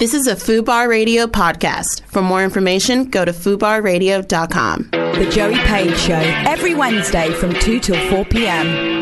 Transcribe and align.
This 0.00 0.14
is 0.14 0.26
a 0.26 0.34
FUBAR 0.34 0.88
Radio 0.88 1.26
podcast. 1.26 2.00
For 2.06 2.22
more 2.22 2.42
information, 2.42 3.10
go 3.10 3.26
to 3.26 3.32
FUBARradio.com. 3.32 4.88
The 4.92 5.30
Joey 5.30 5.58
Page 5.58 5.98
Show, 5.98 6.14
every 6.14 6.74
Wednesday 6.74 7.30
from 7.34 7.52
2 7.52 7.80
till 7.80 8.08
4 8.08 8.24
p.m. 8.24 8.99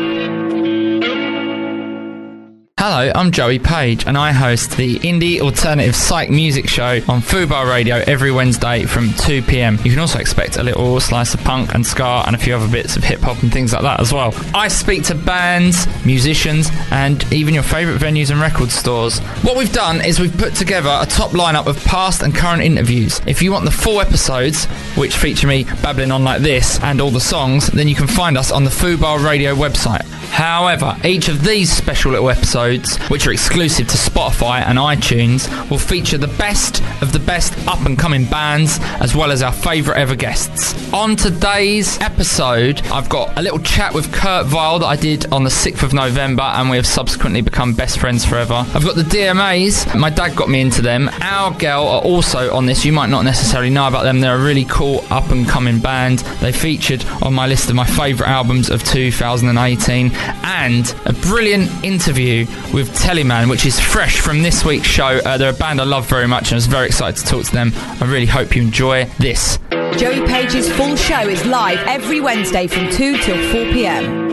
Hello, 2.91 3.11
I'm 3.13 3.29
Joey 3.29 3.59
Page, 3.59 4.07
and 4.07 4.17
I 4.17 4.31
host 4.31 4.75
the 4.75 4.97
indie 5.01 5.39
alternative 5.41 5.95
psych 5.95 6.31
music 6.31 6.67
show 6.67 6.99
on 7.07 7.21
Fubar 7.21 7.69
Radio 7.69 7.97
every 8.07 8.31
Wednesday 8.31 8.85
from 8.85 9.13
2 9.13 9.43
pm. 9.43 9.77
You 9.83 9.91
can 9.91 9.99
also 9.99 10.17
expect 10.17 10.57
a 10.57 10.63
little 10.63 10.99
slice 10.99 11.35
of 11.35 11.39
punk 11.41 11.75
and 11.75 11.85
ska 11.85 12.23
and 12.25 12.35
a 12.35 12.39
few 12.39 12.55
other 12.55 12.67
bits 12.67 12.97
of 12.97 13.03
hip 13.03 13.19
hop 13.19 13.43
and 13.43 13.53
things 13.53 13.73
like 13.73 13.83
that 13.83 13.99
as 13.99 14.11
well. 14.11 14.33
I 14.55 14.69
speak 14.69 15.03
to 15.03 15.13
bands, 15.13 15.85
musicians, 16.03 16.71
and 16.89 17.31
even 17.31 17.53
your 17.53 17.61
favourite 17.61 18.01
venues 18.01 18.31
and 18.31 18.41
record 18.41 18.71
stores. 18.71 19.19
What 19.43 19.55
we've 19.55 19.71
done 19.71 20.03
is 20.03 20.19
we've 20.19 20.35
put 20.35 20.55
together 20.55 20.89
a 20.89 21.05
top 21.05 21.29
lineup 21.33 21.67
of 21.67 21.77
past 21.85 22.23
and 22.23 22.33
current 22.33 22.63
interviews. 22.63 23.21
If 23.27 23.43
you 23.43 23.51
want 23.51 23.65
the 23.65 23.71
full 23.71 24.01
episodes, 24.01 24.65
which 24.97 25.15
feature 25.15 25.45
me 25.45 25.65
babbling 25.83 26.09
on 26.11 26.23
like 26.23 26.41
this 26.41 26.79
and 26.81 27.01
all 27.01 27.11
the 27.11 27.19
songs, 27.19 27.67
then 27.67 27.87
you 27.87 27.93
can 27.93 28.07
find 28.07 28.35
us 28.35 28.51
on 28.51 28.63
the 28.63 28.71
Fubar 28.71 29.23
Radio 29.23 29.53
website. 29.53 30.07
However, 30.31 30.95
each 31.03 31.27
of 31.27 31.43
these 31.43 31.71
special 31.71 32.11
little 32.11 32.29
episodes, 32.29 32.78
which 33.09 33.27
are 33.27 33.31
exclusive 33.31 33.87
to 33.87 33.97
Spotify 33.97 34.61
and 34.61 34.77
iTunes, 34.77 35.49
will 35.69 35.77
feature 35.77 36.17
the 36.17 36.27
best 36.27 36.81
of 37.01 37.13
the 37.13 37.19
best 37.19 37.53
up 37.67 37.85
and 37.85 37.97
coming 37.97 38.25
bands 38.25 38.79
as 38.99 39.15
well 39.15 39.31
as 39.31 39.41
our 39.41 39.51
favourite 39.51 39.99
ever 39.99 40.15
guests. 40.15 40.75
On 40.93 41.15
today's 41.15 41.99
episode, 42.01 42.81
I've 42.87 43.09
got 43.09 43.37
a 43.37 43.41
little 43.41 43.59
chat 43.59 43.93
with 43.93 44.11
Kurt 44.11 44.45
Vile 44.47 44.79
that 44.79 44.87
I 44.87 44.95
did 44.95 45.31
on 45.31 45.43
the 45.43 45.49
6th 45.49 45.83
of 45.83 45.93
November, 45.93 46.43
and 46.43 46.69
we 46.69 46.77
have 46.77 46.87
subsequently 46.87 47.41
become 47.41 47.73
best 47.73 47.99
friends 47.99 48.25
forever. 48.25 48.65
I've 48.73 48.83
got 48.83 48.95
the 48.95 49.03
DMAs, 49.03 49.97
my 49.97 50.09
dad 50.09 50.35
got 50.35 50.49
me 50.49 50.61
into 50.61 50.81
them. 50.81 51.09
Our 51.21 51.53
Girl 51.57 51.87
are 51.87 52.01
also 52.01 52.53
on 52.53 52.65
this, 52.65 52.85
you 52.85 52.91
might 52.91 53.09
not 53.09 53.23
necessarily 53.23 53.69
know 53.69 53.87
about 53.87 54.03
them, 54.03 54.19
they're 54.19 54.35
a 54.35 54.43
really 54.43 54.65
cool 54.65 55.03
up 55.09 55.29
and 55.29 55.47
coming 55.47 55.79
band. 55.79 56.19
They 56.41 56.51
featured 56.51 57.05
on 57.21 57.33
my 57.33 57.47
list 57.47 57.69
of 57.69 57.75
my 57.75 57.85
favourite 57.85 58.29
albums 58.29 58.69
of 58.69 58.83
2018 58.83 60.11
and 60.13 60.95
a 61.05 61.13
brilliant 61.13 61.69
interview 61.83 62.45
with 62.73 62.89
Teleman, 62.95 63.49
which 63.49 63.65
is 63.65 63.79
fresh 63.79 64.19
from 64.19 64.41
this 64.41 64.63
week's 64.63 64.87
show. 64.87 65.19
Uh, 65.25 65.37
they're 65.37 65.51
a 65.51 65.53
band 65.53 65.81
I 65.81 65.83
love 65.83 66.07
very 66.07 66.27
much, 66.27 66.49
and 66.49 66.53
I 66.53 66.55
was 66.55 66.67
very 66.67 66.87
excited 66.87 67.19
to 67.19 67.25
talk 67.25 67.45
to 67.45 67.51
them. 67.51 67.71
I 67.75 68.05
really 68.05 68.25
hope 68.25 68.55
you 68.55 68.61
enjoy 68.61 69.05
this. 69.19 69.57
Joey 69.97 70.25
Page's 70.27 70.71
full 70.73 70.95
show 70.95 71.27
is 71.27 71.45
live 71.45 71.79
every 71.87 72.19
Wednesday 72.21 72.67
from 72.67 72.89
2 72.89 73.17
till 73.17 73.51
4 73.51 73.73
p.m. 73.73 74.29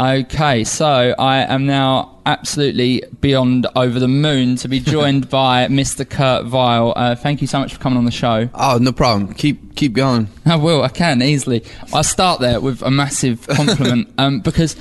Okay, 0.00 0.64
so 0.64 1.14
I 1.18 1.40
am 1.42 1.66
now 1.66 2.20
absolutely 2.24 3.02
beyond 3.20 3.66
over 3.76 3.98
the 3.98 4.08
moon 4.08 4.56
to 4.56 4.68
be 4.68 4.80
joined 4.96 5.28
by 5.28 5.66
Mr. 5.66 6.08
Kurt 6.08 6.46
Vile. 6.46 6.94
Uh, 6.96 7.14
thank 7.14 7.42
you 7.42 7.46
so 7.46 7.58
much 7.58 7.74
for 7.74 7.80
coming 7.80 7.98
on 7.98 8.06
the 8.06 8.10
show. 8.10 8.48
Oh, 8.54 8.78
no 8.80 8.92
problem. 8.92 9.34
Keep 9.34 9.76
keep 9.76 9.92
going. 9.92 10.28
I 10.46 10.56
will. 10.56 10.82
I 10.82 10.88
can 10.88 11.20
easily. 11.20 11.64
I'll 11.92 12.02
start 12.02 12.40
there 12.40 12.60
with 12.60 12.80
a 12.80 12.90
massive 12.90 13.46
compliment 13.46 14.10
um, 14.18 14.40
because 14.40 14.74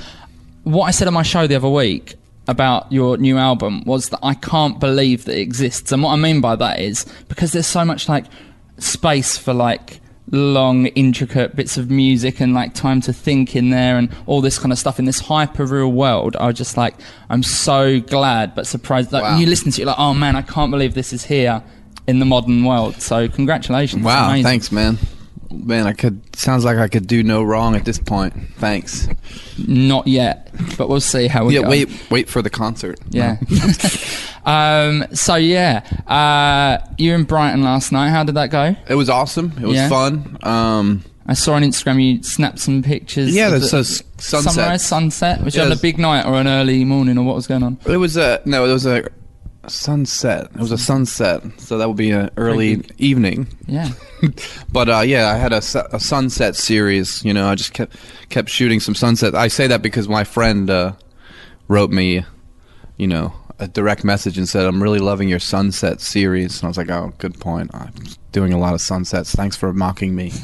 what 0.63 0.85
I 0.85 0.91
said 0.91 1.07
on 1.07 1.13
my 1.13 1.23
show 1.23 1.47
the 1.47 1.55
other 1.55 1.69
week 1.69 2.15
about 2.47 2.91
your 2.91 3.17
new 3.17 3.37
album 3.37 3.83
was 3.85 4.09
that 4.09 4.19
I 4.23 4.33
can't 4.33 4.79
believe 4.79 5.25
that 5.25 5.37
it 5.37 5.41
exists, 5.41 5.91
and 5.91 6.01
what 6.03 6.13
I 6.13 6.15
mean 6.15 6.41
by 6.41 6.55
that 6.55 6.79
is 6.79 7.05
because 7.27 7.51
there's 7.51 7.67
so 7.67 7.85
much 7.85 8.09
like 8.09 8.25
space 8.77 9.37
for 9.37 9.53
like 9.53 9.99
long 10.31 10.85
intricate 10.87 11.55
bits 11.55 11.75
of 11.77 11.89
music 11.89 12.39
and 12.39 12.53
like 12.53 12.73
time 12.75 13.01
to 13.01 13.11
think 13.11 13.55
in 13.55 13.71
there 13.71 13.97
and 13.97 14.15
all 14.27 14.41
this 14.41 14.59
kind 14.59 14.71
of 14.71 14.77
stuff 14.77 14.99
in 14.99 15.05
this 15.05 15.19
hyper 15.21 15.65
real 15.65 15.91
world 15.91 16.35
i 16.35 16.45
was 16.45 16.55
just 16.55 16.77
like 16.77 16.93
i'm 17.31 17.41
so 17.41 17.99
glad 17.99 18.53
but 18.53 18.67
surprised. 18.67 19.11
Like 19.11 19.23
Wow. 19.23 19.37
you 19.39 19.47
listen 19.47 19.71
to 19.71 19.81
it 19.81 19.85
like 19.87 19.97
oh 19.97 20.13
man 20.13 20.35
i 20.35 20.43
can't 20.43 20.69
believe 20.69 20.93
this 20.93 21.13
is 21.13 21.25
here 21.25 21.63
in 22.07 22.19
the 22.19 22.25
modern 22.25 22.63
world. 22.63 23.01
So 23.01 23.27
congratulations. 23.27 24.03
Wow, 24.03 24.39
thanks, 24.41 24.71
man. 24.71 24.97
Man, 25.51 25.87
I 25.87 25.93
could 25.93 26.21
sounds 26.35 26.63
like 26.63 26.77
I 26.77 26.87
could 26.87 27.07
do 27.07 27.23
no 27.23 27.41
wrong 27.43 27.75
at 27.75 27.83
this 27.85 27.97
point. 27.99 28.33
Thanks. 28.57 29.07
not 29.67 30.07
yet 30.07 30.51
but 30.77 30.89
we'll 30.89 30.99
see 31.01 31.27
how 31.27 31.45
we 31.45 31.55
Yeah, 31.55 31.61
go 31.63 31.69
wait 31.69 31.89
wait 32.11 32.29
for 32.29 32.41
the 32.41 32.49
concert. 32.49 32.99
yeah 33.09 33.37
um 34.45 35.05
so 35.13 35.35
yeah 35.35 35.81
uh 36.07 36.77
you 36.97 37.11
were 37.11 37.15
in 37.15 37.23
brighton 37.23 37.63
last 37.63 37.91
night 37.91 38.09
how 38.09 38.23
did 38.23 38.35
that 38.35 38.49
go 38.51 38.75
It 38.87 38.95
was 38.95 39.09
awesome. 39.09 39.53
It 39.61 39.65
was 39.65 39.75
Yeah. 39.75 39.89
fun. 39.89 40.37
Um 40.43 41.03
I 41.27 41.33
saw 41.33 41.53
on 41.53 41.61
Instagram 41.61 42.03
you 42.03 42.23
snapped 42.23 42.57
some 42.59 42.81
pictures. 42.81 43.35
Yeah, 43.35 43.49
there's 43.49 43.69
the 43.69 43.83
sunset. 43.83 44.53
Sunrise, 44.53 44.83
sunset. 44.83 45.43
Was 45.43 45.53
you 45.55 45.61
Yeah, 45.61 45.67
on 45.67 45.71
a 45.71 45.75
big 45.75 45.99
night 45.99 46.25
or 46.25 46.33
an 46.35 46.47
early 46.47 46.83
morning 46.85 47.19
or 47.19 47.23
what 47.23 47.35
was 47.35 47.45
going 47.45 47.61
on? 47.61 47.77
it 47.85 47.97
was 47.97 48.17
a 48.17 48.41
no, 48.45 48.65
it 48.65 48.73
was 48.73 48.87
a 48.87 49.07
sunset. 49.67 50.45
It 50.53 50.57
was 50.57 50.71
a 50.71 50.77
sunset. 50.77 51.43
So 51.57 51.77
that 51.77 51.87
would 51.87 51.97
be 51.97 52.11
an 52.11 52.29
early 52.37 52.77
Pretty 52.77 53.05
evening. 53.05 53.47
Yeah. 53.67 53.89
But 54.71 54.89
uh, 54.89 54.99
yeah, 54.99 55.29
I 55.29 55.37
had 55.37 55.53
a, 55.53 55.61
su- 55.61 55.87
a 55.91 55.99
sunset 55.99 56.55
series. 56.55 57.23
You 57.23 57.33
know, 57.33 57.47
I 57.47 57.55
just 57.55 57.73
kept 57.73 57.95
kept 58.29 58.49
shooting 58.49 58.79
some 58.79 58.93
sunset. 58.95 59.33
I 59.33 59.47
say 59.47 59.67
that 59.67 59.81
because 59.81 60.07
my 60.09 60.23
friend 60.23 60.69
uh, 60.69 60.93
wrote 61.67 61.89
me, 61.89 62.25
you 62.97 63.07
know, 63.07 63.33
a 63.59 63.67
direct 63.67 64.03
message 64.03 64.37
and 64.37 64.47
said, 64.47 64.65
"I'm 64.65 64.83
really 64.83 64.99
loving 64.99 65.29
your 65.29 65.39
sunset 65.39 66.01
series." 66.01 66.57
And 66.59 66.65
I 66.65 66.67
was 66.67 66.77
like, 66.77 66.89
"Oh, 66.89 67.13
good 67.17 67.39
point. 67.39 67.71
I'm 67.73 67.93
doing 68.31 68.51
a 68.53 68.59
lot 68.59 68.73
of 68.73 68.81
sunsets. 68.81 69.33
Thanks 69.33 69.55
for 69.55 69.73
mocking 69.73 70.15
me." 70.15 70.33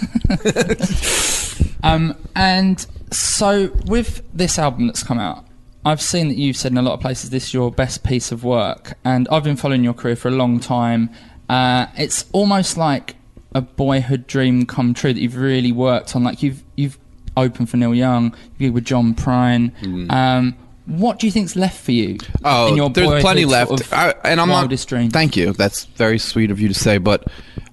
Um, 1.83 2.15
and 2.35 2.85
so 3.11 3.69
with 3.85 4.23
this 4.33 4.57
album 4.57 4.87
that's 4.87 5.03
come 5.03 5.19
out, 5.19 5.44
I've 5.85 6.01
seen 6.01 6.27
that 6.29 6.35
you've 6.35 6.57
said 6.57 6.71
in 6.71 6.79
a 6.79 6.81
lot 6.81 6.93
of 6.93 6.99
places 6.99 7.29
this 7.29 7.45
is 7.45 7.53
your 7.53 7.71
best 7.71 8.03
piece 8.03 8.31
of 8.31 8.43
work, 8.43 8.97
and 9.05 9.27
I've 9.29 9.43
been 9.43 9.55
following 9.55 9.83
your 9.83 9.93
career 9.93 10.15
for 10.15 10.29
a 10.29 10.31
long 10.31 10.59
time. 10.59 11.11
Uh, 11.47 11.85
it's 11.95 12.25
almost 12.31 12.75
like 12.75 13.15
a 13.53 13.61
boyhood 13.61 14.25
dream 14.25 14.65
come 14.65 14.93
true 14.95 15.13
that 15.13 15.19
you've 15.19 15.37
really 15.37 15.71
worked 15.71 16.15
on. 16.15 16.23
Like 16.23 16.41
you've 16.41 16.63
you've 16.75 16.97
opened 17.37 17.69
for 17.69 17.77
Neil 17.77 17.93
Young, 17.93 18.35
you 18.57 18.73
with 18.73 18.85
John 18.85 19.13
Prine. 19.13 19.71
Um, 20.11 20.55
what 20.87 21.19
do 21.19 21.27
you 21.27 21.31
think's 21.31 21.55
left 21.55 21.83
for 21.83 21.91
you? 21.91 22.15
Mm. 22.15 22.39
Oh, 22.43 22.67
in 22.67 22.75
your 22.75 22.89
there's 22.89 23.21
plenty 23.21 23.45
left. 23.45 23.69
sort 23.69 23.81
of 23.81 23.93
I, 23.93 24.13
and 24.23 24.41
I'm 24.41 24.47
not. 24.47 24.69
dream? 24.87 25.09
Thank 25.09 25.35
you. 25.35 25.53
That's 25.53 25.85
very 25.85 26.17
sweet 26.19 26.51
of 26.51 26.59
you 26.59 26.67
to 26.67 26.73
say. 26.73 26.97
But 26.97 27.25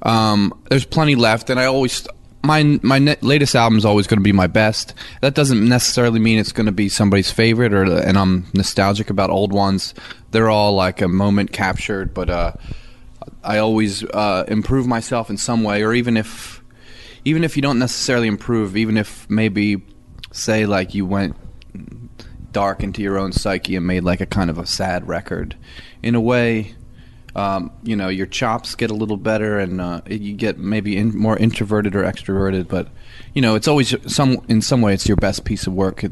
um, 0.03 0.53
there's 0.71 0.85
plenty 0.85 1.15
left, 1.15 1.51
and 1.51 1.59
I 1.59 1.67
always 1.67 2.07
my 2.43 2.79
my 2.83 2.99
ne- 2.99 3.17
latest 3.21 3.55
album 3.55 3.79
is 3.79 3.85
always 3.85 4.07
going 4.07 4.19
to 4.19 4.25
be 4.25 4.33
my 4.33 4.47
best. 4.47 4.95
That 5.21 5.35
doesn't 5.35 5.69
necessarily 5.69 6.21
mean 6.21 6.39
it's 6.39 6.53
going 6.53 6.67
to 6.67 6.73
be 6.73 6.89
somebody's 6.89 7.31
favorite, 7.31 7.73
or 7.73 7.85
and 7.85 8.19
I'm 8.19 8.47
nostalgic 8.55 9.11
about 9.11 9.31
old 9.31 9.53
ones. 9.53 9.95
They're 10.31 10.51
all 10.51 10.75
like 10.75 11.01
a 11.01 11.09
moment 11.09 11.53
captured, 11.53 12.15
but 12.15 12.31
uh, 12.31 12.53
I 13.45 13.59
always 13.59 14.05
uh, 14.05 14.45
improve 14.49 14.87
myself 14.87 15.31
in 15.31 15.37
some 15.37 15.63
way, 15.63 15.83
or 15.83 15.95
even 15.95 16.17
if 16.17 16.63
even 17.25 17.45
if 17.45 17.57
you 17.57 17.63
don't 17.63 17.79
necessarily 17.79 18.29
improve, 18.29 18.77
even 18.77 18.97
if 18.97 19.29
maybe 19.31 19.83
say 20.33 20.67
like 20.67 20.95
you 20.95 21.07
went 21.07 21.37
dark 22.53 22.83
into 22.83 23.03
your 23.03 23.19
own 23.19 23.33
psyche 23.33 23.77
and 23.77 23.87
made 23.87 24.03
like 24.03 24.21
a 24.21 24.27
kind 24.27 24.51
of 24.51 24.59
a 24.59 24.67
sad 24.67 25.09
record. 25.09 25.57
In 26.03 26.15
a 26.15 26.21
way, 26.21 26.75
um, 27.35 27.73
you 27.83 27.97
know, 27.97 28.09
your 28.09 28.27
chops 28.27 28.75
get 28.75 28.91
a 28.91 28.95
little 28.95 29.17
better 29.17 29.59
and 29.59 29.81
uh, 29.81 30.03
you 30.07 30.35
get 30.35 30.59
maybe 30.59 30.97
in, 30.97 31.17
more 31.17 31.37
introverted 31.37 31.95
or 31.95 32.03
extroverted. 32.03 32.69
But 32.69 32.89
you 33.35 33.41
know, 33.41 33.55
it's 33.55 33.69
always 33.69 33.95
some 34.13 34.45
in 34.49 34.61
some 34.61 34.83
way 34.83 34.95
it's 34.95 35.09
your 35.09 35.17
best 35.17 35.45
piece 35.45 35.67
of 35.67 35.73
work 35.73 36.05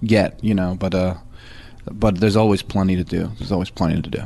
yet. 0.00 0.42
You 0.42 0.54
know, 0.54 0.76
but 0.78 0.94
uh, 0.94 1.14
but 1.90 2.18
there's 2.18 2.36
always 2.36 2.62
plenty 2.62 2.96
to 2.96 3.04
do. 3.04 3.30
There's 3.38 3.52
always 3.52 3.70
plenty 3.70 4.02
to 4.02 4.10
do. 4.10 4.22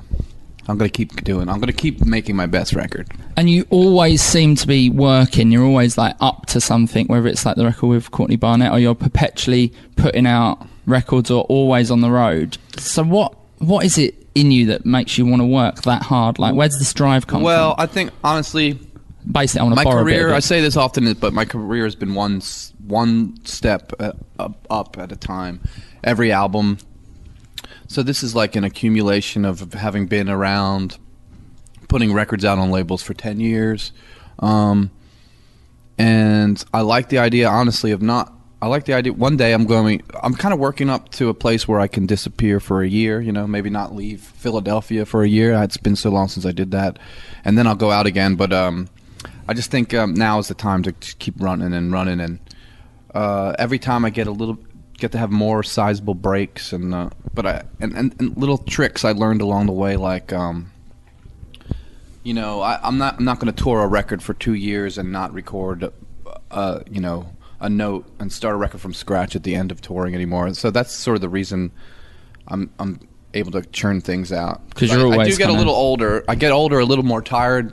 I'm 0.68 0.78
gonna 0.78 0.88
keep 0.88 1.24
doing. 1.24 1.48
I'm 1.48 1.58
gonna 1.60 1.72
keep 1.72 2.04
making 2.06 2.36
my 2.36 2.46
best 2.46 2.72
record. 2.72 3.08
And 3.36 3.50
you 3.50 3.66
always 3.70 4.22
seem 4.22 4.54
to 4.56 4.66
be 4.66 4.88
working. 4.88 5.50
You're 5.50 5.64
always 5.64 5.98
like 5.98 6.16
up 6.20 6.46
to 6.46 6.60
something, 6.60 7.06
whether 7.06 7.26
it's 7.26 7.44
like 7.44 7.56
the 7.56 7.64
record 7.64 7.88
with 7.88 8.10
Courtney 8.12 8.36
Barnett 8.36 8.72
or 8.72 8.78
you're 8.78 8.94
perpetually 8.94 9.72
putting 9.96 10.26
out 10.26 10.66
records 10.86 11.30
or 11.30 11.44
always 11.44 11.90
on 11.90 12.00
the 12.00 12.10
road. 12.10 12.56
So 12.78 13.02
what 13.02 13.34
what 13.60 13.84
is 13.84 13.96
it 13.98 14.26
in 14.34 14.50
you 14.50 14.66
that 14.66 14.84
makes 14.84 15.16
you 15.16 15.24
want 15.26 15.40
to 15.40 15.46
work 15.46 15.82
that 15.82 16.02
hard? 16.02 16.38
Like 16.38 16.54
where 16.54 16.68
does 16.68 16.78
this 16.78 16.92
drive 16.92 17.26
come 17.26 17.42
Well, 17.42 17.70
from? 17.72 17.76
Well, 17.78 17.84
I 17.84 17.86
think 17.86 18.10
honestly, 18.24 18.78
want 19.62 19.72
to 19.72 19.76
my 19.76 19.84
borrow 19.84 20.02
a 20.02 20.04
bit 20.04 20.12
career 20.14 20.32
i 20.32 20.38
say 20.38 20.60
this 20.60 20.76
often 20.76 21.12
but 21.14 21.32
my 21.32 21.44
career 21.44 21.84
has 21.84 21.94
been 21.94 22.14
one 22.14 22.40
one 22.86 23.36
step 23.44 23.92
uh, 24.00 24.12
up, 24.38 24.66
up 24.70 24.98
at 24.98 25.12
a 25.12 25.16
time 25.16 25.60
every 26.02 26.32
album 26.32 26.78
so 27.86 28.02
this 28.02 28.22
is 28.22 28.34
like 28.34 28.56
an 28.56 28.64
accumulation 28.64 29.44
of 29.44 29.74
having 29.74 30.06
been 30.06 30.28
around 30.28 30.98
putting 31.88 32.12
records 32.12 32.44
out 32.44 32.58
on 32.58 32.70
labels 32.70 33.02
for 33.02 33.14
10 33.14 33.40
years 33.40 33.92
um, 34.38 34.90
and 35.98 36.64
i 36.72 36.80
like 36.80 37.10
the 37.10 37.18
idea 37.18 37.48
honestly 37.48 37.90
of 37.90 38.00
not 38.00 38.32
i 38.62 38.66
like 38.66 38.84
the 38.84 38.94
idea. 38.94 39.12
One 39.12 39.36
day 39.36 39.52
i'm 39.52 39.66
going 39.66 40.02
i'm 40.22 40.34
kind 40.34 40.54
of 40.54 40.60
working 40.60 40.90
up 40.90 41.10
to 41.10 41.28
a 41.28 41.34
place 41.34 41.66
where 41.66 41.80
i 41.80 41.86
can 41.86 42.06
disappear 42.06 42.60
for 42.60 42.82
a 42.82 42.88
year 42.88 43.20
you 43.20 43.32
know 43.32 43.46
maybe 43.46 43.70
not 43.70 43.94
leave 43.94 44.20
philadelphia 44.20 45.06
for 45.06 45.22
a 45.22 45.28
year. 45.28 45.52
It's 45.62 45.76
been 45.76 45.96
so 45.96 46.10
long 46.10 46.28
since 46.28 46.46
i 46.46 46.52
did 46.52 46.70
that. 46.72 46.98
And 47.44 47.56
then 47.56 47.66
i'll 47.66 47.74
go 47.74 47.90
out 47.90 48.06
again 48.06 48.36
but 48.36 48.52
um, 48.52 48.88
I 49.50 49.52
just 49.52 49.72
think 49.72 49.92
um, 49.94 50.14
now 50.14 50.38
is 50.38 50.46
the 50.46 50.54
time 50.54 50.84
to 50.84 50.92
keep 50.92 51.34
running 51.40 51.72
and 51.72 51.92
running, 51.92 52.20
and 52.20 52.38
uh, 53.12 53.56
every 53.58 53.80
time 53.80 54.04
I 54.04 54.10
get 54.10 54.28
a 54.28 54.30
little, 54.30 54.58
get 54.96 55.10
to 55.10 55.18
have 55.18 55.32
more 55.32 55.64
sizable 55.64 56.14
breaks 56.14 56.72
and 56.72 56.94
uh, 56.94 57.10
but 57.34 57.46
I 57.46 57.64
and, 57.80 57.92
and, 57.96 58.14
and 58.20 58.36
little 58.36 58.58
tricks 58.58 59.04
I 59.04 59.10
learned 59.10 59.40
along 59.40 59.66
the 59.66 59.72
way 59.72 59.96
like 59.96 60.32
um, 60.32 60.70
you 62.22 62.32
know 62.32 62.60
I, 62.60 62.78
I'm 62.80 62.98
not 62.98 63.16
I'm 63.18 63.24
not 63.24 63.40
going 63.40 63.52
to 63.52 63.62
tour 63.62 63.82
a 63.82 63.88
record 63.88 64.22
for 64.22 64.34
two 64.34 64.54
years 64.54 64.98
and 64.98 65.10
not 65.10 65.32
record 65.34 65.92
uh, 66.52 66.80
you 66.88 67.00
know 67.00 67.32
a 67.60 67.68
note 67.68 68.06
and 68.18 68.32
start 68.32 68.54
a 68.54 68.58
record 68.58 68.80
from 68.80 68.94
scratch 68.94 69.36
at 69.36 69.42
the 69.42 69.54
end 69.54 69.70
of 69.70 69.80
touring 69.80 70.14
anymore. 70.14 70.52
So 70.54 70.70
that's 70.70 70.92
sort 70.92 71.16
of 71.16 71.20
the 71.20 71.28
reason 71.28 71.70
I'm 72.48 72.70
I'm 72.78 73.00
able 73.34 73.52
to 73.52 73.62
churn 73.62 74.00
things 74.00 74.32
out 74.32 74.66
because 74.70 74.90
you're 74.90 75.06
I, 75.12 75.18
I 75.18 75.24
do 75.24 75.30
get 75.36 75.44
a 75.44 75.46
kinda- 75.46 75.58
little 75.58 75.74
older. 75.74 76.24
I 76.28 76.34
get 76.34 76.52
older, 76.52 76.78
a 76.78 76.84
little 76.84 77.04
more 77.04 77.22
tired. 77.22 77.72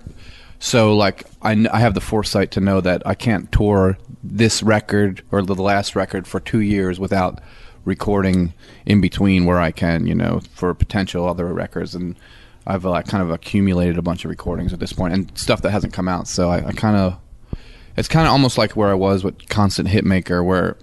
So 0.59 0.95
like 0.95 1.23
I, 1.41 1.67
I 1.71 1.79
have 1.79 1.93
the 1.93 2.01
foresight 2.01 2.51
to 2.51 2.59
know 2.59 2.81
that 2.81 3.03
I 3.05 3.13
can't 3.15 3.51
tour 3.51 3.97
this 4.23 4.61
record 4.63 5.23
or 5.31 5.41
the 5.41 5.55
last 5.55 5.95
record 5.95 6.27
for 6.27 6.39
two 6.39 6.59
years 6.59 6.99
without 6.99 7.39
recording 7.85 8.53
in 8.85 8.99
between 8.99 9.45
where 9.45 9.59
I 9.59 9.71
can, 9.71 10.05
you 10.07 10.15
know, 10.15 10.41
for 10.53 10.73
potential 10.73 11.27
other 11.27 11.45
records. 11.53 11.95
And 11.95 12.17
I've 12.65 12.83
like 12.83 13.07
kind 13.07 13.23
of 13.23 13.29
accumulated 13.31 13.97
a 13.97 14.01
bunch 14.01 14.25
of 14.25 14.29
recordings 14.29 14.73
at 14.73 14.79
this 14.79 14.91
point 14.91 15.13
and 15.13 15.37
stuff 15.37 15.61
that 15.61 15.71
hasn't 15.71 15.93
come 15.93 16.07
out. 16.09 16.27
So 16.27 16.49
I, 16.49 16.67
I 16.67 16.71
kind 16.73 16.97
of 16.97 17.17
it's 17.97 18.07
kind 18.07 18.27
of 18.27 18.31
almost 18.31 18.57
like 18.57 18.75
where 18.75 18.89
I 18.89 18.93
was 18.93 19.23
with 19.23 19.49
Constant 19.49 19.89
Hitmaker, 19.89 20.45
where 20.45 20.77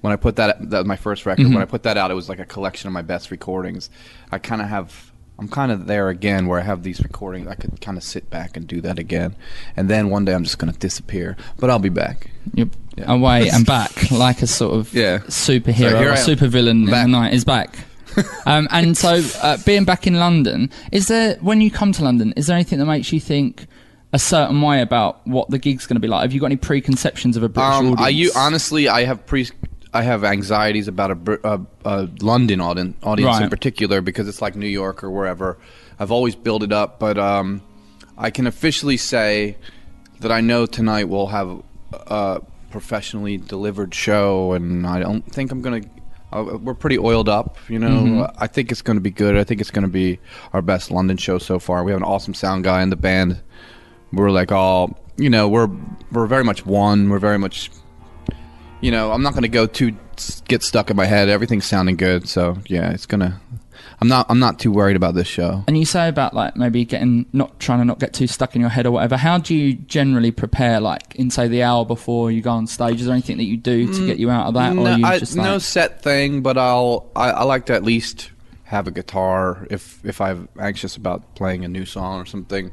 when 0.00 0.12
I 0.12 0.16
put 0.16 0.36
that 0.36 0.70
that 0.70 0.78
was 0.78 0.86
my 0.86 0.96
first 0.96 1.26
record. 1.26 1.42
Mm-hmm. 1.44 1.54
When 1.54 1.62
I 1.62 1.66
put 1.66 1.82
that 1.84 1.96
out, 1.96 2.10
it 2.10 2.14
was 2.14 2.28
like 2.28 2.38
a 2.38 2.46
collection 2.46 2.86
of 2.88 2.92
my 2.92 3.02
best 3.02 3.30
recordings. 3.30 3.90
I 4.30 4.38
kind 4.38 4.62
of 4.62 4.68
have. 4.68 5.10
I'm 5.38 5.48
kind 5.48 5.72
of 5.72 5.86
there 5.86 6.08
again, 6.08 6.46
where 6.46 6.60
I 6.60 6.62
have 6.62 6.82
these 6.84 7.00
recordings. 7.02 7.48
I 7.48 7.54
could 7.54 7.80
kind 7.80 7.96
of 7.96 8.04
sit 8.04 8.30
back 8.30 8.56
and 8.56 8.66
do 8.66 8.80
that 8.82 8.98
again, 8.98 9.34
and 9.76 9.88
then 9.88 10.08
one 10.10 10.24
day 10.24 10.34
I'm 10.34 10.44
just 10.44 10.58
going 10.58 10.72
to 10.72 10.78
disappear, 10.78 11.36
but 11.58 11.68
I'll 11.70 11.78
be 11.80 11.88
back. 11.88 12.30
You're 12.54 12.68
Yeah. 12.96 13.12
away 13.12 13.48
and 13.48 13.64
back 13.76 14.10
like 14.12 14.42
a 14.42 14.46
sort 14.46 14.74
of 14.74 14.92
Yeah. 14.94 15.18
superhero 15.28 16.16
So 16.16 16.32
or 16.32 16.36
supervillain 16.36 16.70
in 16.70 16.84
the 16.84 17.06
night 17.06 17.32
is 17.32 17.44
back. 17.44 17.76
um, 18.46 18.68
and 18.70 18.94
so, 18.96 19.22
uh, 19.42 19.56
being 19.64 19.84
back 19.84 20.06
in 20.06 20.18
London, 20.18 20.70
is 20.92 21.08
there 21.08 21.36
when 21.40 21.60
you 21.62 21.70
come 21.70 21.92
to 21.92 22.04
London, 22.04 22.34
is 22.36 22.46
there 22.46 22.54
anything 22.56 22.78
that 22.78 22.86
makes 22.86 23.10
you 23.12 23.18
think 23.18 23.66
a 24.12 24.18
certain 24.18 24.60
way 24.60 24.82
about 24.82 25.26
what 25.26 25.48
the 25.50 25.58
gig's 25.58 25.86
going 25.86 25.96
to 25.96 26.00
be 26.00 26.08
like? 26.08 26.22
Have 26.22 26.32
you 26.32 26.40
got 26.40 26.46
any 26.46 26.56
preconceptions 26.56 27.36
of 27.36 27.42
a 27.42 27.48
British 27.48 27.74
Um, 27.74 27.86
audience? 27.92 28.00
Are 28.00 28.10
you 28.10 28.30
honestly, 28.36 28.88
I 28.88 29.04
have 29.04 29.24
pre, 29.24 29.48
I 29.94 30.02
have 30.02 30.24
anxieties 30.24 30.88
about 30.88 31.10
a, 31.10 31.40
a, 31.48 31.60
a 31.84 32.08
London 32.20 32.60
audien- 32.60 32.94
audience 33.02 33.40
in 33.40 33.50
particular 33.50 34.00
because 34.00 34.28
it's 34.28 34.42
like 34.42 34.56
New 34.56 34.66
York 34.66 35.02
or 35.02 35.10
wherever. 35.10 35.58
I've 35.98 36.10
always 36.10 36.34
built 36.34 36.62
it 36.62 36.72
up, 36.72 36.98
but 36.98 37.18
um, 37.18 37.62
I 38.18 38.30
can 38.30 38.46
officially 38.46 38.96
say 38.96 39.56
that 40.20 40.32
I 40.32 40.40
know 40.40 40.66
tonight 40.66 41.04
we'll 41.04 41.28
have 41.28 41.62
a 41.92 42.40
professionally 42.70 43.36
delivered 43.36 43.94
show, 43.94 44.52
and 44.52 44.86
I 44.86 45.00
don't 45.00 45.22
think 45.30 45.52
I'm 45.52 45.62
gonna. 45.62 45.82
Uh, 46.32 46.56
we're 46.62 46.74
pretty 46.74 46.98
oiled 46.98 47.28
up, 47.28 47.58
you 47.68 47.78
know. 47.78 47.88
Mm-hmm. 47.90 48.42
I 48.42 48.46
think 48.46 48.72
it's 48.72 48.80
going 48.80 48.96
to 48.96 49.02
be 49.02 49.10
good. 49.10 49.36
I 49.36 49.44
think 49.44 49.60
it's 49.60 49.70
going 49.70 49.82
to 49.82 49.90
be 49.90 50.18
our 50.54 50.62
best 50.62 50.90
London 50.90 51.18
show 51.18 51.36
so 51.36 51.58
far. 51.58 51.84
We 51.84 51.92
have 51.92 52.00
an 52.00 52.06
awesome 52.06 52.32
sound 52.32 52.64
guy 52.64 52.82
in 52.82 52.88
the 52.88 52.96
band. 52.96 53.42
We're 54.12 54.30
like 54.30 54.52
all, 54.52 54.98
you 55.16 55.30
know, 55.30 55.48
we're 55.48 55.68
we're 56.10 56.26
very 56.26 56.44
much 56.44 56.66
one. 56.66 57.08
We're 57.08 57.18
very 57.18 57.38
much 57.38 57.70
you 58.82 58.90
know, 58.90 59.12
I'm 59.12 59.22
not 59.22 59.32
going 59.32 59.42
to 59.42 59.48
go 59.48 59.66
too 59.66 59.96
get 60.48 60.62
stuck 60.62 60.90
in 60.90 60.96
my 60.96 61.06
head. 61.06 61.28
Everything's 61.28 61.64
sounding 61.64 61.96
good, 61.96 62.28
so 62.28 62.58
yeah, 62.66 62.90
it's 62.90 63.06
gonna. 63.06 63.40
I'm 64.00 64.08
not. 64.08 64.26
I'm 64.28 64.40
not 64.40 64.58
too 64.58 64.72
worried 64.72 64.96
about 64.96 65.14
this 65.14 65.28
show. 65.28 65.64
And 65.68 65.78
you 65.78 65.84
say 65.84 66.08
about 66.08 66.34
like 66.34 66.56
maybe 66.56 66.84
getting 66.84 67.26
not 67.32 67.58
trying 67.60 67.78
to 67.78 67.84
not 67.84 68.00
get 68.00 68.12
too 68.12 68.26
stuck 68.26 68.54
in 68.56 68.60
your 68.60 68.70
head 68.70 68.84
or 68.84 68.90
whatever. 68.90 69.16
How 69.16 69.38
do 69.38 69.54
you 69.54 69.74
generally 69.74 70.32
prepare? 70.32 70.80
Like 70.80 71.14
in 71.14 71.30
say 71.30 71.46
the 71.46 71.62
hour 71.62 71.84
before 71.84 72.32
you 72.32 72.42
go 72.42 72.50
on 72.50 72.66
stage, 72.66 73.00
is 73.00 73.06
there 73.06 73.14
anything 73.14 73.36
that 73.36 73.44
you 73.44 73.56
do 73.56 73.86
to 73.86 74.00
mm, 74.00 74.06
get 74.06 74.18
you 74.18 74.30
out 74.30 74.48
of 74.48 74.54
that, 74.54 74.72
or 74.72 74.84
no, 74.84 74.96
you 74.96 75.06
I- 75.06 75.20
just 75.20 75.36
no 75.36 75.58
set 75.58 76.02
thing, 76.02 76.42
but 76.42 76.58
I'll. 76.58 77.08
I, 77.14 77.30
I 77.30 77.42
like 77.44 77.66
to 77.66 77.74
at 77.74 77.84
least 77.84 78.32
have 78.64 78.88
a 78.88 78.90
guitar 78.90 79.66
if 79.70 80.04
if 80.04 80.20
I'm 80.20 80.48
anxious 80.58 80.96
about 80.96 81.36
playing 81.36 81.64
a 81.64 81.68
new 81.68 81.86
song 81.86 82.20
or 82.20 82.26
something. 82.26 82.72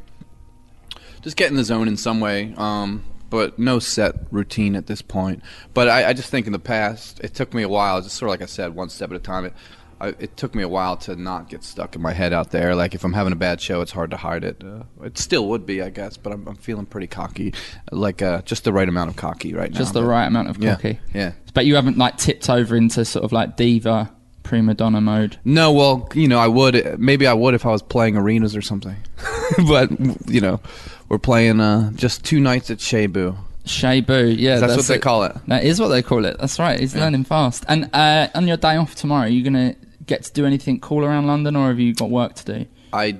Just 1.21 1.37
get 1.37 1.49
in 1.51 1.57
the 1.57 1.63
zone 1.63 1.87
in 1.87 1.97
some 1.97 2.19
way. 2.19 2.53
Um, 2.57 3.03
but 3.29 3.59
no 3.59 3.77
set 3.79 4.15
routine 4.31 4.75
at 4.75 4.87
this 4.87 5.01
point. 5.01 5.43
But 5.73 5.87
I, 5.87 6.09
I 6.09 6.13
just 6.13 6.29
think 6.29 6.47
in 6.47 6.51
the 6.53 6.59
past, 6.59 7.19
it 7.19 7.33
took 7.35 7.53
me 7.53 7.61
a 7.63 7.69
while. 7.69 8.01
Just 8.01 8.15
sort 8.15 8.29
of 8.29 8.31
like 8.33 8.41
I 8.41 8.47
said, 8.47 8.73
one 8.75 8.89
step 8.89 9.11
at 9.11 9.15
a 9.15 9.19
time. 9.19 9.45
It, 9.45 9.53
I, 10.01 10.07
it 10.17 10.37
took 10.37 10.55
me 10.55 10.63
a 10.63 10.67
while 10.67 10.95
to 10.97 11.15
not 11.15 11.49
get 11.49 11.61
stuck 11.63 11.95
in 11.95 12.01
my 12.01 12.13
head 12.13 12.31
out 12.31 12.51
there. 12.51 12.73
Like 12.73 12.95
if 12.95 13.03
I'm 13.03 13.13
having 13.13 13.33
a 13.33 13.35
bad 13.35 13.59
show, 13.61 13.81
it's 13.81 13.91
hard 13.91 14.11
to 14.11 14.17
hide 14.17 14.43
it. 14.45 14.63
Uh, 14.63 14.83
it 15.03 15.17
still 15.17 15.47
would 15.49 15.65
be, 15.65 15.81
I 15.81 15.89
guess. 15.89 16.15
But 16.17 16.31
I'm, 16.33 16.47
I'm 16.47 16.55
feeling 16.55 16.85
pretty 16.85 17.07
cocky, 17.07 17.53
like 17.91 18.21
uh, 18.21 18.41
just 18.43 18.63
the 18.63 18.71
right 18.73 18.87
amount 18.87 19.09
of 19.09 19.15
cocky 19.17 19.53
right 19.53 19.71
now. 19.71 19.77
just 19.77 19.93
the 19.93 20.01
But- 20.01 20.07
right 20.07 20.25
amount 20.25 20.49
of 20.49 20.59
cocky. 20.59 20.99
Yeah, 21.13 21.19
yeah. 21.19 21.31
But 21.53 21.65
you 21.65 21.75
haven't 21.75 21.97
like 21.97 22.17
tipped 22.17 22.49
over 22.49 22.75
into 22.75 23.03
sort 23.05 23.25
of 23.25 23.31
like 23.31 23.57
diva 23.57 24.11
prima 24.43 24.73
donna 24.73 25.01
mode. 25.01 25.37
No, 25.45 25.71
well, 25.71 26.07
you 26.15 26.27
know, 26.27 26.39
I 26.39 26.47
would 26.47 26.97
maybe 26.99 27.27
I 27.27 27.33
would 27.33 27.53
if 27.53 27.65
I 27.65 27.69
was 27.69 27.83
playing 27.83 28.15
arenas 28.17 28.55
or 28.55 28.61
something. 28.61 28.95
but 29.67 29.91
you 30.29 30.39
know, 30.41 30.61
we're 31.09 31.17
playing 31.19 31.59
uh, 31.59 31.91
just 31.93 32.23
two 32.23 32.39
nights 32.39 32.69
at 32.71 32.77
Shebu. 32.77 33.35
Shea 33.65 34.01
Boo, 34.01 34.27
yeah, 34.27 34.57
That's, 34.59 34.77
what 34.77 34.87
they 34.87 34.95
it. 34.95 35.01
call 35.01 35.23
it. 35.23 35.35
That 35.47 35.63
is 35.63 35.79
what 35.79 35.89
they 35.89 36.01
call 36.01 36.25
it. 36.25 36.37
That's 36.39 36.57
right. 36.57 36.79
He's 36.79 36.95
learning 36.95 37.25
fast. 37.25 37.65
And 37.67 37.89
uh, 37.93 38.27
on 38.33 38.47
your 38.47 38.57
day 38.57 38.77
off 38.77 38.95
tomorrow, 38.95 39.25
are 39.25 39.27
you 39.27 39.43
gonna 39.43 39.75
get 40.07 40.23
to 40.23 40.33
do 40.33 40.45
anything 40.45 40.79
cool 40.79 41.05
around 41.05 41.27
London, 41.27 41.55
or 41.55 41.67
have 41.67 41.79
you 41.79 41.93
got 41.93 42.09
work 42.09 42.33
to 42.35 42.45
do? 42.45 42.65
I 42.93 43.17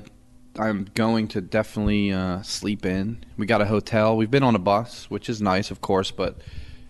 I'm 0.58 0.88
going 0.96 1.28
to 1.30 1.42
definitely 1.42 2.12
uh, 2.12 2.42
sleep 2.42 2.86
in. 2.86 3.24
We 3.38 3.46
got 3.46 3.62
a 3.62 3.66
hotel. 3.66 4.18
We've 4.18 4.32
been 4.32 4.44
on 4.44 4.56
a 4.56 4.60
bus, 4.60 5.06
which 5.10 5.30
is 5.30 5.40
nice, 5.42 5.70
of 5.72 5.82
course, 5.82 6.10
but 6.10 6.38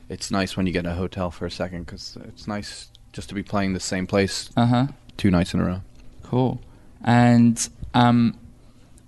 it's 0.07 0.31
nice 0.31 0.55
when 0.55 0.65
you 0.65 0.71
get 0.73 0.85
a 0.85 0.93
hotel 0.93 1.29
for 1.29 1.45
a 1.45 1.51
second 1.51 1.85
because 1.85 2.17
it's 2.29 2.47
nice 2.47 2.89
just 3.13 3.27
to 3.29 3.35
be 3.35 3.43
playing 3.43 3.73
the 3.73 3.79
same 3.79 4.07
place 4.07 4.49
Uh 4.55 4.65
huh. 4.65 4.87
two 5.17 5.29
nights 5.31 5.53
in 5.53 5.59
a 5.59 5.65
row. 5.65 5.81
Cool. 6.23 6.61
And 7.03 7.67
um, 7.93 8.37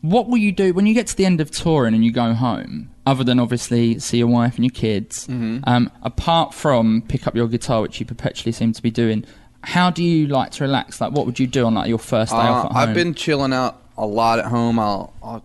what 0.01 0.27
will 0.27 0.38
you 0.38 0.51
do 0.51 0.74
when 0.74 0.86
you 0.88 0.94
get 0.94 1.07
to 1.07 1.15
the 1.15 1.25
end 1.25 1.42
of 1.42 1.51
touring 1.51 1.94
and 1.94 2.03
you 2.03 2.12
go 2.12 2.33
home? 2.33 2.89
Other 3.06 3.24
than 3.24 3.39
obviously 3.39 3.98
see 4.00 4.18
your 4.18 4.27
wife 4.27 4.56
and 4.56 4.65
your 4.65 4.71
kids, 4.71 5.27
Mm-hmm. 5.27 5.59
um, 5.65 5.92
apart 6.03 6.53
from 6.53 7.03
pick 7.07 7.25
up 7.27 7.36
your 7.36 7.48
guitar, 7.48 7.81
which 7.81 8.00
you 8.00 8.06
perpetually 8.06 8.51
seem 8.51 8.74
to 8.74 8.81
be 8.81 8.92
doing, 8.92 9.25
how 9.63 9.89
do 9.92 10.03
you 10.03 10.27
like 10.27 10.51
to 10.53 10.63
relax? 10.63 11.00
Like, 11.01 11.12
what 11.12 11.25
would 11.25 11.39
you 11.39 11.48
do 11.48 11.65
on 11.65 11.74
like 11.75 11.88
your 11.89 12.00
first 12.00 12.31
day 12.31 12.38
off 12.38 12.65
Uh, 12.65 12.68
at 12.69 12.74
home? 12.74 12.89
I've 12.89 12.95
been 12.95 13.13
chilling 13.13 13.53
out 13.53 13.81
a 13.98 14.06
lot 14.06 14.39
at 14.39 14.45
home. 14.45 14.80
I'll, 14.80 15.13
I'll 15.21 15.44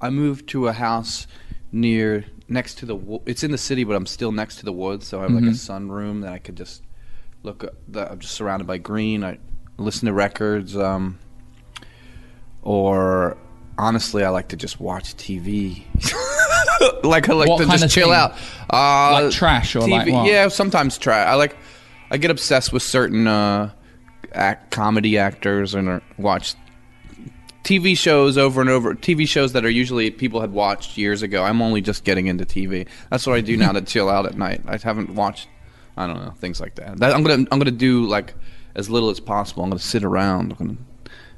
I 0.00 0.10
moved 0.10 0.48
to 0.50 0.68
a 0.68 0.72
house 0.74 1.26
near 1.72 2.26
next 2.48 2.76
to 2.78 2.86
the. 2.86 3.20
It's 3.24 3.42
in 3.42 3.50
the 3.52 3.58
city, 3.58 3.84
but 3.84 3.96
I'm 3.96 4.04
still 4.06 4.32
next 4.32 4.56
to 4.56 4.64
the 4.66 4.72
woods, 4.72 5.06
so 5.06 5.20
I 5.20 5.22
have 5.22 5.30
like 5.32 5.44
a 5.44 5.46
sunroom 5.56 6.20
that 6.22 6.32
I 6.32 6.38
could 6.38 6.56
just 6.56 6.82
look. 7.42 7.64
at- 7.64 7.72
That 7.88 8.10
I'm 8.10 8.18
just 8.18 8.34
surrounded 8.34 8.66
by 8.66 8.76
green. 8.78 9.24
I 9.24 9.38
listen 9.78 10.04
to 10.06 10.12
records, 10.12 10.76
um, 10.76 11.18
or 12.62 13.36
honestly, 13.78 14.24
I 14.24 14.28
like 14.30 14.48
to 14.48 14.56
just 14.56 14.80
watch 14.80 15.16
TV. 15.16 15.82
like 17.04 17.28
I 17.28 17.32
like 17.32 17.48
What 17.48 17.58
to 17.58 17.66
just 17.66 17.94
chill 17.94 18.08
thing? 18.08 18.14
out. 18.14 18.32
Uh, 18.70 19.24
Like 19.24 19.30
trash 19.32 19.74
or 19.76 19.80
like 19.86 20.08
what? 20.10 20.26
Yeah, 20.26 20.48
sometimes 20.48 20.98
trash. 20.98 21.26
I 21.28 21.34
like. 21.34 21.56
I 22.10 22.16
get 22.18 22.30
obsessed 22.30 22.72
with 22.72 22.82
certain 22.82 23.26
uh, 23.26 23.70
act, 24.32 24.70
comedy 24.70 25.18
actors 25.18 25.74
and 25.74 26.00
watch 26.18 26.54
TV 27.64 27.96
shows 27.96 28.36
over 28.36 28.60
and 28.60 28.68
over. 28.70 28.94
TV 28.94 29.26
shows 29.26 29.52
that 29.54 29.64
are 29.64 29.70
usually 29.70 30.10
people 30.10 30.40
had 30.40 30.52
watched 30.52 30.96
years 30.98 31.22
ago. 31.22 31.42
I'm 31.42 31.62
only 31.62 31.80
just 31.80 32.04
getting 32.04 32.26
into 32.26 32.44
TV. 32.44 32.86
That's 33.10 33.26
what 33.26 33.34
I 33.36 33.40
do 33.40 33.56
now 33.56 33.72
to 33.72 33.80
chill 33.80 34.08
out 34.10 34.26
at 34.26 34.36
night. 34.36 34.62
I 34.66 34.76
haven't 34.76 35.14
watched. 35.14 35.48
I 35.96 36.06
don't 36.06 36.22
know 36.24 36.32
things 36.32 36.60
like 36.60 36.74
that. 36.76 36.98
that 36.98 37.14
I'm 37.14 37.22
gonna 37.22 37.46
I'm 37.50 37.58
gonna 37.58 37.70
do 37.70 38.04
like 38.06 38.34
as 38.74 38.90
little 38.90 39.10
as 39.10 39.18
possible. 39.20 39.62
I'm 39.64 39.70
gonna 39.70 39.78
sit 39.80 40.04
around. 40.04 40.52
I'm 40.52 40.58
gonna, 40.58 40.76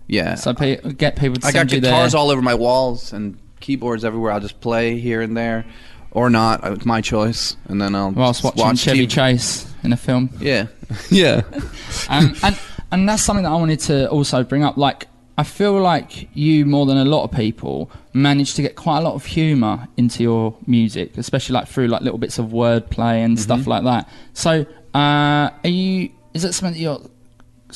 yeah. 0.06 0.34
so 0.36 0.54
pe- 0.54 0.80
get 0.92 1.16
people 1.16 1.36
to 1.40 1.46
I 1.46 1.50
send 1.50 1.70
got 1.70 1.74
you 1.74 1.80
guitars 1.80 2.12
their, 2.12 2.20
all 2.20 2.30
over 2.30 2.42
my 2.42 2.54
walls 2.54 3.12
and 3.12 3.38
keyboards 3.60 4.04
everywhere. 4.04 4.32
I'll 4.32 4.40
just 4.40 4.60
play 4.60 4.98
here 4.98 5.20
and 5.22 5.36
there, 5.36 5.64
or 6.10 6.30
not. 6.30 6.60
It's 6.64 6.84
my 6.86 7.00
choice. 7.00 7.56
And 7.68 7.80
then 7.80 7.94
I'll 7.94 8.12
whilst 8.12 8.42
just 8.42 8.56
watching 8.56 8.66
watch 8.68 8.78
Chevy 8.78 9.06
TV. 9.06 9.10
Chase 9.10 9.66
in 9.82 9.92
a 9.92 9.96
film. 9.96 10.30
Yeah, 10.40 10.66
yeah. 11.10 11.42
um, 12.08 12.34
and 12.42 12.58
and 12.92 13.08
that's 13.08 13.22
something 13.22 13.44
that 13.44 13.50
I 13.50 13.56
wanted 13.56 13.80
to 13.80 14.08
also 14.10 14.42
bring 14.44 14.62
up. 14.62 14.76
Like, 14.76 15.08
I 15.38 15.42
feel 15.42 15.78
like 15.80 16.28
you 16.34 16.64
more 16.66 16.86
than 16.86 16.96
a 16.98 17.04
lot 17.04 17.24
of 17.24 17.32
people 17.32 17.90
manage 18.12 18.54
to 18.54 18.62
get 18.62 18.76
quite 18.76 18.98
a 18.98 19.02
lot 19.02 19.14
of 19.14 19.24
humour 19.26 19.86
into 19.96 20.22
your 20.22 20.56
music, 20.66 21.18
especially 21.18 21.54
like 21.54 21.68
through 21.68 21.88
like 21.88 22.00
little 22.02 22.18
bits 22.18 22.38
of 22.38 22.46
wordplay 22.46 23.24
and 23.24 23.36
Mm-hmm. 23.36 23.42
stuff 23.42 23.66
like 23.66 23.84
that. 23.84 24.08
So, 24.34 24.64
uh, 24.94 25.50
are 25.50 25.68
you? 25.68 26.10
Is 26.32 26.42
that 26.42 26.52
something 26.52 26.74
that 26.74 26.78
you're 26.80 27.00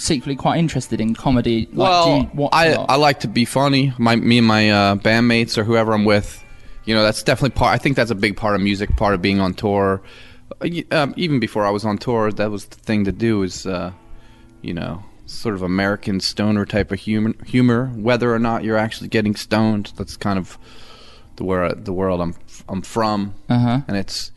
secretly 0.01 0.37
quite 0.37 0.59
interested 0.59 1.01
in 1.01 1.15
comedy? 1.15 1.67
Like, 1.73 1.77
well, 1.79 2.05
do 2.33 2.43
you 2.43 2.49
I? 2.53 2.73
I 2.75 2.97
like 2.97 3.21
to 3.21 3.29
be 3.29 3.45
funny. 3.45 3.93
My 3.99 4.17
me 4.17 4.39
and 4.39 4.47
my 4.47 4.71
uh, 4.71 4.95
bandmates 4.97 5.59
or 5.59 5.65
whoever 5.65 5.93
I'm 5.93 6.05
with, 6.05 6.43
you 6.85 6.95
know, 6.95 7.03
that's 7.03 7.23
definitely 7.23 7.57
part. 7.59 7.75
I 7.75 7.79
think 7.79 7.97
that's 7.97 8.11
a 8.11 8.15
big 8.27 8.37
part 8.37 8.55
of 8.57 8.61
music, 8.63 8.97
part 8.97 9.15
of 9.15 9.21
being 9.23 9.41
on 9.41 9.55
tour. 9.55 10.01
Uh, 10.61 10.69
Um, 10.91 11.15
even 11.17 11.39
before 11.41 11.65
I 11.67 11.71
was 11.71 11.85
on 11.85 11.99
tour, 11.99 12.33
that 12.33 12.51
was 12.51 12.65
the 12.67 12.77
thing 12.77 13.05
to 13.05 13.13
do. 13.13 13.43
Is 13.43 13.67
uh, 13.67 13.93
you 14.63 14.75
know, 14.75 15.03
sort 15.27 15.55
of 15.55 15.63
American 15.63 16.21
stoner 16.21 16.65
type 16.67 16.91
of 16.93 16.99
humor. 17.01 17.33
Humor, 17.47 17.87
whether 17.95 18.35
or 18.35 18.39
not 18.39 18.65
you're 18.65 18.77
actually 18.79 19.09
getting 19.09 19.37
stoned. 19.37 19.93
That's 19.97 20.17
kind 20.17 20.39
of 20.39 20.59
the 21.37 21.45
where 21.45 21.73
the 21.75 21.93
world 21.93 22.21
I'm 22.21 22.35
I'm 22.69 22.83
from, 22.83 23.35
Uh-huh. 23.49 23.81
and 23.89 23.97
it's 23.97 24.33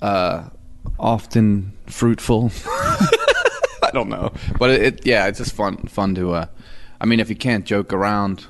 uh, 0.00 0.48
often 0.98 1.72
fruitful. 1.86 2.50
I 3.88 3.90
don't 3.90 4.08
know, 4.08 4.32
but 4.58 4.70
it, 4.70 4.82
it 4.82 5.06
yeah, 5.06 5.26
it's 5.26 5.38
just 5.38 5.52
fun 5.54 5.76
fun 5.88 6.14
to. 6.16 6.32
Uh, 6.32 6.46
I 7.00 7.06
mean, 7.06 7.20
if 7.20 7.28
you 7.28 7.36
can't 7.36 7.64
joke 7.64 7.92
around, 7.92 8.46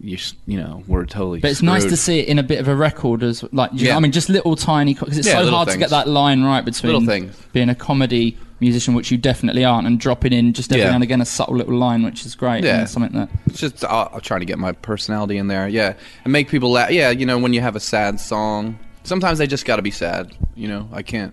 you 0.00 0.18
you 0.46 0.58
know 0.58 0.82
we're 0.86 1.06
totally. 1.06 1.40
But 1.40 1.50
it's 1.50 1.62
nice 1.62 1.84
to 1.84 1.96
see 1.96 2.20
it 2.20 2.28
in 2.28 2.38
a 2.38 2.42
bit 2.42 2.60
of 2.60 2.68
a 2.68 2.76
record 2.76 3.22
as 3.22 3.42
like. 3.52 3.70
You 3.72 3.88
know, 3.88 3.96
I 3.96 4.00
mean, 4.00 4.12
just 4.12 4.28
little 4.28 4.54
tiny 4.56 4.94
because 4.94 5.16
it's 5.16 5.26
Yeah, 5.26 5.42
so 5.42 5.50
hard 5.50 5.68
to 5.68 5.78
get 5.78 5.90
that 5.90 6.06
line 6.08 6.42
right 6.44 6.64
between 6.64 7.32
being 7.52 7.68
a 7.68 7.74
comedy 7.74 8.36
musician, 8.60 8.92
which 8.94 9.10
you 9.12 9.16
definitely 9.16 9.64
aren't, 9.64 9.86
and 9.86 10.00
dropping 10.00 10.32
in 10.32 10.52
just 10.52 10.72
every 10.72 10.82
Yeah. 10.82 10.88
now 10.90 10.96
and 10.96 11.04
again 11.04 11.20
a 11.20 11.24
subtle 11.24 11.54
little 11.56 11.76
line, 11.76 12.02
which 12.02 12.26
is 12.26 12.34
great. 12.34 12.64
Yeah. 12.64 12.80
and 12.80 12.88
something 12.90 13.12
that. 13.12 13.30
It's 13.46 13.58
just 13.60 13.84
I'll, 13.84 14.10
I'll 14.14 14.20
try 14.20 14.38
to 14.38 14.44
get 14.44 14.58
my 14.58 14.72
personality 14.72 15.38
in 15.38 15.46
there, 15.46 15.68
yeah, 15.68 15.94
and 16.24 16.32
make 16.32 16.48
people 16.48 16.70
laugh. 16.72 16.90
Yeah, 16.90 17.10
you 17.10 17.24
know, 17.24 17.38
when 17.38 17.52
you 17.52 17.60
have 17.60 17.76
a 17.76 17.80
sad 17.80 18.20
song, 18.20 18.78
sometimes 19.04 19.38
they 19.38 19.46
just 19.46 19.64
got 19.64 19.76
to 19.76 19.82
be 19.82 19.90
sad. 19.92 20.36
You 20.54 20.68
know, 20.68 20.88
I 20.92 21.02
can't. 21.02 21.32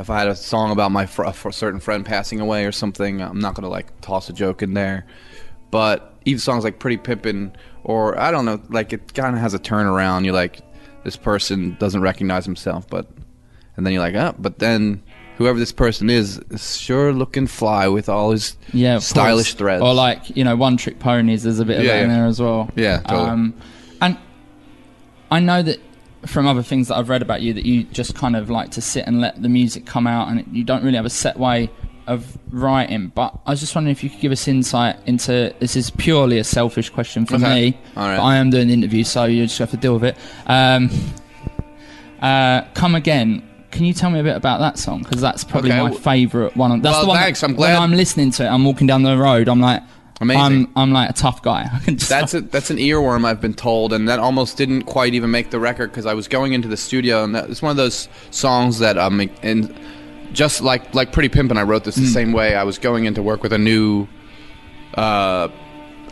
If 0.00 0.10
I 0.10 0.18
had 0.18 0.28
a 0.28 0.34
song 0.34 0.70
about 0.72 0.90
my 0.92 1.06
fr- 1.06 1.24
a 1.24 1.52
certain 1.52 1.78
friend 1.80 2.04
passing 2.04 2.40
away 2.40 2.64
or 2.64 2.72
something, 2.72 3.20
I'm 3.20 3.38
not 3.38 3.54
gonna 3.54 3.68
like 3.68 4.00
toss 4.00 4.28
a 4.28 4.32
joke 4.32 4.62
in 4.62 4.74
there. 4.74 5.06
But 5.70 6.14
even 6.24 6.38
songs 6.40 6.64
like 6.64 6.78
"Pretty 6.78 6.96
Pimpin' 6.96 7.52
or 7.84 8.18
I 8.18 8.30
don't 8.30 8.44
know, 8.44 8.60
like 8.70 8.92
it 8.92 9.14
kind 9.14 9.34
of 9.36 9.40
has 9.42 9.54
a 9.54 9.58
turnaround. 9.58 10.24
You're 10.24 10.34
like, 10.34 10.60
this 11.04 11.16
person 11.16 11.76
doesn't 11.78 12.00
recognize 12.00 12.44
himself, 12.44 12.88
but 12.88 13.06
and 13.76 13.86
then 13.86 13.92
you're 13.92 14.02
like, 14.02 14.14
oh, 14.14 14.34
but 14.38 14.58
then. 14.58 15.02
Whoever 15.38 15.58
this 15.58 15.72
person 15.72 16.10
is, 16.10 16.36
is 16.50 16.76
sure 16.78 17.14
looking 17.14 17.46
fly 17.46 17.88
with 17.88 18.10
all 18.10 18.30
his 18.32 18.58
Yeah, 18.74 18.98
stylish 18.98 19.52
course. 19.52 19.58
threads. 19.58 19.82
Or 19.82 19.94
like 19.94 20.36
you 20.36 20.44
know, 20.44 20.54
one 20.54 20.76
trick 20.76 20.98
ponies. 20.98 21.44
There's 21.44 21.60
a 21.60 21.64
bit 21.64 21.78
of 21.78 21.84
Yeah, 21.86 21.94
that 21.94 22.02
in 22.02 22.08
there 22.10 22.26
as 22.26 22.42
well. 22.42 22.68
Yeah, 22.76 22.98
totally. 23.00 23.30
Um, 23.30 23.54
and 24.02 24.18
I 25.30 25.40
know 25.40 25.62
that 25.62 25.80
from 26.26 26.46
other 26.46 26.62
things 26.62 26.88
that 26.88 26.96
I've 26.96 27.08
read 27.08 27.22
about 27.22 27.40
you 27.42 27.52
that 27.54 27.64
you 27.64 27.84
just 27.84 28.14
kind 28.14 28.36
of 28.36 28.50
like 28.50 28.70
to 28.72 28.80
sit 28.80 29.06
and 29.06 29.20
let 29.20 29.40
the 29.42 29.48
music 29.48 29.86
come 29.86 30.06
out, 30.06 30.28
and 30.28 30.44
you 30.52 30.64
don't 30.64 30.82
really 30.84 30.96
have 30.96 31.06
a 31.06 31.10
set 31.10 31.38
way 31.38 31.70
of 32.06 32.38
writing. 32.50 33.08
But 33.14 33.38
I 33.46 33.50
was 33.50 33.60
just 33.60 33.74
wondering 33.74 33.92
if 33.92 34.02
you 34.02 34.10
could 34.10 34.20
give 34.20 34.32
us 34.32 34.46
insight 34.48 34.96
into 35.06 35.54
this 35.60 35.76
is 35.76 35.90
purely 35.90 36.38
a 36.38 36.44
selfish 36.44 36.90
question 36.90 37.24
for 37.26 37.36
Okay. 37.36 37.44
me. 37.70 37.78
Right. 37.96 38.16
But 38.16 38.22
I 38.22 38.36
am 38.36 38.50
doing 38.50 38.68
the 38.68 38.74
interview, 38.74 39.04
so 39.04 39.24
you 39.24 39.44
just 39.46 39.58
have 39.58 39.70
to 39.70 39.76
deal 39.76 39.94
with 39.94 40.04
it. 40.04 40.16
Um, 40.46 40.90
uh, 42.20 42.62
Come 42.74 42.94
again. 42.94 43.42
Can 43.70 43.84
you 43.84 43.92
tell 43.94 44.10
me 44.10 44.18
a 44.18 44.22
bit 44.24 44.36
about 44.36 44.58
that 44.58 44.78
song? 44.78 45.02
Because 45.04 45.20
that's 45.20 45.44
probably 45.44 45.70
Okay. 45.70 45.80
my 45.80 45.92
favourite 45.92 46.56
one. 46.56 46.82
That's 46.82 46.92
Well, 46.94 47.02
the 47.02 47.08
one. 47.10 47.18
thanks. 47.18 47.40
that 47.40 47.50
I'm 47.50 47.54
glad- 47.54 47.74
When 47.74 47.82
I'm 47.82 47.92
listening 47.92 48.32
to 48.32 48.44
it, 48.44 48.48
I'm 48.48 48.64
walking 48.64 48.88
down 48.88 49.04
the 49.04 49.16
road. 49.16 49.48
I'm 49.48 49.60
like, 49.60 49.82
Amazing. 50.20 50.42
I'm 50.42 50.72
I'm 50.76 50.92
like 50.92 51.10
a 51.10 51.14
tough 51.14 51.42
guy. 51.42 51.68
I 51.72 51.78
can 51.78 51.96
just 51.96 52.10
That's 52.10 52.34
a, 52.34 52.42
that's 52.42 52.70
an 52.70 52.76
earworm 52.76 53.24
I've 53.24 53.40
been 53.40 53.54
told, 53.54 53.92
and 53.92 54.08
that 54.08 54.18
almost 54.18 54.56
didn't 54.56 54.82
quite 54.82 55.14
even 55.14 55.30
make 55.30 55.50
the 55.50 55.58
record 55.58 55.90
because 55.90 56.06
I 56.06 56.14
was 56.14 56.28
going 56.28 56.52
into 56.52 56.68
the 56.68 56.76
studio, 56.76 57.24
and 57.24 57.34
that, 57.34 57.48
it's 57.48 57.62
one 57.62 57.70
of 57.70 57.76
those 57.76 58.08
songs 58.30 58.78
that 58.80 58.98
um 58.98 59.20
and 59.42 59.74
just 60.32 60.60
like 60.60 60.94
like 60.94 61.12
Pretty 61.12 61.28
Pimpin', 61.28 61.56
I 61.56 61.62
wrote 61.62 61.84
this 61.84 61.96
the 61.96 62.06
same 62.06 62.32
way. 62.32 62.54
I 62.54 62.64
was 62.64 62.78
going 62.78 63.06
into 63.06 63.22
work 63.22 63.42
with 63.42 63.52
a 63.52 63.58
new 63.58 64.06
uh, 64.94 65.48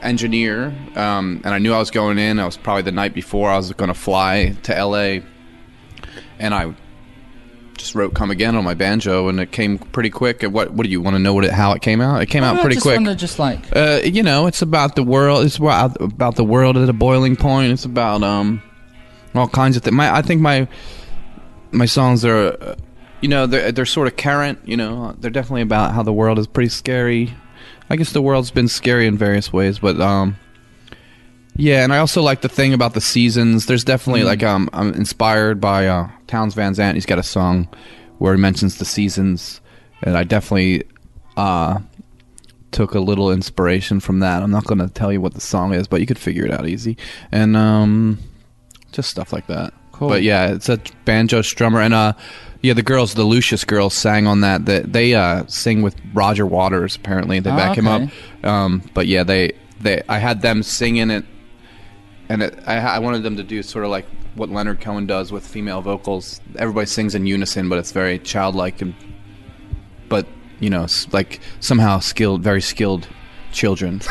engineer, 0.02 0.74
um, 0.96 1.40
and 1.44 1.54
I 1.54 1.58
knew 1.58 1.72
I 1.72 1.78
was 1.78 1.90
going 1.90 2.18
in. 2.18 2.38
I 2.38 2.46
was 2.46 2.56
probably 2.56 2.82
the 2.82 2.92
night 2.92 3.14
before 3.14 3.50
I 3.50 3.56
was 3.56 3.72
going 3.72 3.88
to 3.88 3.94
fly 3.94 4.56
to 4.64 4.76
L.A., 4.76 5.22
and 6.38 6.54
I 6.54 6.74
just 7.78 7.94
wrote 7.94 8.14
"Come 8.14 8.30
Again" 8.30 8.54
on 8.56 8.64
my 8.64 8.74
banjo, 8.74 9.28
and 9.28 9.40
it 9.40 9.50
came 9.52 9.78
pretty 9.78 10.10
quick. 10.10 10.42
What 10.42 10.72
what 10.72 10.84
do 10.84 10.90
you 10.90 11.00
want 11.00 11.14
to 11.14 11.18
know? 11.18 11.32
What 11.32 11.44
it, 11.44 11.52
how 11.52 11.72
it 11.72 11.82
came 11.82 12.00
out? 12.00 12.20
It 12.22 12.26
came 12.26 12.44
out 12.44 12.56
I 12.58 12.60
pretty 12.60 12.76
just 12.76 12.84
quick. 12.84 12.96
wonder, 12.96 13.14
just 13.14 13.38
like 13.38 13.60
Uh, 13.74 14.00
you 14.04 14.22
know, 14.22 14.46
it's 14.46 14.62
about 14.62 14.96
the 14.96 15.02
world. 15.02 15.44
It's 15.46 15.56
about 15.56 16.00
about 16.00 16.36
the 16.36 16.44
world 16.44 16.76
at 16.76 16.88
a 16.88 16.92
boiling 16.92 17.36
point. 17.36 17.72
It's 17.72 17.84
about 17.84 18.22
um, 18.22 18.62
all 19.34 19.48
kinds 19.48 19.76
of 19.76 19.82
things. 19.82 19.94
My, 19.96 20.14
I 20.14 20.22
think 20.22 20.40
my 20.40 20.68
my 21.70 21.86
songs 21.86 22.24
are, 22.24 22.56
uh, 22.60 22.74
you 23.20 23.28
know, 23.28 23.46
they're 23.46 23.72
they're 23.72 23.86
sort 23.86 24.08
of 24.08 24.16
current. 24.16 24.58
You 24.64 24.76
know, 24.76 25.14
they're 25.18 25.30
definitely 25.30 25.62
about 25.62 25.92
how 25.94 26.02
the 26.02 26.12
world 26.12 26.38
is 26.38 26.46
pretty 26.46 26.70
scary. 26.70 27.34
I 27.90 27.96
guess 27.96 28.12
the 28.12 28.20
world's 28.22 28.50
been 28.50 28.68
scary 28.68 29.06
in 29.06 29.16
various 29.16 29.52
ways, 29.52 29.78
but 29.78 30.00
um, 30.00 30.36
yeah. 31.58 31.84
And 31.84 31.92
I 31.92 31.98
also 31.98 32.22
like 32.22 32.40
the 32.40 32.48
thing 32.48 32.72
about 32.72 32.94
the 32.94 33.00
seasons. 33.02 33.66
There's 33.66 33.84
definitely 33.84 34.22
like 34.22 34.42
um, 34.42 34.70
I'm 34.72 34.94
inspired 34.94 35.60
by 35.60 35.86
uh, 35.86 36.08
Townes 36.26 36.54
Van 36.54 36.72
Zandt. 36.72 36.94
He's 36.96 37.04
got 37.06 37.18
a 37.18 37.22
song 37.22 37.68
where 38.16 38.34
he 38.34 38.40
mentions 38.40 38.78
the 38.78 38.86
seasons, 38.86 39.60
and 40.02 40.16
I 40.16 40.24
definitely 40.24 40.84
uh 41.36 41.78
took 42.70 42.94
a 42.94 43.00
little 43.00 43.30
inspiration 43.32 44.00
from 44.00 44.20
that. 44.20 44.42
I'm 44.42 44.50
not 44.50 44.64
going 44.64 44.78
to 44.78 44.88
tell 44.88 45.12
you 45.12 45.20
what 45.20 45.34
the 45.34 45.40
song 45.40 45.72
is, 45.72 45.86
but 45.88 46.00
you 46.00 46.06
could 46.06 46.18
figure 46.18 46.44
it 46.44 46.50
out 46.50 46.66
easy. 46.68 46.96
And 47.32 47.56
um 47.56 48.18
just 48.92 49.08
stuff 49.10 49.32
like 49.32 49.46
that. 49.46 49.72
Cool. 49.92 50.08
But 50.08 50.22
yeah, 50.22 50.48
it's 50.52 50.68
a 50.68 50.78
banjo 51.04 51.40
strummer 51.42 51.84
and 51.84 51.94
uh 51.94 52.12
yeah, 52.60 52.74
the 52.74 52.82
girls, 52.82 53.14
the 53.14 53.22
Lucius 53.24 53.64
girls 53.64 53.94
sang 53.94 54.26
on 54.26 54.40
that. 54.42 54.66
They, 54.66 54.80
they 54.80 55.14
uh 55.14 55.46
sing 55.46 55.80
with 55.82 55.94
Roger 56.12 56.44
Waters 56.44 56.96
apparently. 56.96 57.40
They 57.40 57.50
Ah, 57.50 57.56
back 57.56 57.78
him 57.78 57.88
up. 57.88 58.02
Um 58.44 58.82
but 58.94 59.06
yeah, 59.06 59.22
they 59.22 59.52
they 59.80 60.02
I 60.08 60.18
had 60.18 60.42
them 60.42 60.62
singing 60.62 61.10
it 61.10 61.24
and 62.28 62.42
it, 62.42 62.58
I, 62.66 62.78
I 62.78 62.98
wanted 62.98 63.22
them 63.22 63.36
to 63.36 63.42
do 63.42 63.62
sort 63.62 63.84
of 63.84 63.90
like 63.90 64.06
what 64.34 64.48
Leonard 64.50 64.80
Cohen 64.80 65.06
does 65.06 65.32
with 65.32 65.46
female 65.46 65.80
vocals. 65.80 66.40
Everybody 66.56 66.86
sings 66.86 67.14
in 67.14 67.26
unison, 67.26 67.68
but 67.68 67.78
it's 67.78 67.92
very 67.92 68.18
childlike 68.18 68.82
and 68.82 68.94
but 70.08 70.26
you 70.60 70.70
know, 70.70 70.86
like 71.12 71.40
somehow 71.60 72.00
skilled, 72.00 72.42
very 72.42 72.60
skilled 72.60 73.08
children. 73.52 74.00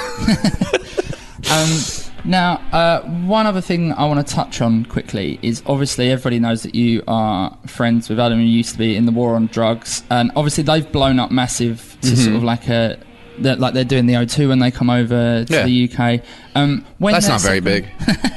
Um, 1.49 1.79
now, 2.25 2.55
uh, 2.73 3.01
one 3.03 3.45
other 3.45 3.61
thing 3.61 3.93
I 3.93 4.05
want 4.05 4.25
to 4.25 4.33
touch 4.33 4.59
on 4.59 4.85
quickly 4.85 5.39
is 5.41 5.63
obviously 5.65 6.11
everybody 6.11 6.39
knows 6.39 6.63
that 6.63 6.75
you 6.75 7.03
are 7.07 7.57
friends 7.67 8.09
with 8.09 8.19
Adam. 8.19 8.39
You 8.41 8.47
used 8.47 8.73
to 8.73 8.77
be 8.77 8.95
in 8.95 9.05
the 9.05 9.11
war 9.11 9.35
on 9.35 9.47
drugs, 9.47 10.03
and 10.09 10.31
obviously 10.35 10.63
they've 10.63 10.91
blown 10.91 11.19
up 11.19 11.31
massive 11.31 11.97
to 12.01 12.15
sort 12.17 12.35
of 12.35 12.43
like 12.43 12.67
a. 12.67 12.99
They're, 13.39 13.55
like 13.55 13.73
they're 13.73 13.83
doing 13.83 14.05
the 14.05 14.13
O2 14.15 14.47
when 14.49 14.59
they 14.59 14.71
come 14.71 14.89
over 14.89 15.43
to 15.45 15.53
Yeah. 15.53 15.63
the 15.63 15.89
UK. 15.91 16.21
Um, 16.55 16.85
when 16.97 17.13
That's 17.13 17.27
not 17.27 17.41
very 17.41 17.59
big. 17.59 17.87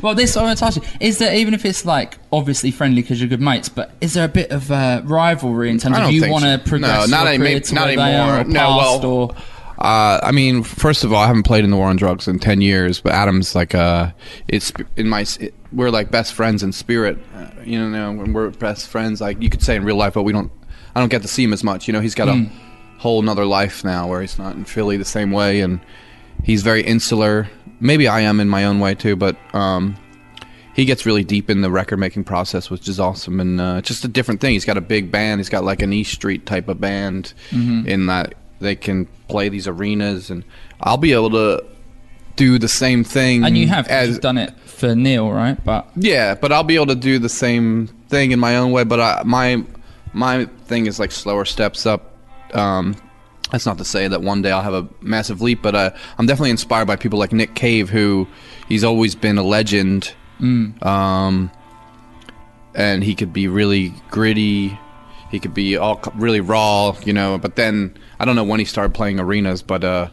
Well, 0.00 0.14
this 0.14 0.36
I 0.38 0.42
want 0.42 0.58
to 0.58 0.64
ask 0.64 0.76
you: 0.78 0.82
Is 1.00 1.18
there 1.18 1.34
even 1.36 1.52
if 1.52 1.66
it's 1.66 1.84
like 1.84 2.16
obviously 2.32 2.70
friendly 2.70 3.02
because 3.02 3.20
you're 3.20 3.28
good 3.28 3.42
mates, 3.42 3.68
but 3.68 3.92
is 4.00 4.14
there 4.14 4.24
a 4.24 4.28
bit 4.28 4.50
of 4.50 4.70
uh, 4.72 5.02
rivalry 5.04 5.68
in 5.70 5.78
terms 5.78 5.98
of 5.98 6.10
you 6.10 6.28
want 6.30 6.44
to 6.44 6.58
so. 6.58 6.64
progress 6.70 7.08
No, 7.08 7.16
not 7.18 7.26
any- 7.26 7.60
not 7.72 7.86
where 7.86 7.96
they 7.96 8.16
are 8.16 8.38
anymore. 8.38 8.40
or 8.40 8.44
No, 8.44 8.76
well, 8.78 9.06
or 9.06 9.34
Uh, 9.78 10.18
I 10.22 10.32
mean, 10.32 10.62
first 10.62 11.04
of 11.04 11.12
all, 11.12 11.22
I 11.22 11.26
haven't 11.26 11.42
played 11.42 11.62
in 11.62 11.70
the 11.70 11.76
war 11.76 11.88
on 11.88 11.96
drugs 11.96 12.26
in 12.26 12.38
ten 12.38 12.62
years, 12.62 13.00
but 13.00 13.12
Adam's 13.12 13.54
like 13.54 13.74
uh, 13.74 14.12
it's 14.48 14.72
in 14.96 15.08
my 15.08 15.26
it, 15.38 15.52
we're 15.72 15.90
like 15.90 16.10
best 16.10 16.32
friends 16.32 16.62
in 16.62 16.72
spirit. 16.72 17.18
Uh, 17.36 17.46
you 17.64 17.78
know, 17.88 18.12
when 18.12 18.32
we're 18.32 18.48
best 18.50 18.88
friends, 18.88 19.20
like 19.20 19.42
you 19.42 19.50
could 19.50 19.62
say 19.62 19.76
in 19.76 19.84
real 19.84 19.96
life, 19.96 20.14
but 20.14 20.22
we 20.22 20.32
don't. 20.32 20.50
I 20.94 21.00
don't 21.00 21.10
get 21.10 21.22
to 21.22 21.28
see 21.28 21.44
him 21.44 21.52
as 21.52 21.62
much. 21.62 21.86
You 21.86 21.92
know, 21.92 22.00
he's 22.00 22.14
got 22.14 22.28
a 22.28 22.46
whole 23.02 23.20
nother 23.22 23.44
life 23.44 23.84
now 23.84 24.08
where 24.08 24.20
he's 24.20 24.38
not 24.38 24.54
in 24.54 24.64
Philly 24.64 24.96
the 24.96 25.04
same 25.04 25.32
way, 25.32 25.60
and 25.60 25.80
he's 26.44 26.62
very 26.62 26.82
insular. 26.82 27.48
Maybe 27.80 28.06
I 28.06 28.20
am 28.20 28.38
in 28.40 28.48
my 28.48 28.64
own 28.64 28.78
way 28.78 28.94
too, 28.94 29.16
but 29.16 29.36
um, 29.54 29.96
he 30.74 30.84
gets 30.84 31.04
really 31.04 31.24
deep 31.24 31.50
in 31.50 31.62
the 31.62 31.70
record 31.70 31.98
making 31.98 32.24
process, 32.24 32.70
which 32.70 32.88
is 32.88 33.00
awesome, 33.00 33.40
and 33.40 33.60
uh, 33.60 33.80
just 33.82 34.04
a 34.04 34.08
different 34.08 34.40
thing. 34.40 34.52
He's 34.52 34.64
got 34.64 34.76
a 34.76 34.80
big 34.80 35.10
band. 35.10 35.40
He's 35.40 35.48
got 35.48 35.64
like 35.64 35.82
an 35.82 35.92
East 35.92 36.12
Street 36.12 36.46
type 36.46 36.68
of 36.68 36.80
band, 36.80 37.34
in 37.50 38.06
that 38.06 38.34
they 38.60 38.76
can 38.76 39.06
play 39.28 39.48
these 39.48 39.66
arenas, 39.66 40.30
and 40.30 40.44
I'll 40.80 40.96
be 40.96 41.12
able 41.12 41.30
to 41.30 41.64
do 42.36 42.58
the 42.58 42.68
same 42.68 43.02
thing. 43.04 43.44
and 43.44 43.58
you 43.58 43.66
have 43.68 43.88
as 43.88 44.18
done 44.20 44.38
it 44.38 44.58
for 44.60 44.94
Neil, 44.94 45.30
right? 45.30 45.62
But 45.64 45.88
yeah, 45.96 46.34
but 46.36 46.52
I'll 46.52 46.62
be 46.62 46.76
able 46.76 46.86
to 46.86 46.94
do 46.94 47.18
the 47.18 47.28
same 47.28 47.88
thing 48.08 48.30
in 48.30 48.38
my 48.38 48.56
own 48.56 48.70
way. 48.70 48.84
But 48.84 49.00
I, 49.00 49.22
my 49.24 49.64
my 50.12 50.44
thing 50.66 50.86
is 50.86 51.00
like 51.00 51.10
slower 51.10 51.44
steps 51.44 51.84
up. 51.84 52.11
Um, 52.54 52.96
that's 53.50 53.66
not 53.66 53.78
to 53.78 53.84
say 53.84 54.08
that 54.08 54.22
one 54.22 54.40
day 54.42 54.50
I'll 54.50 54.62
have 54.62 54.74
a 54.74 54.88
massive 55.02 55.42
leap, 55.42 55.60
but 55.62 55.74
uh, 55.74 55.90
I'm 56.18 56.26
definitely 56.26 56.50
inspired 56.50 56.86
by 56.86 56.96
people 56.96 57.18
like 57.18 57.32
Nick 57.32 57.54
Cave, 57.54 57.90
who 57.90 58.26
he's 58.68 58.82
always 58.82 59.14
been 59.14 59.36
a 59.36 59.42
legend. 59.42 60.14
Um, 60.82 61.50
and 62.74 63.04
he 63.04 63.14
could 63.14 63.32
be 63.32 63.48
really 63.48 63.92
gritty. 64.10 64.78
He 65.30 65.38
could 65.38 65.54
be 65.54 65.76
all 65.76 66.00
really 66.14 66.40
raw, 66.40 66.96
you 67.04 67.12
know. 67.12 67.38
But 67.38 67.56
then 67.56 67.96
I 68.18 68.24
don't 68.24 68.36
know 68.36 68.44
when 68.44 68.58
he 68.58 68.64
started 68.64 68.94
playing 68.94 69.20
arenas, 69.20 69.62
but 69.62 69.84
uh, 69.84 70.08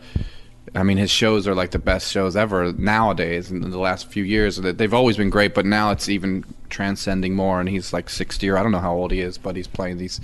I 0.75 0.83
mean, 0.83 0.97
his 0.97 1.09
shows 1.09 1.47
are 1.47 1.55
like 1.55 1.71
the 1.71 1.79
best 1.79 2.11
shows 2.11 2.35
ever 2.35 2.73
nowadays. 2.73 3.51
In 3.51 3.61
the 3.61 3.79
last 3.79 4.07
few 4.07 4.23
years, 4.23 4.57
they've 4.57 4.93
always 4.93 5.17
been 5.17 5.29
great, 5.29 5.53
but 5.53 5.65
now 5.65 5.91
it's 5.91 6.09
even 6.09 6.43
transcending 6.69 7.35
more. 7.35 7.59
And 7.59 7.67
he's 7.69 7.91
like 7.93 8.09
60 8.09 8.49
or 8.49 8.57
I 8.57 8.63
don't 8.63 8.71
know 8.71 8.79
how 8.79 8.93
old 8.93 9.11
he 9.11 9.21
is, 9.21 9.37
but 9.37 9.55
he's 9.55 9.67
playing 9.67 9.97
these. 9.97 10.21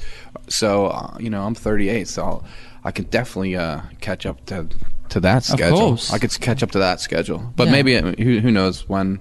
So 0.47 0.87
uh, 0.87 1.17
you 1.19 1.29
know, 1.29 1.43
I'm 1.43 1.55
38, 1.55 2.07
so 2.07 2.23
I'll, 2.23 2.45
I 2.83 2.91
could 2.91 3.09
definitely 3.09 3.55
uh, 3.55 3.81
catch 4.01 4.25
up 4.25 4.45
to 4.47 4.67
to 5.09 5.19
that 5.19 5.43
schedule. 5.43 5.77
course. 5.77 6.11
I 6.13 6.17
could 6.19 6.39
catch 6.39 6.63
up 6.63 6.71
to 6.71 6.79
that 6.79 6.99
schedule, 6.99 7.51
but 7.55 7.65
Yeah. 7.65 7.71
maybe 7.71 7.95
uh, 7.97 8.13
who 8.17 8.39
who 8.39 8.51
knows 8.51 8.87
when 8.89 9.19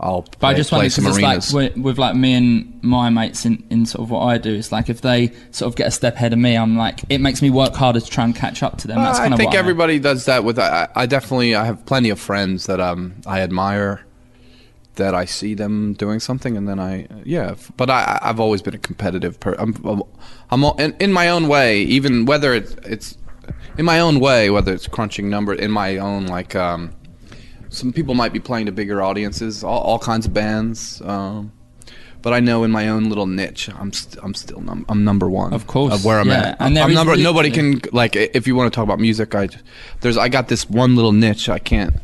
I'll 0.00 0.22
play, 0.22 0.38
But 0.40 0.46
I 0.46 0.54
just 0.54 0.70
some 0.70 0.78
because 0.80 1.18
it's 1.18 1.52
like 1.52 1.74
with, 1.74 1.76
with 1.76 1.98
like 1.98 2.14
me 2.14 2.34
and 2.34 2.82
my 2.84 3.10
mates 3.10 3.44
in, 3.44 3.64
in 3.68 3.84
sort 3.84 4.04
of 4.04 4.10
what 4.12 4.20
I 4.20 4.38
do. 4.38 4.54
It's 4.54 4.70
like 4.70 4.88
if 4.88 5.00
they 5.00 5.32
sort 5.50 5.72
of 5.72 5.76
get 5.76 5.88
a 5.88 5.90
step 5.90 6.14
ahead 6.14 6.32
of 6.32 6.38
me, 6.38 6.56
I'm 6.56 6.76
like 6.76 7.00
it 7.08 7.20
makes 7.20 7.42
me 7.42 7.50
work 7.50 7.74
harder 7.74 7.98
to 8.00 8.06
try 8.08 8.22
and 8.24 8.34
catch 8.34 8.62
up 8.62 8.78
to 8.78 8.86
them. 8.86 8.98
That's 9.02 9.18
Uh, 9.18 9.22
kind 9.22 9.34
I 9.34 9.36
of 9.36 9.38
think 9.40 9.54
everybody 9.56 9.98
does 9.98 10.26
that 10.26 10.44
with. 10.44 10.58
I, 10.60 10.86
I 10.94 11.06
definitely 11.06 11.56
I 11.56 11.64
have 11.64 11.84
plenty 11.84 12.10
of 12.10 12.20
friends 12.20 12.66
that 12.66 12.78
um 12.80 13.14
I 13.26 13.40
admire 13.40 14.00
that 14.98 15.14
I 15.14 15.24
see 15.24 15.54
them 15.54 15.94
doing 15.94 16.20
something, 16.20 16.56
and 16.56 16.68
then 16.68 16.78
I 16.78 17.08
yeah. 17.24 17.54
But 17.76 17.90
I 17.90 18.18
I've 18.22 18.38
always 18.38 18.62
been 18.62 18.74
a 18.74 18.78
competitive 18.78 19.40
person. 19.40 19.60
I'm 19.60 19.86
I'm, 19.86 20.02
I'm 20.50 20.64
all- 20.64 20.76
in, 20.78 20.94
in 21.00 21.12
my 21.12 21.28
own 21.30 21.48
way, 21.48 21.80
even 21.82 22.24
whether 22.26 22.52
it, 22.54 22.78
it's 22.84 23.16
in 23.78 23.84
my 23.84 23.98
own 24.00 24.20
way, 24.20 24.50
whether 24.50 24.72
it's 24.74 24.86
crunching 24.86 25.28
number 25.30 25.52
in 25.54 25.70
my 25.72 25.96
own 25.96 26.26
like. 26.26 26.54
um 26.54 26.92
some 27.70 27.92
people 27.92 28.14
might 28.14 28.32
be 28.32 28.40
playing 28.40 28.64
to 28.64 28.72
bigger 28.72 29.02
audiences, 29.02 29.62
all, 29.62 29.80
all 29.82 29.98
kinds 29.98 30.24
of 30.24 30.32
bands. 30.32 31.02
Um, 31.02 31.52
but 32.22 32.32
I 32.32 32.40
know 32.40 32.64
in 32.64 32.70
my 32.70 32.88
own 32.88 33.10
little 33.10 33.26
niche, 33.26 33.68
I'm 33.78 33.92
st- 33.92 34.24
I'm 34.24 34.32
still 34.32 34.60
num- 34.62 34.86
I'm 34.88 35.04
number 35.04 35.28
one. 35.28 35.52
Of 35.52 35.66
course, 35.66 35.92
of 35.92 36.02
where 36.02 36.18
I'm 36.18 36.28
yeah. 36.28 36.48
at. 36.52 36.56
And 36.60 36.74
there 36.74 36.84
I'm 36.84 36.94
number. 36.94 37.10
literally- 37.12 37.24
Nobody 37.24 37.50
can 37.50 37.82
like 37.92 38.16
if 38.16 38.46
you 38.46 38.56
want 38.56 38.72
to 38.72 38.74
talk 38.74 38.84
about 38.84 38.98
music. 39.00 39.34
I 39.34 39.50
there's 40.00 40.16
I 40.16 40.28
got 40.30 40.48
this 40.48 40.64
one 40.70 40.96
little 40.96 41.12
niche. 41.12 41.50
I 41.50 41.58
can't, 41.58 41.94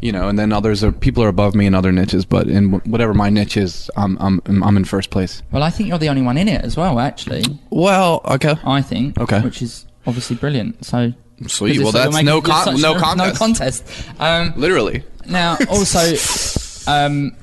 you 0.00 0.12
know. 0.12 0.28
And 0.28 0.38
then 0.38 0.52
others 0.52 0.82
are 0.84 0.92
people 0.92 1.22
are 1.24 1.28
above 1.28 1.54
me 1.54 1.66
in 1.66 1.74
other 1.74 1.92
niches. 1.92 2.24
But 2.24 2.48
in 2.48 2.72
wh- 2.72 2.86
whatever 2.86 3.14
my 3.14 3.30
niche 3.30 3.56
is, 3.56 3.90
I'm 3.96 4.16
I'm 4.20 4.40
I'm 4.46 4.76
in 4.76 4.84
first 4.84 5.10
place. 5.10 5.42
Well, 5.52 5.62
I 5.62 5.70
think 5.70 5.88
you're 5.88 5.98
the 5.98 6.08
only 6.08 6.22
one 6.22 6.36
in 6.38 6.48
it 6.48 6.64
as 6.64 6.76
well. 6.76 6.98
Actually, 7.00 7.42
Well, 7.70 8.20
okay. 8.24 8.54
I 8.64 8.82
think. 8.82 9.18
Okay. 9.18 9.40
Which 9.40 9.62
is 9.62 9.86
obviously 10.06 10.36
brilliant. 10.36 10.84
So. 10.84 11.12
Sweet. 11.46 11.78
Well, 11.80 11.92
that's 11.92 12.20
no 12.22 12.40
con- 12.42 12.80
no 12.80 12.96
a- 12.96 12.98
contest. 12.98 13.16
No 13.32 13.32
contest. 13.32 13.84
Um, 14.18 14.52
Literally. 14.56 15.04
Now, 15.26 15.56
also, 15.70 16.00
um, 16.90 17.36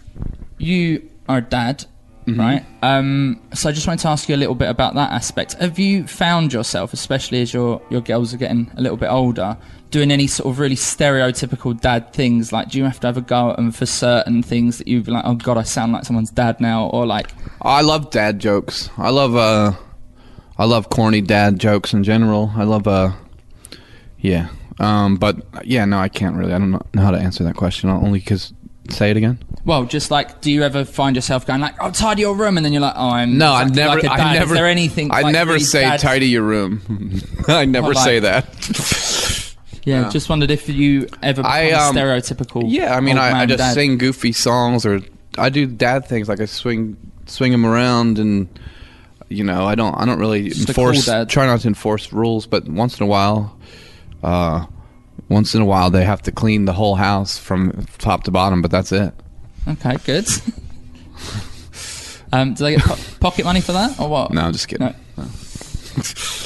you 0.57 1.09
are 1.29 1.37
a 1.37 1.41
dad, 1.41 1.85
Mm-hmm. 2.25 2.39
right? 2.39 2.65
Um, 2.81 3.39
so 3.53 3.69
I 3.69 3.71
just 3.71 3.85
wanted 3.85 4.01
to 4.01 4.07
ask 4.07 4.27
you 4.27 4.35
a 4.35 4.37
little 4.37 4.55
bit 4.55 4.69
about 4.69 4.95
that 4.95 5.11
aspect. 5.11 5.53
Have 5.53 5.77
you 5.77 6.07
found 6.07 6.53
yourself, 6.53 6.91
especially 6.91 7.41
as 7.41 7.53
your 7.53 7.81
your 7.89 8.01
girls 8.01 8.33
are 8.33 8.37
getting 8.37 8.71
a 8.75 8.81
little 8.81 8.97
bit 8.97 9.09
older, 9.09 9.57
doing 9.91 10.09
any 10.09 10.25
sort 10.25 10.49
of 10.49 10.57
really 10.57 10.75
stereotypical 10.75 11.79
dad 11.79 12.13
things? 12.13 12.51
Like, 12.51 12.69
do 12.69 12.79
you 12.79 12.85
have 12.85 12.99
to 13.01 13.07
have 13.07 13.17
a 13.17 13.21
go 13.21 13.51
at 13.51 13.57
them 13.57 13.71
for 13.71 13.85
certain 13.85 14.41
things 14.41 14.79
that 14.79 14.87
you'd 14.87 15.05
be 15.05 15.11
like, 15.11 15.23
oh 15.25 15.35
god, 15.35 15.57
I 15.57 15.63
sound 15.63 15.93
like 15.93 16.03
someone's 16.03 16.31
dad 16.31 16.59
now, 16.59 16.87
or 16.87 17.05
like, 17.05 17.29
I 17.61 17.81
love 17.81 18.09
dad 18.09 18.39
jokes. 18.39 18.89
I 18.97 19.11
love 19.11 19.35
uh, 19.35 19.73
I 20.57 20.65
love 20.65 20.89
corny 20.89 21.21
dad 21.21 21.59
jokes 21.59 21.93
in 21.93 22.03
general. 22.03 22.51
I 22.55 22.63
love 22.63 22.87
uh, 22.87 23.11
yeah. 24.17 24.49
Um, 24.79 25.15
but 25.17 25.37
yeah, 25.63 25.85
no, 25.85 25.99
I 25.99 26.09
can't 26.09 26.35
really. 26.35 26.53
I 26.53 26.57
don't 26.57 26.71
know 26.71 26.81
know 26.93 27.03
how 27.03 27.11
to 27.11 27.19
answer 27.19 27.43
that 27.43 27.55
question. 27.55 27.89
Only 27.89 28.19
because 28.19 28.51
say 28.89 29.11
it 29.11 29.17
again. 29.17 29.37
Well, 29.65 29.83
just 29.85 30.11
like, 30.11 30.41
do 30.41 30.51
you 30.51 30.63
ever 30.63 30.85
find 30.85 31.15
yourself 31.15 31.45
going 31.45 31.59
like, 31.59 31.75
oh, 31.81 31.91
tidy 31.91 32.21
your 32.21 32.35
room, 32.35 32.55
and 32.57 32.65
then 32.65 32.71
you're 32.71 32.81
like, 32.81 32.93
oh, 32.95 33.09
I'm 33.09 33.37
No, 33.37 33.51
I 33.53 33.65
never. 33.65 33.99
Like. 34.01 34.09
I 34.19 34.33
never. 34.35 34.53
Is 34.53 34.59
there 34.59 34.67
anything? 34.67 35.11
I 35.11 35.21
like, 35.21 35.33
never 35.33 35.59
say 35.59 35.97
tidy 35.97 36.27
your 36.27 36.43
room. 36.43 37.19
I 37.47 37.65
never 37.65 37.93
like- 37.93 38.03
say 38.05 38.19
that. 38.19 38.45
Yeah, 39.85 40.01
Yeah. 40.01 40.09
just 40.09 40.29
wondered 40.29 40.49
if 40.49 40.67
you 40.67 41.07
ever 41.21 41.43
I, 41.45 41.69
um, 41.69 41.95
stereotypical. 41.95 42.63
yeah, 42.65 42.95
I 42.95 43.01
mean, 43.01 43.19
I, 43.19 43.41
I 43.41 43.45
just 43.45 43.59
dad. 43.59 43.75
sing 43.75 43.99
goofy 43.99 44.31
songs, 44.31 44.83
or 44.83 45.01
I 45.37 45.49
do 45.49 45.67
dad 45.67 46.07
things 46.07 46.27
like 46.27 46.39
I 46.41 46.45
swing 46.45 46.97
swing 47.27 47.51
them 47.51 47.67
around, 47.67 48.17
and 48.17 48.47
you 49.29 49.43
know, 49.43 49.67
I 49.67 49.75
don't. 49.75 49.93
I 49.93 50.05
don't 50.05 50.17
really 50.17 50.49
Just 50.49 50.73
cool 50.73 50.87
enforce. 50.87 51.05
dad. 51.05 51.29
Try 51.29 51.45
not 51.45 51.59
to 51.61 51.67
enforce 51.67 52.11
rules, 52.11 52.47
but 52.47 52.67
once 52.67 52.99
in 52.99 53.03
a 53.03 53.07
while, 53.07 53.59
uh, 54.23 54.65
once 55.29 55.53
in 55.53 55.61
a 55.61 55.65
while, 55.65 55.91
they 55.91 56.03
have 56.03 56.23
to 56.23 56.31
clean 56.31 56.65
the 56.65 56.73
whole 56.73 56.95
house 56.95 57.37
from 57.37 57.85
top 57.99 58.23
to 58.23 58.31
bottom. 58.31 58.63
But 58.63 58.71
that's 58.71 58.91
it. 58.91 59.13
Okay, 59.67 59.97
good. 60.05 60.27
um, 62.31 62.53
do 62.53 62.63
they 62.63 62.75
get 62.75 62.83
po- 62.83 62.97
pocket 63.19 63.45
money 63.45 63.61
for 63.61 63.71
that 63.73 63.99
or 63.99 64.07
what? 64.09 64.31
No, 64.31 64.41
I'm 64.41 64.51
just 64.53 64.67
kidding. 64.67 64.87
No. 65.17 65.25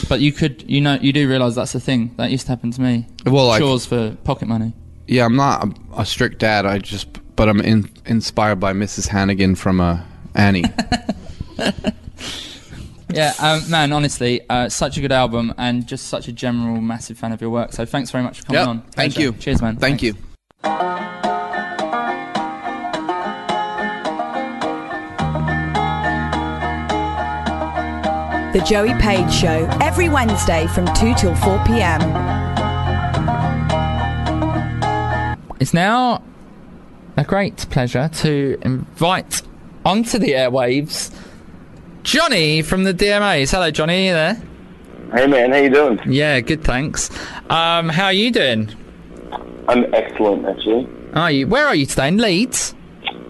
But 0.07 0.19
you 0.21 0.31
could, 0.31 0.63
you 0.69 0.79
know, 0.81 0.95
you 1.01 1.11
do 1.11 1.27
realise 1.27 1.55
that's 1.55 1.73
the 1.73 1.79
thing 1.79 2.13
that 2.17 2.29
used 2.31 2.45
to 2.45 2.51
happen 2.51 2.71
to 2.71 2.81
me. 2.81 3.07
Well, 3.25 3.47
like, 3.47 3.59
Chores 3.59 3.85
for 3.85 4.15
pocket 4.23 4.47
money. 4.47 4.73
yeah, 5.07 5.25
I'm 5.25 5.35
not 5.35 5.63
a, 5.63 6.01
a 6.01 6.05
strict 6.05 6.39
dad. 6.39 6.65
I 6.65 6.77
just, 6.77 7.07
but 7.35 7.49
I'm 7.49 7.59
in, 7.61 7.89
inspired 8.05 8.59
by 8.59 8.73
Mrs. 8.73 9.07
Hannigan 9.07 9.55
from 9.55 9.81
uh, 9.81 10.01
Annie. 10.35 10.65
Yeah, 13.11 13.33
um, 13.39 13.67
man. 13.71 13.91
Honestly, 13.91 14.39
uh, 14.51 14.69
such 14.69 14.95
a 14.97 15.01
good 15.01 15.11
album 15.11 15.51
and 15.57 15.87
just 15.87 16.09
such 16.09 16.27
a 16.27 16.31
general 16.31 16.79
massive 16.79 17.17
fan 17.17 17.31
of 17.31 17.41
your 17.41 17.49
work. 17.49 17.73
So 17.73 17.83
thanks 17.83 18.11
very 18.11 18.23
much 18.23 18.41
for 18.41 18.45
coming 18.45 18.59
Yep, 18.59 18.67
on. 18.67 18.81
thank 18.91 19.13
Pleasure. 19.15 19.21
you. 19.21 19.33
Cheers, 19.33 19.61
man. 19.63 19.77
Thank 19.77 20.01
Thanks. 20.01 20.19
you. 20.63 21.15
The 28.51 28.61
Joey 28.61 28.95
Page 28.95 29.31
Show, 29.31 29.69
every 29.79 30.09
Wednesday 30.09 30.65
from 30.73 30.87
2 30.95 31.13
till 31.13 31.35
4 31.35 31.63
pm. 31.65 32.01
It's 35.59 35.71
now 35.71 36.23
a 37.15 37.23
great 37.23 37.57
pleasure 37.69 38.09
to 38.11 38.57
invite 38.63 39.43
onto 39.85 40.17
the 40.17 40.31
airwaves 40.31 41.15
Johnny 42.01 42.63
from 42.63 42.85
the 42.85 42.93
DMAs. 42.93 43.51
Hello, 43.51 43.69
Johnny. 43.69 43.93
Are 43.93 44.07
you 44.07 44.13
there? 44.13 44.41
Hey 45.13 45.27
man, 45.27 45.51
how 45.51 45.57
you 45.57 45.69
doing? 45.69 45.99
Yeah, 46.07 46.39
good. 46.39 46.63
Thanks. 46.63 47.11
Um, 47.51 47.89
how 47.89 48.05
are 48.05 48.13
you 48.13 48.31
doing? 48.31 48.73
I'm 49.67 49.93
excellent 49.93 50.47
actually. 50.47 50.89
Are 51.13 51.29
you? 51.29 51.45
Where 51.47 51.67
are 51.67 51.75
you 51.75 51.85
today? 51.85 52.07
In 52.07 52.17
Leeds? 52.17 52.73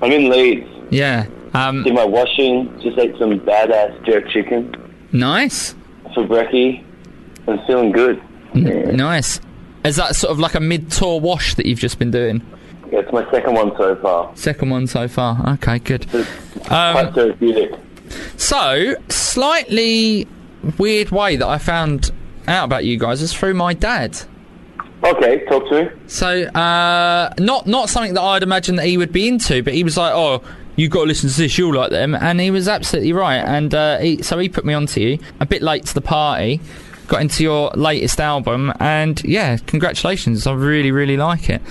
I'm 0.02 0.14
in 0.14 0.30
Leeds. 0.30 0.66
Yeah. 0.92 1.28
Um, 1.54 1.84
Did 1.84 1.94
my 1.96 2.06
washing, 2.06 2.74
just 2.82 2.98
ate 2.98 3.18
some 3.20 3.38
badass 3.42 4.06
jerk 4.06 4.30
chicken 4.30 4.79
nice. 5.12 5.76
for 6.14 6.24
brekkie. 6.26 6.84
I'm 7.48 7.60
feeling 7.66 7.92
good. 7.92 8.22
Yeah. 8.54 8.92
Nice. 8.92 9.40
Is 9.86 9.96
that 9.96 10.16
sort 10.16 10.32
of 10.32 10.40
like 10.40 10.56
a 10.56 10.60
mid-tour 10.60 11.20
wash 11.20 11.56
that 11.56 11.66
you've 11.66 11.80
just 11.80 12.00
been 12.00 12.12
doing? 12.12 12.42
Yeah, 12.92 13.00
it's 13.00 13.12
my 13.12 13.30
second 13.32 13.54
one 13.54 13.72
so 13.78 13.96
far. 13.98 14.32
Second 14.36 14.70
one 14.72 14.88
so 14.88 15.08
far. 15.08 15.54
Okay, 15.56 15.80
good. 15.80 16.06
It's 16.14 16.72
Um, 16.72 17.14
therapeutic. 17.14 17.72
So, 18.38 18.96
slightly 19.10 20.28
weird 20.78 21.12
way 21.12 21.36
that 21.36 21.48
I 21.48 21.58
found 21.60 22.12
out 22.48 22.66
about 22.66 22.84
you 22.86 22.98
guys 22.98 23.22
is 23.22 23.32
through 23.34 23.54
my 23.54 23.74
dad. 23.74 24.18
Okay, 25.04 25.46
talk 25.46 25.70
to 25.70 25.84
me. 25.86 25.90
So, 26.08 26.44
uh, 26.46 27.34
not 27.40 27.68
not 27.68 27.90
something 27.90 28.16
that 28.16 28.22
I'd 28.22 28.44
imagine 28.44 28.76
that 28.78 28.86
he 28.86 28.98
would 28.98 29.14
be 29.14 29.28
into, 29.28 29.64
but 29.64 29.74
he 29.74 29.84
was 29.84 29.96
like, 29.96 30.14
"Oh, 30.14 30.42
you've 30.80 30.92
got 30.92 31.02
to 31.02 31.08
listen 31.08 31.30
to 31.30 31.38
this. 31.38 31.58
You'll 31.58 31.74
like 31.76 31.92
them," 31.92 32.16
and 32.16 32.40
he 32.40 32.52
was 32.52 32.68
absolutely 32.68 33.14
right. 33.14 33.38
And 33.38 33.74
uh, 33.74 34.00
he, 34.00 34.22
so 34.24 34.38
he 34.38 34.50
put 34.50 34.66
me 34.66 34.74
onto 34.74 35.02
you 35.02 35.20
a 35.40 35.46
bit 35.46 35.62
late 35.62 35.86
to 35.86 35.94
the 35.94 36.02
party. 36.02 36.62
Got 37.08 37.22
into 37.22 37.44
your 37.44 37.72
latest 37.72 38.20
album, 38.20 38.72
and 38.80 39.24
yeah, 39.24 39.58
congratulations! 39.58 40.46
I 40.46 40.54
really, 40.54 40.92
really 40.92 41.18
like 41.18 41.50
it. 41.50 41.62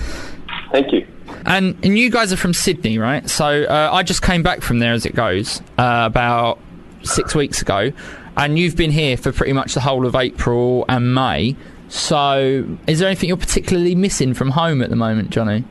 Thank 0.71 0.91
you. 0.91 1.07
And 1.45 1.77
and 1.83 1.97
you 1.97 2.09
guys 2.09 2.33
are 2.33 2.37
from 2.37 2.53
Sydney, 2.53 2.97
right? 2.97 3.29
So 3.29 3.63
uh, 3.63 3.89
I 3.91 4.03
just 4.03 4.21
came 4.21 4.43
back 4.43 4.61
from 4.61 4.79
there, 4.79 4.93
as 4.93 5.05
it 5.05 5.15
goes, 5.15 5.61
uh, 5.77 6.03
about 6.05 6.59
six 7.03 7.33
weeks 7.33 7.61
ago, 7.61 7.91
and 8.35 8.59
you've 8.59 8.75
been 8.75 8.91
here 8.91 9.17
for 9.17 9.31
pretty 9.31 9.53
much 9.53 9.73
the 9.73 9.79
whole 9.81 10.05
of 10.05 10.15
April 10.15 10.85
and 10.89 11.13
May. 11.13 11.55
So, 11.89 12.77
is 12.85 12.99
there 12.99 13.07
anything 13.07 13.29
you're 13.29 13.37
particularly 13.37 13.95
missing 13.95 14.35
from 14.35 14.51
home 14.51 14.83
at 14.83 14.91
the 14.91 14.95
moment, 14.95 15.31
Johnny? 15.31 15.63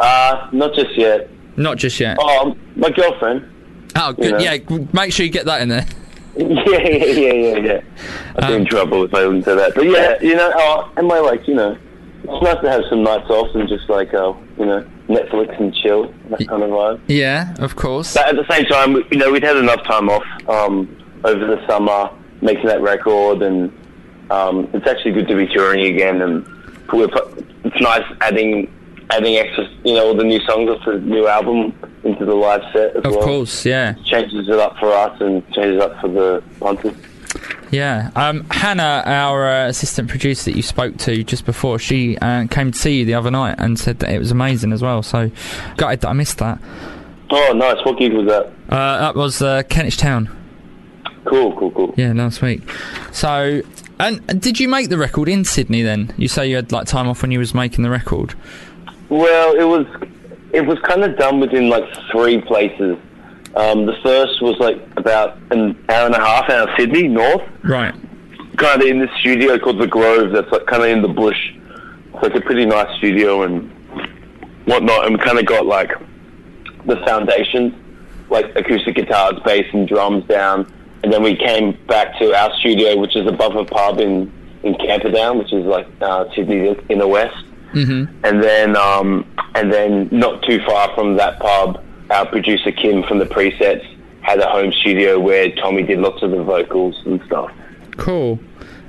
Uh, 0.00 0.48
not 0.52 0.74
just 0.74 0.96
yet. 0.96 1.30
Not 1.56 1.76
just 1.78 1.98
yet. 2.00 2.16
Oh, 2.20 2.56
my 2.76 2.90
girlfriend. 2.90 3.48
Oh, 3.96 4.12
good. 4.12 4.40
Yeah. 4.40 4.54
Yeah, 4.54 4.78
make 4.92 5.12
sure 5.12 5.26
you 5.26 5.32
get 5.32 5.46
that 5.46 5.60
in 5.62 5.68
there. 5.68 5.86
yeah, 6.36 6.46
yeah, 6.46 6.88
yeah, 6.88 7.32
yeah, 7.32 7.56
yeah. 7.58 7.80
I'd 8.36 8.46
be 8.48 8.54
in 8.54 8.60
Um, 8.60 8.66
trouble 8.66 9.04
if 9.04 9.12
I 9.14 9.26
wouldn't 9.26 9.44
say 9.44 9.56
that. 9.56 9.74
But 9.74 9.86
yeah, 9.86 10.16
you 10.22 10.36
know, 10.36 10.52
oh, 10.54 10.92
am 10.96 11.10
I 11.10 11.18
like, 11.18 11.46
you 11.48 11.54
know, 11.54 11.76
it's 12.22 12.42
nice 12.42 12.60
to 12.62 12.70
have 12.70 12.82
some 12.88 13.02
nights 13.02 13.28
off 13.28 13.54
and 13.56 13.68
just 13.68 13.88
like, 13.88 14.14
uh, 14.14 14.32
you 14.58 14.66
know, 14.66 14.86
Netflix 15.08 15.58
and 15.60 15.74
chill, 15.74 16.14
that 16.28 16.46
kind 16.46 16.62
of 16.62 16.70
vibe. 16.70 17.00
Yeah, 17.08 17.52
of 17.58 17.74
course. 17.74 18.14
But 18.14 18.28
at 18.28 18.36
the 18.36 18.46
same 18.48 18.64
time, 18.66 18.94
you 19.10 19.18
know, 19.18 19.32
we'd 19.32 19.42
had 19.42 19.56
enough 19.56 19.82
time 19.84 20.08
off 20.08 20.22
um, 20.48 20.96
over 21.24 21.46
the 21.46 21.66
summer 21.66 22.10
making 22.42 22.66
that 22.66 22.80
record, 22.80 23.42
and 23.42 23.72
um, 24.30 24.68
it's 24.72 24.86
actually 24.86 25.12
good 25.12 25.26
to 25.28 25.36
be 25.36 25.46
touring 25.48 25.92
again. 25.92 26.22
And 26.22 26.46
we're, 26.92 27.08
it's 27.64 27.80
nice 27.80 28.04
adding 28.20 28.72
adding 29.10 29.36
extra, 29.36 29.68
you 29.84 29.94
know, 29.94 30.08
all 30.08 30.14
the 30.14 30.24
new 30.24 30.40
songs 30.40 30.70
off 30.70 30.84
the 30.84 30.98
new 30.98 31.26
album 31.26 31.74
into 32.04 32.24
the 32.24 32.34
live 32.34 32.62
set 32.72 32.96
as 32.96 33.04
well. 33.04 33.06
Of 33.06 33.16
well. 33.16 33.24
course, 33.24 33.66
yeah. 33.66 33.94
Changes 34.04 34.48
it 34.48 34.58
up 34.58 34.78
for 34.78 34.92
us 34.92 35.20
and 35.20 35.44
changes 35.52 35.76
it 35.76 35.82
up 35.82 36.00
for 36.00 36.08
the 36.08 36.42
punters. 36.58 36.94
Yeah. 37.70 38.10
Um, 38.16 38.44
Hannah, 38.50 39.02
our 39.06 39.46
uh, 39.46 39.68
assistant 39.68 40.08
producer 40.08 40.50
that 40.50 40.56
you 40.56 40.62
spoke 40.62 40.96
to 40.98 41.22
just 41.22 41.44
before, 41.44 41.78
she 41.78 42.18
uh, 42.18 42.46
came 42.48 42.72
to 42.72 42.78
see 42.78 43.00
you 43.00 43.04
the 43.04 43.14
other 43.14 43.30
night 43.30 43.56
and 43.58 43.78
said 43.78 44.00
that 44.00 44.10
it 44.10 44.18
was 44.18 44.30
amazing 44.30 44.72
as 44.72 44.82
well. 44.82 45.02
So, 45.02 45.30
gutted 45.76 46.00
that 46.00 46.08
I 46.08 46.12
missed 46.12 46.38
that. 46.38 46.60
Oh, 47.30 47.52
nice. 47.52 47.84
What 47.84 47.98
gig 47.98 48.12
was 48.12 48.26
that? 48.26 48.46
Uh, 48.68 49.00
that 49.00 49.14
was 49.14 49.40
uh, 49.40 49.62
Kentish 49.64 49.96
Town. 49.96 50.36
Cool, 51.24 51.56
cool, 51.56 51.70
cool. 51.70 51.94
Yeah, 51.96 52.12
last 52.12 52.42
week. 52.42 52.62
So, 53.12 53.62
and 54.00 54.20
and 54.28 54.40
did 54.40 54.58
you 54.58 54.68
make 54.68 54.88
the 54.88 54.98
record 54.98 55.28
in 55.28 55.44
Sydney 55.44 55.82
then? 55.82 56.12
You 56.16 56.28
say 56.28 56.48
you 56.48 56.56
had 56.56 56.72
like 56.72 56.86
time 56.86 57.08
off 57.08 57.22
when 57.22 57.30
you 57.30 57.38
was 57.38 57.54
making 57.54 57.84
the 57.84 57.90
record. 57.90 58.34
Well, 59.10 59.54
it 59.54 59.64
was 59.64 59.86
it 60.52 60.62
was 60.66 60.78
kind 60.80 61.04
of 61.04 61.16
done 61.18 61.40
within 61.40 61.68
like 61.68 61.84
three 62.10 62.40
places. 62.40 62.96
Um, 63.54 63.84
the 63.86 63.96
first 64.02 64.40
was 64.40 64.56
like 64.58 64.80
about 64.96 65.36
an 65.50 65.76
hour 65.88 66.06
and 66.06 66.14
a 66.14 66.20
half 66.20 66.48
out 66.48 66.68
of 66.68 66.76
Sydney, 66.78 67.08
north. 67.08 67.42
Right. 67.64 67.94
kind 68.56 68.80
of 68.80 68.88
in 68.88 69.00
this 69.00 69.10
studio 69.20 69.58
called 69.58 69.80
the 69.80 69.86
Grove. 69.86 70.32
That's 70.32 70.50
like 70.52 70.66
kind 70.66 70.82
of 70.82 70.88
in 70.88 71.02
the 71.02 71.08
bush. 71.08 71.52
It's 72.14 72.22
like 72.22 72.34
a 72.34 72.40
pretty 72.40 72.64
nice 72.66 72.96
studio 72.98 73.42
and 73.42 73.68
whatnot. 74.66 75.06
And 75.06 75.18
we 75.18 75.24
kind 75.24 75.38
of 75.38 75.46
got 75.46 75.66
like 75.66 75.90
the 76.86 76.96
foundations, 77.04 77.74
like 78.28 78.54
acoustic 78.54 78.94
guitars, 78.94 79.34
bass, 79.44 79.66
and 79.72 79.88
drums 79.88 80.24
down. 80.26 80.72
And 81.02 81.12
then 81.12 81.22
we 81.22 81.34
came 81.34 81.72
back 81.86 82.18
to 82.18 82.34
our 82.34 82.54
studio, 82.58 82.96
which 82.98 83.16
is 83.16 83.26
above 83.26 83.56
a 83.56 83.64
pub 83.64 83.98
in 83.98 84.32
in 84.62 84.74
Camperdown, 84.76 85.38
which 85.38 85.52
is 85.52 85.64
like 85.64 85.88
uh, 86.00 86.26
Sydney 86.34 86.76
in 86.88 86.98
the 86.98 87.08
west. 87.08 87.44
Mm-hmm. 87.72 88.24
And 88.24 88.42
then 88.42 88.76
um, 88.76 89.26
and 89.54 89.72
then 89.72 90.08
not 90.10 90.42
too 90.42 90.60
far 90.66 90.94
from 90.94 91.16
that 91.16 91.38
pub, 91.40 91.82
our 92.10 92.26
producer 92.26 92.72
Kim 92.72 93.02
from 93.04 93.18
the 93.18 93.26
presets 93.26 93.86
had 94.22 94.38
a 94.38 94.48
home 94.48 94.72
studio 94.72 95.18
where 95.18 95.50
Tommy 95.56 95.82
did 95.82 95.98
lots 95.98 96.22
of 96.22 96.30
the 96.30 96.42
vocals 96.42 97.00
and 97.06 97.22
stuff. 97.26 97.50
Cool. 97.96 98.38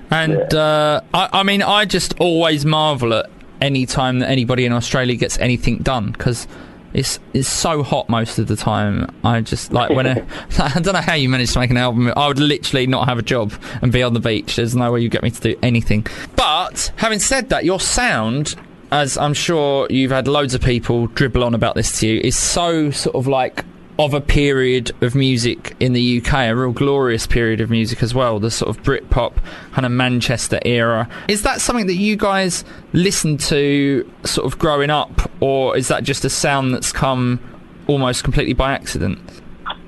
And 0.10 0.54
uh, 0.54 1.02
I, 1.14 1.30
I 1.32 1.44
mean, 1.44 1.62
I 1.62 1.86
just 1.86 2.20
always 2.20 2.66
marvel 2.66 3.14
at 3.14 3.30
any 3.62 3.86
time 3.86 4.20
that 4.20 4.30
anybody 4.30 4.66
in 4.66 4.74
Australia 4.74 5.16
gets 5.16 5.40
anything 5.40 5.78
done 5.78 6.12
because 6.12 6.48
it's 6.94 7.20
it's 7.34 7.48
so 7.48 7.84
hot 7.84 8.10
most 8.10 8.38
of 8.38 8.48
the 8.48 8.56
time. 8.56 9.10
I 9.24 9.42
just 9.42 9.72
like 9.72 9.92
when 9.92 10.08
I, 10.08 10.12
I 10.60 10.80
don't 10.80 10.94
know 10.94 11.02
how 11.02 11.14
you 11.14 11.30
managed 11.30 11.54
to 11.54 11.60
make 11.60 11.70
an 11.70 11.78
album. 11.78 12.12
I 12.16 12.28
would 12.28 12.40
literally 12.40 12.88
not 12.88 13.08
have 13.08 13.20
a 13.20 13.22
job 13.22 13.54
and 13.82 13.92
be 13.92 14.04
on 14.04 14.14
the 14.14 14.20
beach. 14.20 14.58
There's 14.58 14.76
no 14.76 14.92
way 14.92 15.00
you 15.00 15.10
get 15.10 15.24
me 15.24 15.32
to 15.32 15.42
do 15.42 15.56
anything. 15.62 16.06
But 16.36 16.92
having 16.98 17.20
said 17.20 17.50
that, 17.50 17.64
your 17.64 17.80
sound. 17.80 18.56
As 18.92 19.18
I'm 19.18 19.34
sure 19.34 19.88
you've 19.90 20.12
had 20.12 20.28
loads 20.28 20.54
of 20.54 20.62
people 20.62 21.08
dribble 21.08 21.44
on 21.44 21.54
about 21.54 21.76
this 21.76 22.00
to 22.00 22.08
you, 22.08 22.22
is 22.22 22.36
so 22.36 22.92
sort 22.92 23.16
of 23.16 23.28
like 23.28 23.64
of 24.00 24.14
a 24.14 24.22
period 24.22 24.92
of 25.02 25.16
music 25.16 25.76
in 25.80 25.94
the 25.94 26.18
UK, 26.18 26.34
a 26.34 26.56
real 26.56 26.72
glorious 26.72 27.28
period 27.28 27.62
of 27.62 27.70
music 27.70 28.02
as 28.02 28.14
well, 28.14 28.40
the 28.40 28.50
sort 28.50 28.76
of 28.76 28.82
Britpop 28.84 29.38
kind 29.74 29.86
of 29.86 29.92
Manchester 29.92 30.60
era. 30.66 31.08
Is 31.28 31.44
that 31.44 31.62
something 31.62 31.88
that 31.88 31.96
you 31.96 32.16
guys 32.16 32.64
listened 32.94 33.40
to 33.42 34.12
sort 34.24 34.52
of 34.52 34.58
growing 34.58 34.90
up, 34.90 35.32
or 35.40 35.78
is 35.78 35.88
that 35.90 36.04
just 36.04 36.26
a 36.26 36.30
sound 36.30 36.74
that's 36.74 36.92
come 36.92 37.40
almost 37.88 38.24
completely 38.24 38.54
by 38.54 38.74
accident? 38.74 39.20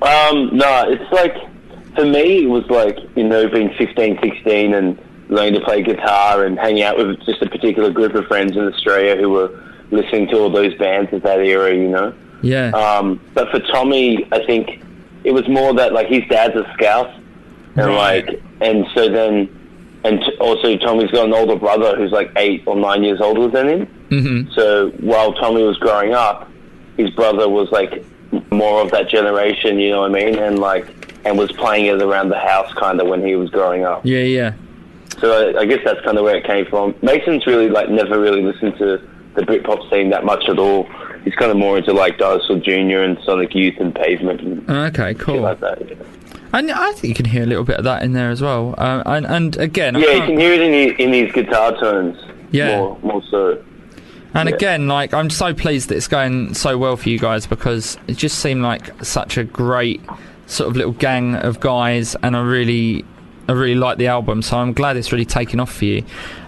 Um, 0.01 0.55
no, 0.55 0.89
it's 0.89 1.11
like 1.11 1.35
for 1.95 2.05
me, 2.05 2.43
it 2.43 2.49
was 2.49 2.65
like 2.69 2.97
you 3.15 3.23
know 3.23 3.49
being 3.49 3.73
15, 3.77 4.19
16 4.21 4.73
and 4.73 4.99
learning 5.29 5.53
to 5.55 5.61
play 5.61 5.81
guitar 5.81 6.45
and 6.45 6.57
hanging 6.59 6.83
out 6.83 6.97
with 6.97 7.19
just 7.25 7.41
a 7.41 7.49
particular 7.49 7.89
group 7.91 8.13
of 8.15 8.25
friends 8.27 8.55
in 8.55 8.67
Australia 8.67 9.15
who 9.15 9.29
were 9.29 9.63
listening 9.91 10.27
to 10.27 10.37
all 10.39 10.49
those 10.49 10.73
bands 10.75 11.11
of 11.13 11.21
that 11.23 11.39
era, 11.39 11.73
you 11.73 11.87
know. 11.89 12.13
Yeah. 12.41 12.69
Um, 12.71 13.19
but 13.33 13.49
for 13.51 13.59
Tommy, 13.59 14.27
I 14.31 14.45
think 14.45 14.83
it 15.23 15.31
was 15.31 15.47
more 15.47 15.73
that 15.75 15.93
like 15.93 16.07
his 16.07 16.23
dad's 16.29 16.55
a 16.55 16.69
scout, 16.73 17.09
and 17.75 17.87
Right. 17.87 18.27
like, 18.27 18.41
and 18.61 18.85
so 18.93 19.09
then, 19.09 19.49
and 20.03 20.19
t- 20.19 20.35
also 20.39 20.75
Tommy's 20.77 21.09
got 21.11 21.25
an 21.27 21.33
older 21.33 21.55
brother 21.55 21.95
who's 21.95 22.11
like 22.11 22.31
eight 22.35 22.63
or 22.65 22.75
nine 22.75 23.03
years 23.03 23.21
older 23.21 23.47
than 23.47 23.67
him. 23.69 23.85
hmm 24.09 24.51
So 24.51 24.89
while 24.99 25.33
Tommy 25.33 25.63
was 25.63 25.77
growing 25.77 26.13
up, 26.13 26.49
his 26.97 27.09
brother 27.11 27.47
was 27.49 27.71
like 27.71 28.03
more 28.51 28.81
of 28.81 28.91
that 28.91 29.07
generation, 29.09 29.79
you 29.79 29.91
know 29.91 30.01
what 30.01 30.11
I 30.11 30.13
mean, 30.25 30.37
and 30.37 30.59
like, 30.59 30.87
and 31.25 31.37
was 31.37 31.51
playing 31.53 31.85
it 31.85 32.01
around 32.01 32.29
the 32.29 32.37
house 32.39 32.71
kind 32.73 32.99
of 32.99 33.07
when 33.07 33.25
he 33.25 33.35
was 33.35 33.49
growing 33.49 33.85
up. 33.85 34.01
Yeah, 34.03 34.19
yeah. 34.19 34.53
So 35.23 35.31
I, 35.55 35.61
I 35.61 35.65
guess 35.65 35.79
that's 35.85 36.01
kind 36.01 36.17
of 36.17 36.25
where 36.25 36.35
it 36.35 36.43
came 36.45 36.65
from. 36.65 36.93
Mason's 37.01 37.45
really 37.47 37.69
like 37.69 37.89
never 37.89 38.19
really 38.19 38.41
listened 38.43 38.77
to 38.79 38.97
the 39.35 39.41
Britpop 39.43 39.89
scene 39.89 40.09
that 40.09 40.25
much 40.25 40.49
at 40.49 40.59
all. 40.59 40.83
He's 41.23 41.33
kind 41.35 41.49
of 41.49 41.55
more 41.55 41.77
into 41.77 41.93
like 41.93 42.17
Dinosaur 42.17 42.57
Jr. 42.59 42.99
and 42.99 43.17
Sonic 43.23 43.55
Youth 43.55 43.75
and 43.79 43.95
Pavement 43.95 44.41
and 44.41 44.69
Okay, 44.69 45.13
cool. 45.13 45.39
like 45.39 45.61
that. 45.61 45.79
Yeah, 45.89 45.95
And 46.51 46.69
I 46.69 46.91
think 46.91 47.05
you 47.05 47.13
can 47.15 47.23
hear 47.25 47.43
a 47.43 47.45
little 47.45 47.63
bit 47.63 47.77
of 47.77 47.85
that 47.85 48.03
in 48.03 48.11
there 48.11 48.29
as 48.31 48.41
well. 48.41 48.75
Um, 48.77 49.01
and, 49.05 49.25
and 49.25 49.55
again, 49.55 49.95
yeah 49.95 50.11
you 50.15 50.21
can 50.25 50.37
hear 50.37 50.51
it 50.51 50.59
in, 50.61 50.71
the, 50.71 51.01
in 51.03 51.11
these 51.11 51.31
guitar 51.31 51.71
tones. 51.79 52.17
Yeah. 52.51 52.77
more, 52.79 52.99
more 53.01 53.23
so. 53.31 53.63
And 54.33 54.49
Yeah. 54.49 54.55
again, 54.55 54.87
like 54.89 55.13
I'm 55.13 55.29
so 55.29 55.53
pleased 55.53 55.87
that 55.89 55.95
it's 55.95 56.09
going 56.09 56.53
so 56.53 56.77
well 56.77 56.97
for 56.97 57.07
you 57.07 57.17
guys 57.17 57.47
because 57.47 57.97
it 58.07 58.17
just 58.17 58.39
seemed 58.39 58.61
like 58.61 58.91
such 59.05 59.37
a 59.37 59.45
great 59.45 60.01
sort 60.47 60.69
of 60.69 60.75
little 60.75 60.91
gang 60.91 61.35
of 61.35 61.61
guys, 61.61 62.15
and 62.21 62.35
I 62.35 62.41
really, 62.41 63.05
I 63.47 63.51
really 63.51 63.75
like 63.75 63.97
the 63.97 64.07
album. 64.07 64.41
So 64.41 64.57
I'm 64.57 64.73
glad 64.73 64.97
it's 64.97 65.11
really 65.11 65.25
taken 65.25 65.59
off 65.59 65.73
for 65.73 65.85
you. 65.85 66.03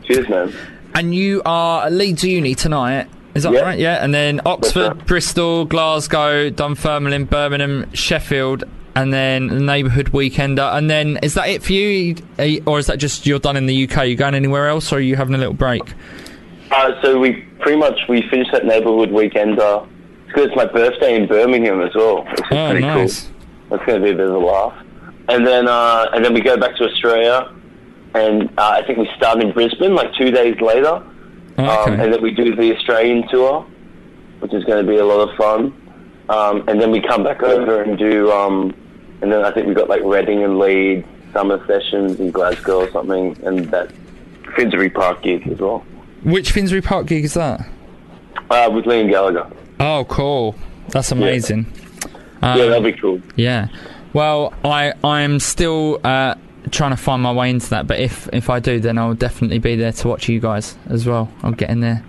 Cheers, 0.05 0.29
man. 0.29 0.53
And 0.93 1.13
you 1.13 1.41
are 1.45 1.85
at 1.87 1.91
Leeds 1.91 2.23
Uni 2.23 2.55
tonight. 2.55 3.07
Is 3.33 3.43
that 3.43 3.51
Yeah. 3.53 3.59
right? 3.61 3.77
Yeah. 3.79 4.03
And 4.03 4.13
then 4.13 4.39
Oxford. 4.45 5.05
Bristol, 5.05 5.65
Glasgow, 5.65 6.49
Dunfermline, 6.49 7.25
Birmingham, 7.25 7.85
Sheffield, 7.93 8.63
and 8.95 9.13
then 9.13 9.47
the 9.47 9.59
neighbourhood 9.59 10.11
weekender. 10.13 10.73
And 10.73 10.89
then 10.89 11.19
is 11.21 11.33
that 11.33 11.49
it 11.49 11.61
for 11.63 11.73
you, 11.73 12.15
or 12.65 12.79
is 12.79 12.85
that 12.87 12.97
just 12.97 13.25
you're 13.25 13.39
done 13.39 13.57
in 13.57 13.65
the 13.65 13.75
UK? 13.89 14.07
you 14.07 14.15
going 14.15 14.35
anywhere 14.35 14.69
else, 14.69 14.93
or 14.93 14.97
are 14.97 15.01
you 15.01 15.17
having 15.17 15.35
a 15.35 15.37
little 15.37 15.53
break? 15.53 15.83
Uh, 16.71 16.91
so 17.01 17.19
we 17.19 17.33
pretty 17.59 17.77
much 17.77 17.99
we 18.07 18.21
finished 18.29 18.51
that 18.53 18.65
neighbourhood 18.65 19.11
weekend. 19.11 19.59
Uh, 19.59 19.81
because 20.27 20.47
it's 20.47 20.55
my 20.55 20.65
birthday 20.65 21.15
in 21.15 21.27
Birmingham 21.27 21.81
as 21.81 21.93
well. 21.95 22.23
Which 22.23 22.39
is 22.39 22.45
Oh, 22.51 22.69
pretty 22.69 22.85
nice. 22.85 23.23
cool. 23.23 23.31
That's 23.77 23.85
going 23.85 24.01
to 24.01 24.05
be 24.05 24.11
a 24.11 24.15
bit 24.15 24.27
of 24.27 24.35
a 24.35 24.37
laugh. 24.37 24.73
And 25.27 25.45
then 25.45 25.67
uh, 25.67 26.07
and 26.13 26.23
then 26.23 26.33
we 26.33 26.41
go 26.41 26.55
back 26.57 26.75
to 26.77 26.83
Australia, 26.85 27.51
and 28.13 28.49
uh, 28.59 28.77
I 28.79 28.83
think 28.85 28.99
we 28.99 29.09
start 29.17 29.41
in 29.41 29.51
Brisbane 29.51 29.95
like 29.95 30.13
two 30.15 30.31
days 30.31 30.59
later. 30.61 31.03
Oh, 31.57 31.83
Um, 31.85 31.99
and 31.99 32.13
then 32.13 32.21
we 32.21 32.31
do 32.31 32.55
the 32.55 32.75
Australian 32.75 33.27
tour, 33.29 33.65
which 34.39 34.53
is 34.53 34.63
going 34.65 34.85
to 34.85 34.89
be 34.91 34.97
a 34.97 35.05
lot 35.05 35.27
of 35.29 35.35
fun. 35.37 35.73
Um, 36.29 36.67
and 36.67 36.81
then 36.81 36.91
we 36.91 37.01
come 37.01 37.23
back 37.23 37.41
over 37.43 37.81
and 37.83 37.97
do, 37.97 38.31
um, 38.31 38.73
and 39.21 39.31
then 39.31 39.43
I 39.45 39.51
think 39.51 39.67
we 39.67 39.73
got 39.73 39.87
like 39.89 40.01
Reading 40.03 40.43
and 40.43 40.59
Leeds 40.59 41.07
summer 41.33 41.65
sessions 41.67 42.19
in 42.19 42.31
Glasgow 42.31 42.81
or 42.81 42.91
something, 42.91 43.37
and 43.45 43.65
that 43.71 43.91
Finsbury 44.55 44.89
Park 44.89 45.21
gig 45.21 45.47
as 45.47 45.59
well 45.59 45.83
Which 46.23 46.51
Finsbury 46.51 46.81
Park 46.81 47.07
gig 47.07 47.25
is 47.25 47.33
that? 47.35 47.67
uh, 48.49 48.69
with 48.73 48.85
Liam 48.85 49.09
Gallagher. 49.09 49.47
Oh, 49.79 50.05
cool. 50.09 50.55
That's 50.89 51.11
amazing. 51.11 51.65
Um, 52.41 52.57
yeah, 52.59 52.65
that'll 52.67 52.81
be 52.81 52.93
cool. 52.93 53.21
yeah. 53.35 53.67
Well, 54.15 54.53
I 54.63 54.93
I'm 55.03 55.41
still 55.41 55.99
uh, 56.01 56.35
trying 56.71 56.91
to 56.91 56.95
find 56.97 57.21
my 57.21 57.33
way 57.33 57.49
into 57.49 57.69
that, 57.71 57.85
but 57.85 57.99
if 57.99 58.29
if 58.31 58.49
I 58.49 58.61
do, 58.61 58.79
then 58.79 58.97
I'll 58.97 59.13
definitely 59.13 59.59
be 59.59 59.75
there 59.75 59.91
to 59.91 60.07
watch 60.07 60.29
you 60.29 60.39
guys 60.39 60.77
as 60.87 61.05
well. 61.05 61.29
I'll 61.43 61.51
get 61.51 61.69
in 61.69 61.81
there 61.81 62.01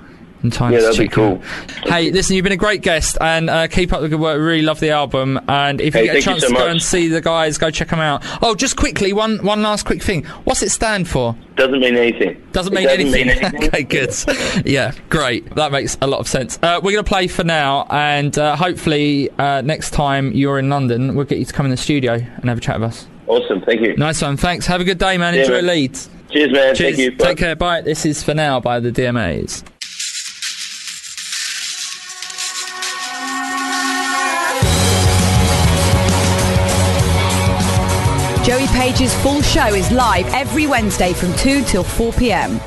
in 0.43 0.51
time. 0.51 0.73
Yeah, 0.73 0.79
to 0.81 0.85
that'd 0.87 0.99
be 0.99 1.09
check 1.09 1.17
you 1.17 1.23
cool. 1.23 1.43
out. 1.85 1.89
Hey, 1.91 2.11
listen, 2.11 2.37
you've 2.37 2.45
been 2.45 2.53
a 2.53 2.57
great 2.57 2.83
guest, 2.83 3.17
and 3.21 3.49
uh, 3.51 3.67
keep 3.69 3.93
up 3.93 4.01
the 4.01 4.09
good 4.09 4.21
work. 4.21 4.39
Really 4.41 4.63
love 4.63 4.81
the 4.81 4.91
album, 4.91 5.41
and 5.49 5.81
if 5.81 5.95
you 5.95 6.01
Hey, 6.03 6.07
get 6.07 6.17
a 6.17 6.23
chance 6.23 6.41
so 6.43 6.49
to 6.49 6.55
go 6.55 6.61
much. 6.61 6.71
and 6.71 6.83
see 6.83 7.09
the 7.09 7.21
guys, 7.21 7.59
go 7.59 7.71
check 7.71 7.89
them 7.89 8.01
out. 8.01 8.23
Oh, 8.43 8.55
just 8.55 8.77
quickly, 8.77 9.13
one 9.13 9.39
one 9.45 9.63
last 9.63 9.85
quick 9.85 10.03
thing. 10.03 10.25
What's 10.45 10.63
it 10.63 10.71
stand 10.71 11.09
for? 11.09 11.37
Doesn't 11.57 11.81
mean 11.81 11.97
anything. 11.97 12.43
Doesn't 12.53 12.75
mean 12.75 12.89
anything. 12.89 13.31
anything. 13.31 13.65
okay, 13.69 13.83
good. 13.83 14.15
yeah, 14.67 14.93
great. 15.09 15.55
That 15.55 15.73
makes 15.73 15.97
a 16.03 16.07
lot 16.07 16.21
of 16.21 16.29
sense. 16.29 16.59
Uh, 16.63 16.81
we're 16.83 16.93
going 16.93 17.05
to 17.05 17.09
play 17.09 17.29
for 17.29 17.45
now, 17.45 17.87
and 17.91 18.37
uh, 18.39 18.57
hopefully 18.57 19.31
uh, 19.39 19.63
next 19.63 19.91
time 19.93 20.33
you're 20.33 20.59
in 20.59 20.69
London, 20.69 21.15
we'll 21.15 21.25
get 21.25 21.39
you 21.39 21.45
to 21.47 21.53
come 21.53 21.65
in 21.67 21.71
the 21.71 21.77
studio 21.79 22.13
and 22.15 22.45
have 22.49 22.59
a 22.59 22.61
chat 22.61 22.79
with 22.81 22.91
us. 22.91 23.07
Awesome. 23.27 23.61
Thank 23.63 23.81
you. 23.81 23.97
Nice 23.97 24.23
one. 24.23 24.37
Thanks. 24.37 24.67
Have 24.67 24.81
a 24.81 24.85
good 24.85 24.99
day, 24.99 25.17
man. 25.19 25.35
Yeah, 25.35 25.41
Enjoy 25.41 25.55
man. 25.55 25.67
Leeds. 25.67 26.11
Cheers, 26.31 26.53
man. 26.53 26.75
Cheers. 26.75 26.97
Thank 26.97 26.99
you. 26.99 27.17
Bye. 27.17 27.25
Take 27.25 27.39
care. 27.39 27.57
Bye. 27.57 27.81
This 27.81 28.05
is 28.07 28.23
for 28.23 28.35
now 28.35 28.61
by 28.61 28.79
the 28.79 28.93
DMAs. 28.93 29.65
Joey 38.47 38.67
Page's 38.69 39.13
full 39.23 39.43
show 39.43 39.67
is 39.75 39.91
live 39.91 40.25
every 40.29 40.69
Wednesday 40.69 41.13
from 41.13 41.35
2 41.35 41.65
till 41.65 41.83
4 41.83 42.13
pm. 42.13 42.61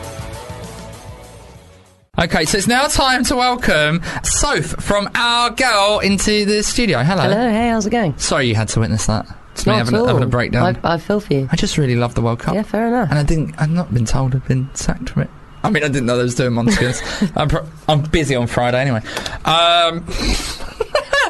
Okay, 2.20 2.44
so 2.44 2.58
it's 2.58 2.68
now 2.68 2.88
time 2.88 3.24
to 3.24 3.38
welcome 3.38 4.02
Soph 4.26 4.66
from 4.84 5.10
Our 5.16 5.52
Girl 5.52 6.00
into 6.04 6.44
the 6.44 6.64
studio. 6.64 7.02
Hello. 7.02 7.22
Hello, 7.22 7.50
hey, 7.50 7.70
how's 7.70 7.86
it 7.86 7.92
going? 7.92 8.18
Sorry 8.18 8.48
you 8.48 8.56
had 8.56 8.68
to 8.70 8.82
witness 8.82 9.06
that. 9.06 9.26
It's 9.54 9.66
me 9.66 9.72
having, 9.72 9.96
at 9.96 10.02
a- 10.02 10.08
having 10.08 10.24
a 10.24 10.28
breakdown. 10.28 10.78
I, 10.84 10.96
I 10.96 10.98
feel 10.98 11.22
for 11.22 11.34
you. 11.34 11.48
I 11.50 11.56
just 11.56 11.78
really 11.78 11.96
love 11.96 12.14
the 12.14 12.22
World 12.22 12.40
Cup. 12.40 12.56
Yeah, 12.56 12.64
fair 12.64 12.88
enough. 12.88 13.10
And 13.10 13.18
I 13.18 13.24
didn't. 13.24 13.56
I've 13.58 13.70
not 13.70 13.94
been 13.94 14.06
told 14.06 14.36
I've 14.36 14.46
been 14.50 14.70
sacked 14.74 15.12
from 15.12 15.22
it. 15.24 15.30
I 15.64 15.70
mean, 15.70 15.84
I 15.84 15.88
didn't 15.88 16.08
know 16.08 16.18
they 16.18 16.24
was 16.24 16.36
doing 16.36 16.52
Monsters. 16.54 17.02
I'm, 17.38 17.48
pro- 17.48 17.66
I'm 17.88 18.02
busy 18.02 18.36
on 18.36 18.48
Friday 18.48 18.82
anyway. 18.82 19.02
Um, 19.46 20.06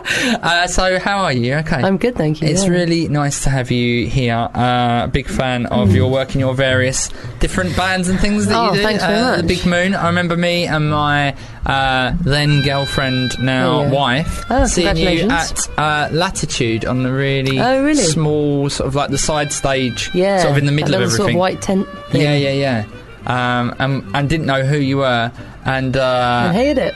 uh, 0.41 0.67
so 0.67 0.97
how 0.99 1.19
are 1.19 1.33
you? 1.33 1.55
Okay. 1.55 1.77
I'm 1.77 1.97
good, 1.97 2.15
thank 2.15 2.41
you. 2.41 2.47
It's 2.47 2.63
yeah. 2.65 2.69
really 2.71 3.07
nice 3.07 3.43
to 3.43 3.49
have 3.49 3.69
you 3.71 4.07
here. 4.07 4.49
Uh, 4.53 5.07
big 5.07 5.27
fan 5.27 5.65
of 5.67 5.93
your 5.93 6.09
work 6.09 6.31
and 6.31 6.39
your 6.39 6.53
various 6.53 7.09
different 7.39 7.75
bands 7.75 8.09
and 8.09 8.19
things 8.19 8.47
that 8.47 8.55
Oh, 8.55 8.69
you 8.71 8.77
do. 8.77 8.83
thanks 8.83 9.03
very 9.03 9.17
uh, 9.19 9.37
The. 9.37 9.43
Big 9.43 9.65
Moon. 9.65 9.93
I 9.93 10.07
remember 10.07 10.35
me 10.37 10.65
and 10.67 10.89
my 10.91 11.35
uh, 11.65 12.13
then 12.21 12.61
girlfriend, 12.63 13.39
now 13.39 13.79
Oh, 13.79 13.81
yeah. 13.83 13.91
wife, 13.91 14.45
Oh, 14.49 14.65
seeing 14.65 14.97
you 14.97 15.29
at 15.29 15.69
uh, 15.77 16.09
Latitude 16.11 16.85
on 16.85 17.03
the 17.03 17.11
really, 17.11 17.59
Oh, 17.59 17.83
really? 17.83 17.95
small 18.03 18.69
sort 18.69 18.87
of 18.87 18.95
like 18.95 19.11
the 19.11 19.17
side 19.17 19.51
stage, 19.53 20.09
yeah, 20.13 20.39
sort 20.39 20.51
of 20.53 20.57
in 20.57 20.65
the 20.65 20.71
middle 20.71 20.95
of 20.95 21.01
everything. 21.01 21.17
Sort 21.17 21.29
of 21.31 21.35
white 21.37 21.61
tent 21.61 21.87
thing. 22.09 22.21
Yeah, 22.21 22.35
yeah, 22.35 22.51
yeah. 22.53 22.85
Um, 23.25 23.75
and, 23.79 24.15
and 24.15 24.29
didn't 24.29 24.47
know 24.47 24.63
who 24.63 24.77
you 24.77 24.97
were, 24.97 25.31
and 25.65 25.95
uh, 25.95 26.47
I 26.49 26.53
hated 26.53 26.77
it. 26.79 26.95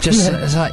just 0.00 0.28
it's 0.32 0.56
like 0.56 0.72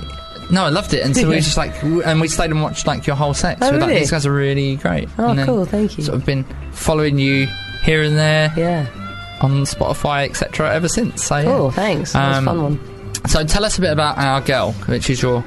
no, 0.52 0.66
I 0.66 0.70
loved 0.70 0.94
it, 0.94 1.04
and 1.06 1.16
so 1.16 1.24
we 1.28 1.36
were 1.36 1.42
just 1.42 1.58
like, 1.58 1.74
w- 1.82 2.02
and 2.04 2.20
we 2.22 2.28
stayed 2.28 2.52
and 2.52 2.62
watched 2.62 2.86
like 2.88 3.06
your 3.08 3.16
whole 3.16 3.34
set. 3.34 3.60
So 3.60 3.68
Oh, 3.68 3.72
we're 3.72 3.80
like, 3.80 3.88
really? 3.90 4.00
these 4.02 4.12
guys 4.12 4.26
are 4.26 4.34
really 4.34 4.76
great. 4.78 5.10
Oh, 5.18 5.30
and 5.30 5.40
then 5.40 5.46
cool, 5.46 5.66
thank 5.66 5.98
you. 5.98 6.04
So 6.04 6.12
Sort 6.12 6.20
of 6.22 6.26
been 6.26 6.44
following 6.72 7.18
you 7.20 7.48
here 7.84 8.04
and 8.04 8.16
there 8.18 8.54
yeah, 8.58 8.88
on 9.42 9.52
Spotify, 9.64 10.30
etc. 10.30 10.74
Ever 10.74 10.88
since. 10.88 11.24
So 11.24 11.38
yeah. 11.38 11.44
cool, 11.46 11.72
thanks. 11.72 12.14
That 12.14 12.28
was 12.30 12.38
Um, 12.38 12.48
a 12.48 12.52
fun 12.52 12.64
one. 12.64 13.28
So 13.28 13.44
tell 13.44 13.66
us 13.66 13.78
a 13.78 13.82
bit 13.82 13.92
about 13.92 14.18
our 14.18 14.42
girl, 14.42 14.74
which 14.88 15.10
is 15.10 15.22
your 15.22 15.44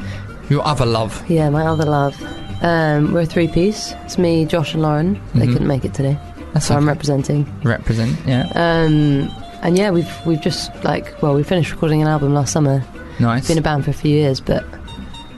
Your 0.51 0.67
other 0.67 0.87
love. 0.87 1.23
Yeah, 1.29 1.51
my 1.51 1.67
other 1.67 1.85
love. 1.85 2.17
Um, 2.63 3.13
we're 3.13 3.21
a 3.21 3.27
three 3.27 3.49
piece. 3.49 3.93
It's 4.05 4.17
me, 4.19 4.47
Josh, 4.47 4.73
and 4.75 4.83
Lauren. 4.83 5.21
They 5.35 5.47
Mhm. 5.47 5.53
couldn't 5.53 5.69
make 5.69 5.85
it 5.85 5.93
today, 5.95 6.19
That's 6.55 6.67
so 6.67 6.75
I'm 6.75 6.89
representing. 6.89 7.47
Represent, 7.63 8.17
yeah. 8.27 8.47
Um, 8.55 9.31
and 9.63 9.77
yeah, 9.77 9.91
we've 9.91 10.11
we've 10.27 10.41
just 10.41 10.71
like 10.85 11.15
well, 11.23 11.35
we 11.35 11.43
finished 11.43 11.71
recording 11.71 12.01
an 12.03 12.09
album 12.09 12.33
last 12.35 12.53
summer. 12.53 12.83
Nice. 13.21 13.47
Been 13.49 13.59
a 13.59 13.61
band 13.63 13.85
for 13.85 13.91
a 13.91 13.95
few 13.95 14.11
years, 14.17 14.41
but 14.41 14.65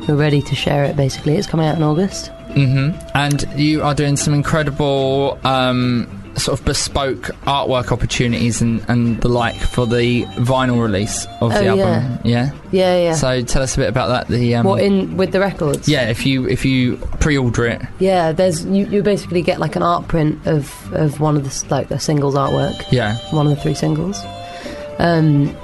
we're 0.08 0.16
ready 0.16 0.42
to 0.42 0.54
share 0.54 0.84
it. 0.84 0.96
Basically, 0.96 1.36
it's 1.36 1.46
coming 1.46 1.66
out 1.66 1.76
in 1.76 1.82
August. 1.82 2.28
hmm 2.54 2.90
And 3.14 3.44
you 3.56 3.82
are 3.82 3.94
doing 3.94 4.16
some 4.16 4.34
incredible 4.34 5.38
um, 5.44 6.08
sort 6.36 6.58
of 6.58 6.64
bespoke 6.64 7.24
artwork 7.44 7.92
opportunities 7.92 8.62
and, 8.62 8.84
and 8.88 9.20
the 9.20 9.28
like 9.28 9.56
for 9.56 9.86
the 9.86 10.24
vinyl 10.38 10.82
release 10.82 11.26
of 11.40 11.50
the 11.52 11.66
Oh, 11.68 11.78
album. 11.78 12.18
Yeah. 12.24 12.52
Yeah, 12.72 12.96
yeah. 13.02 13.12
So 13.14 13.42
tell 13.42 13.62
us 13.62 13.74
a 13.74 13.78
bit 13.78 13.88
about 13.88 14.08
that. 14.08 14.28
The 14.28 14.54
um, 14.56 14.64
what 14.66 14.82
in 14.82 15.16
with 15.16 15.32
the 15.32 15.40
records? 15.40 15.88
yeah, 15.88 16.08
if 16.08 16.24
you 16.24 16.48
if 16.48 16.64
you 16.64 16.96
pre-order 17.20 17.66
it, 17.66 17.82
Yeah, 17.98 18.32
there's 18.32 18.64
you, 18.64 18.86
you 18.86 19.02
basically 19.02 19.42
get 19.42 19.58
like 19.60 19.74
an 19.76 19.82
art 19.82 20.06
print 20.08 20.46
of 20.46 20.72
of 20.92 21.20
one 21.20 21.36
of 21.36 21.44
the 21.44 21.66
like 21.74 21.88
the 21.88 21.98
singles 21.98 22.34
artwork, 22.36 22.84
yeah, 22.90 23.16
one 23.32 23.46
of 23.46 23.54
the 23.54 23.60
three 23.60 23.74
singles. 23.74 24.20
Um, 24.98 25.56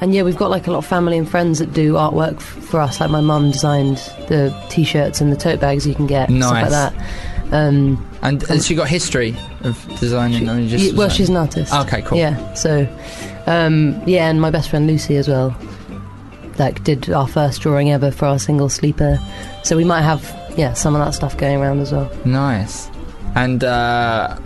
and 0.00 0.14
yeah, 0.14 0.22
we've 0.22 0.36
got 0.36 0.50
like 0.50 0.66
a 0.66 0.70
lot 0.72 0.78
of 0.78 0.86
family 0.86 1.16
and 1.18 1.28
friends 1.28 1.58
that 1.58 1.72
do 1.72 1.94
artwork 1.94 2.36
f- 2.36 2.42
for 2.42 2.80
us. 2.80 3.00
Like 3.00 3.10
my 3.10 3.20
mum 3.20 3.50
designed 3.50 3.96
the 4.28 4.54
t-shirts 4.68 5.20
and 5.20 5.32
the 5.32 5.36
tote 5.36 5.60
bags 5.60 5.86
you 5.86 5.94
can 5.94 6.06
get, 6.06 6.28
stuff 6.30 6.52
like 6.52 6.70
that. 6.70 6.94
Um, 7.52 8.04
and 8.22 8.42
has 8.44 8.66
she 8.66 8.74
got 8.74 8.88
history 8.88 9.36
of 9.62 9.80
designing? 10.00 10.48
I 10.48 10.54
mean, 10.56 10.68
just 10.68 10.92
y- 10.92 10.98
well, 10.98 11.08
she's 11.08 11.28
an 11.28 11.36
artist. 11.36 11.72
Okay, 11.72 12.02
cool. 12.02 12.18
Yeah, 12.18 12.54
so 12.54 12.88
um, 13.46 14.00
yeah, 14.06 14.28
and 14.28 14.40
my 14.40 14.50
best 14.50 14.68
friend 14.70 14.86
Lucy 14.86 15.16
as 15.16 15.28
well, 15.28 15.56
like 16.58 16.82
did 16.84 17.08
our 17.10 17.28
first 17.28 17.60
drawing 17.62 17.90
ever 17.92 18.10
for 18.10 18.26
our 18.26 18.38
single 18.38 18.68
sleeper. 18.68 19.20
So 19.62 19.76
we 19.76 19.84
might 19.84 20.02
have 20.02 20.22
yeah 20.56 20.72
some 20.72 20.94
of 20.96 21.04
that 21.04 21.12
stuff 21.12 21.36
going 21.36 21.60
around 21.60 21.80
as 21.80 21.92
well. 21.92 22.10
Nice. 22.24 22.90
And 23.34 23.62
uh, 23.62 24.36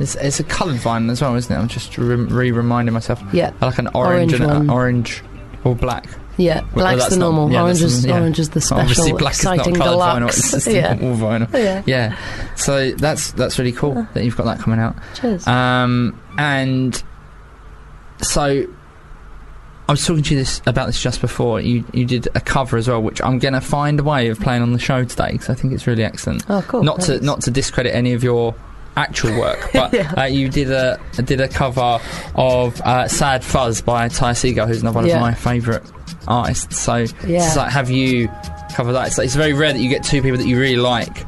it's, 0.00 0.14
it's 0.16 0.40
a 0.40 0.44
coloured 0.44 0.76
vinyl 0.76 1.10
as 1.10 1.20
well, 1.22 1.34
isn't 1.34 1.54
it? 1.54 1.58
I'm 1.58 1.68
just 1.68 1.96
re 1.98 2.50
reminding 2.50 2.92
myself. 2.94 3.22
Yeah, 3.32 3.52
like 3.60 3.78
an 3.78 3.88
orange, 3.94 4.32
Orange 4.34 4.52
and 4.54 4.70
uh, 4.70 4.72
orange 4.72 5.22
or 5.64 5.74
black. 5.76 6.06
yeah. 6.36 6.62
Black's 6.74 7.08
the 7.08 7.16
not- 7.16 7.26
normal. 7.26 7.50
yeah, 7.52 7.62
orange 7.62 7.82
is 7.82 8.04
yeah. 8.04 8.14
orange 8.18 8.38
is 8.38 8.50
the 8.50 8.60
special, 8.60 8.80
Obviously, 8.80 9.12
black 9.12 9.34
is 9.34 9.44
not 9.44 9.54
exciting 9.58 9.74
coloured 9.76 9.98
vinyl. 9.98 10.14
deluxe. 10.18 10.38
It's 10.38 10.50
just 10.50 10.66
yeah. 10.66 10.94
normal 10.94 11.28
vinyl. 11.28 11.52
yeah. 11.52 11.82
Yeah. 11.86 12.54
So 12.56 12.92
that's 12.92 13.32
that's 13.32 13.58
really 13.58 13.72
cool 13.72 14.06
that 14.14 14.24
you've 14.24 14.36
got 14.36 14.44
that 14.46 14.58
coming 14.58 14.80
out. 14.80 14.96
Cheers. 15.14 15.46
Um, 15.46 16.20
and 16.38 17.02
so 18.22 18.66
I 19.88 19.92
was 19.92 20.06
talking 20.06 20.22
to 20.22 20.34
you 20.34 20.40
this 20.40 20.62
about 20.66 20.86
this 20.86 21.00
just 21.02 21.20
before. 21.20 21.60
You 21.60 21.84
you 21.92 22.04
did 22.06 22.28
a 22.34 22.40
cover 22.40 22.76
as 22.76 22.88
well, 22.88 23.02
which 23.02 23.20
I'm 23.20 23.38
going 23.38 23.54
to 23.54 23.60
find 23.60 24.00
a 24.00 24.02
way 24.04 24.28
of 24.28 24.40
playing 24.40 24.62
on 24.62 24.72
the 24.72 24.78
show 24.78 25.04
today 25.04 25.32
because 25.32 25.50
I 25.50 25.54
think 25.54 25.74
it's 25.74 25.86
really 25.86 26.04
excellent. 26.04 26.44
oh, 26.48 26.64
cool. 26.66 26.82
not 26.82 27.00
to 27.02 27.20
not 27.20 27.42
to 27.42 27.50
discredit 27.50 27.94
any 27.94 28.12
of 28.14 28.22
your 28.24 28.54
actual 28.96 29.38
work, 29.38 29.70
but 29.72 29.92
Yeah. 29.92 30.12
uh, 30.16 30.24
you 30.24 30.48
did 30.48 30.70
a 30.70 30.98
did 31.24 31.40
a 31.40 31.48
cover 31.48 31.98
of 32.34 32.80
uh, 32.82 33.08
"Sad 33.08 33.42
Fuzz" 33.44 33.80
by 33.82 34.08
Ty 34.08 34.32
Segall, 34.32 34.66
who's 34.66 34.82
another 34.82 34.96
one 35.00 35.06
Yeah. 35.06 35.16
of 35.16 35.20
my 35.22 35.34
favourite 35.34 35.82
artists. 36.28 36.78
So 36.78 36.96
Yeah. 37.26 37.46
it's 37.46 37.56
like, 37.56 37.70
have 37.70 37.90
you 37.90 38.28
cover 38.74 38.92
that? 38.92 39.08
It's, 39.08 39.18
like, 39.18 39.26
it's 39.26 39.34
very 39.36 39.52
rare 39.52 39.72
that 39.72 39.78
you 39.80 39.88
get 39.88 40.04
two 40.04 40.22
people 40.22 40.38
that 40.38 40.46
you 40.46 40.58
really 40.58 40.76
like. 40.76 41.26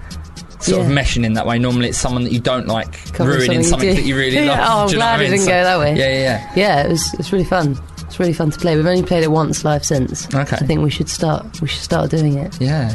Sort 0.61 0.81
of 0.87 0.91
meshing 0.91 1.27
in 1.27 1.35
that 1.35 1.47
way. 1.47 1.59
Normally, 1.59 1.91
it's 1.91 1.99
someone 1.99 2.25
that 2.25 2.33
you 2.33 2.41
don't 2.41 2.67
like 2.67 3.13
Covering 3.13 3.37
ruining 3.41 3.63
something 3.65 3.87
you 3.91 3.95
that 3.97 4.05
you 4.05 4.17
really 4.17 4.37
Yeah, 4.47 4.53
love. 4.53 4.59
oh, 4.63 4.81
I'm 4.85 4.87
Do 4.89 4.93
you 4.95 4.99
know 4.99 5.05
glad 5.05 5.11
what 5.13 5.13
I 5.13 5.15
it 5.15 5.19
mean? 5.19 5.31
didn't 5.33 5.45
So- 5.45 5.51
go 5.51 5.63
that 5.65 5.79
way. 5.79 5.95
Yeah, 5.99 6.09
yeah, 6.23 6.53
Yeah, 6.57 6.83
it 6.85 6.89
was 6.89 7.15
it's 7.19 7.33
really 7.33 7.45
fun. 7.45 7.79
It's 8.07 8.19
really 8.19 8.33
fun 8.33 8.51
to 8.51 8.59
play. 8.59 8.75
We've 8.75 8.87
only 8.87 9.03
played 9.03 9.25
it 9.25 9.31
once 9.31 9.63
live 9.63 9.85
since. 9.85 10.27
Okay. 10.35 10.57
I 10.57 10.61
think 10.65 10.81
we 10.81 10.89
should 10.89 11.11
start. 11.11 11.61
We 11.61 11.69
should 11.69 11.83
start 11.83 12.11
doing 12.11 12.39
it. 12.39 12.59
yeah. 12.63 12.95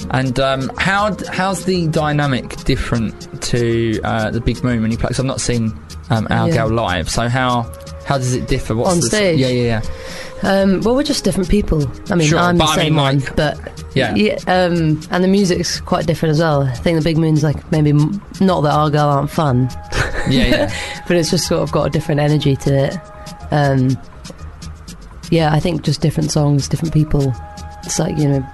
Yeah. 0.00 0.06
And 0.10 0.38
um, 0.40 0.70
how 0.78 1.16
how's 1.32 1.64
the 1.64 1.86
dynamic 1.88 2.50
different 2.64 3.42
to 3.44 4.00
uh, 4.02 4.30
the 4.30 4.40
Big 4.40 4.62
Moon 4.62 4.82
when 4.82 4.90
you 4.90 4.96
play? 4.98 5.08
Because 5.08 5.20
I've 5.20 5.26
not 5.26 5.40
seen 5.40 5.72
um, 6.10 6.26
Our 6.30 6.48
Yeah. 6.48 6.54
Gal 6.54 6.68
live, 6.70 7.08
so 7.10 7.28
how 7.28 7.70
how 8.04 8.18
does 8.18 8.34
it 8.34 8.46
differ? 8.48 8.74
What's 8.76 8.90
On 8.90 9.00
the, 9.00 9.06
stage? 9.06 9.40
Yeah, 9.40 9.48
yeah, 9.48 9.80
yeah. 9.80 9.82
Um, 10.42 10.82
well, 10.82 10.94
we're 10.94 11.02
just 11.02 11.24
different 11.24 11.48
people. 11.48 11.90
I 12.10 12.14
mean, 12.14 12.28
Sure, 12.28 12.38
I'm 12.38 12.58
the 12.58 12.64
I 12.64 12.74
same 12.76 12.94
mean, 12.94 13.02
one, 13.02 13.18
like- 13.20 13.36
but 13.36 13.84
Yeah. 13.94 14.10
um, 14.46 15.00
and 15.10 15.24
the 15.24 15.28
music's 15.28 15.80
quite 15.80 16.06
different 16.06 16.32
as 16.32 16.40
well. 16.40 16.62
I 16.62 16.72
think 16.74 16.98
the 16.98 17.02
Big 17.04 17.16
Moon's 17.16 17.42
like 17.42 17.72
maybe 17.72 17.90
m- 17.90 18.20
not 18.40 18.60
that 18.60 18.72
our 18.72 18.90
girl 18.90 19.08
aren't 19.08 19.30
fun, 19.30 19.70
Yeah, 20.28 20.46
yeah. 20.46 21.02
but 21.08 21.16
it's 21.16 21.30
just 21.30 21.48
sort 21.48 21.62
of 21.62 21.72
got 21.72 21.86
a 21.86 21.90
different 21.90 22.20
energy 22.20 22.54
to 22.56 22.74
it. 22.86 22.96
Um, 23.50 23.96
yeah, 25.30 25.52
I 25.52 25.58
think 25.58 25.82
just 25.82 26.00
different 26.02 26.30
songs, 26.30 26.68
different 26.68 26.92
people. 26.94 27.34
It's 27.84 27.98
like 27.98 28.16
you 28.18 28.28
know, 28.28 28.46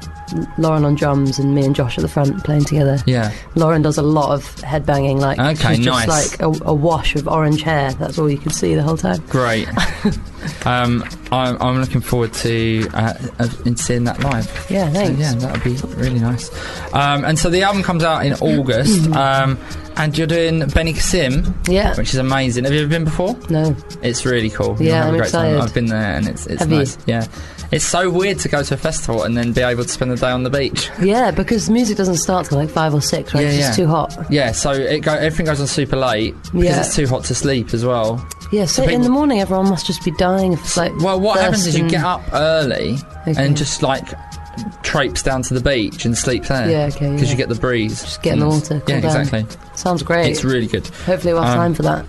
Lauren 0.58 0.84
on 0.84 0.94
drums 0.94 1.38
and 1.38 1.54
me 1.54 1.64
and 1.64 1.74
Josh 1.74 1.98
at 1.98 2.02
the 2.02 2.08
front 2.08 2.42
playing 2.44 2.64
together. 2.64 2.98
yeah. 3.06 3.32
Lauren 3.54 3.82
does 3.82 3.98
a 3.98 4.02
lot 4.02 4.30
of 4.32 4.44
headbanging, 4.56 5.18
like 5.20 5.38
Okay, 5.38 5.76
she's 5.76 5.84
just 5.84 6.06
nice. 6.08 6.32
like 6.32 6.40
a, 6.40 6.46
a 6.66 6.74
wash 6.74 7.14
of 7.16 7.28
orange 7.28 7.62
hair. 7.62 7.92
That's 7.94 8.18
all 8.18 8.30
you 8.30 8.38
can 8.38 8.50
see 8.50 8.74
the 8.74 8.82
whole 8.82 8.96
time. 8.96 9.20
Great. 9.28 9.68
um, 10.66 11.04
I'm, 11.30 11.60
I'm 11.60 11.80
looking 11.80 12.00
forward 12.00 12.32
to 12.34 12.88
uh, 12.94 13.14
uh, 13.38 13.48
in 13.64 13.76
seeing 13.76 14.04
that 14.04 14.20
live. 14.20 14.46
Yeah, 14.70 14.88
So, 14.88 14.94
thanks. 14.94 15.20
yeah, 15.20 15.34
that 15.34 15.52
would 15.52 15.64
be 15.64 15.76
really 15.96 16.18
nice. 16.20 16.50
Um, 16.94 17.24
and 17.24 17.38
so 17.38 17.50
the 17.50 17.62
album 17.62 17.82
comes 17.82 18.04
out 18.04 18.24
in 18.26 18.34
August, 18.34 19.10
um, 19.12 19.58
and 19.96 20.16
you're 20.16 20.26
doing 20.26 20.60
Benicassim, 20.60 21.54
Yeah, 21.68 21.94
which 21.96 22.10
is 22.10 22.16
amazing. 22.16 22.64
Have 22.64 22.72
you 22.72 22.80
ever 22.80 22.88
been 22.88 23.04
before? 23.04 23.36
no, 23.50 23.76
It's 24.02 24.24
really 24.24 24.50
cool. 24.50 24.76
Yeah, 24.80 25.04
I'm 25.06 25.10
great 25.16 25.30
time. 25.30 25.46
excited. 25.56 25.60
I've 25.60 25.74
been 25.74 25.86
there, 25.86 26.14
and 26.16 26.28
it's 26.28 26.46
it's 26.46 26.60
Have 26.60 26.70
you? 26.70 26.78
nice. 26.78 26.98
Yeah, 27.06 27.26
it's 27.72 27.84
so 27.84 28.10
weird 28.10 28.38
to 28.40 28.48
go 28.48 28.62
to 28.62 28.74
a 28.74 28.76
festival 28.76 29.22
and 29.24 29.36
then 29.36 29.52
be 29.52 29.62
able 29.62 29.82
to 29.82 29.88
spend 29.88 30.10
the 30.10 30.16
day 30.16 30.30
on 30.30 30.42
the 30.44 30.50
beach. 30.50 30.90
yeah, 31.00 31.30
because 31.30 31.68
music 31.70 31.96
doesn't 31.96 32.18
start 32.18 32.46
till 32.46 32.58
like 32.58 32.68
five 32.70 32.94
or 32.94 33.00
six, 33.02 33.34
right? 33.34 33.40
Yeah, 33.42 33.48
it's 33.48 33.58
yeah. 33.58 33.66
just 33.68 33.78
too 33.78 33.86
hot. 33.86 34.26
Yeah, 34.30 34.52
so 34.52 34.70
it 34.72 35.00
go, 35.00 35.14
everything 35.14 35.46
goes 35.46 35.60
on 35.60 35.66
super 35.66 35.96
late 35.96 36.34
because 36.44 36.62
Yeah. 36.64 36.80
it's 36.80 36.94
too 36.94 37.06
hot 37.06 37.24
to 37.24 37.34
sleep 37.34 37.72
as 37.74 37.84
well. 37.84 38.24
Yeah, 38.52 38.66
so, 38.66 38.82
people- 38.82 38.96
in 38.96 39.02
the 39.02 39.08
morning 39.10 39.40
everyone 39.40 39.68
must 39.70 39.86
just 39.86 40.04
be 40.04 40.10
dying 40.12 40.52
of 40.52 40.76
like. 40.76 40.92
Well, 41.00 41.18
what 41.18 41.40
happens 41.40 41.66
is 41.66 41.76
you 41.78 41.88
get 41.88 42.04
up 42.04 42.22
early 42.32 42.98
Okay. 43.26 43.42
and 43.44 43.56
just 43.56 43.82
like 43.82 44.06
traipse 44.82 45.22
down 45.22 45.42
to 45.42 45.54
the 45.54 45.60
beach 45.60 46.04
and 46.04 46.16
sleep 46.16 46.44
there. 46.44 46.68
Yeah, 46.70 46.86
okay, 46.94 47.08
Because 47.10 47.22
yeah. 47.22 47.30
you 47.30 47.36
get 47.36 47.48
the 47.48 47.54
breeze. 47.54 48.02
Just 48.02 48.22
get 48.22 48.34
in 48.34 48.40
the 48.40 48.48
water, 48.48 48.82
Yeah, 48.86 49.00
down. 49.00 49.20
exactly. 49.22 49.46
Sounds 49.74 50.02
great. 50.02 50.30
It's 50.30 50.44
really 50.44 50.66
good. 50.66 50.86
Hopefully 51.06 51.32
we'll 51.32 51.42
have 51.42 51.52
Um, 51.52 51.58
time 51.58 51.74
for 51.74 51.82
that. 51.84 52.04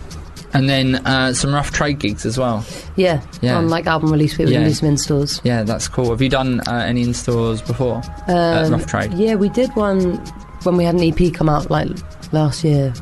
And 0.53 0.69
then 0.69 0.95
uh, 1.05 1.33
some 1.33 1.53
rough 1.53 1.71
trade 1.71 1.99
gigs 1.99 2.25
as 2.25 2.37
well. 2.37 2.63
Yeah, 2.95 3.21
yeah. 3.41 3.57
on 3.57 3.69
like 3.69 3.87
album 3.87 4.11
release 4.11 4.37
we 4.37 4.45
Yeah. 4.45 4.63
do 4.63 4.71
some 4.71 4.89
in 4.89 4.97
stores. 4.97 5.41
Yeah, 5.43 5.63
that's 5.63 5.87
cool. 5.87 6.11
Have 6.11 6.21
you 6.21 6.29
done 6.29 6.61
uh, 6.67 6.73
any 6.87 7.01
in 7.03 7.13
stores 7.13 7.61
before? 7.61 8.01
Uh, 8.27 8.67
rough 8.71 8.85
trade. 8.85 9.13
Yeah, 9.13 9.35
we 9.35 9.49
did 9.49 9.75
one 9.75 10.17
when 10.63 10.77
we 10.77 10.83
had 10.83 10.95
an 10.95 11.01
EP 11.03 11.33
come 11.33 11.49
out 11.49 11.69
like 11.71 11.89
last 12.31 12.63
year. 12.63 12.93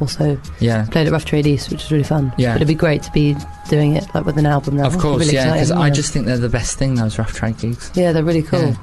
Also 0.00 0.38
Yeah. 0.60 0.86
played 0.90 1.06
at 1.06 1.12
Rough 1.12 1.24
Trade 1.24 1.46
East, 1.46 1.70
which 1.70 1.82
was 1.82 1.92
really 1.92 2.04
fun. 2.04 2.32
Yeah. 2.36 2.52
but 2.54 2.56
it'd 2.56 2.68
be 2.68 2.74
great 2.74 3.02
to 3.04 3.12
be 3.12 3.36
doing 3.68 3.94
it 3.94 4.04
like 4.14 4.24
with 4.26 4.36
an 4.38 4.46
album 4.46 4.76
now. 4.76 4.86
Of 4.86 4.98
course, 4.98 5.20
really 5.20 5.34
yeah, 5.34 5.52
because 5.52 5.70
exciting, 5.70 5.84
I 5.84 5.90
just 5.94 6.12
think 6.12 6.26
they're 6.26 6.38
the 6.38 6.48
best 6.48 6.78
thing, 6.78 6.96
those 6.96 7.18
rough 7.18 7.32
trade 7.34 7.56
gigs. 7.58 7.90
yeah, 7.94 8.12
they're 8.12 8.24
really 8.24 8.42
cool. 8.42 8.60
Yeah. 8.60 8.76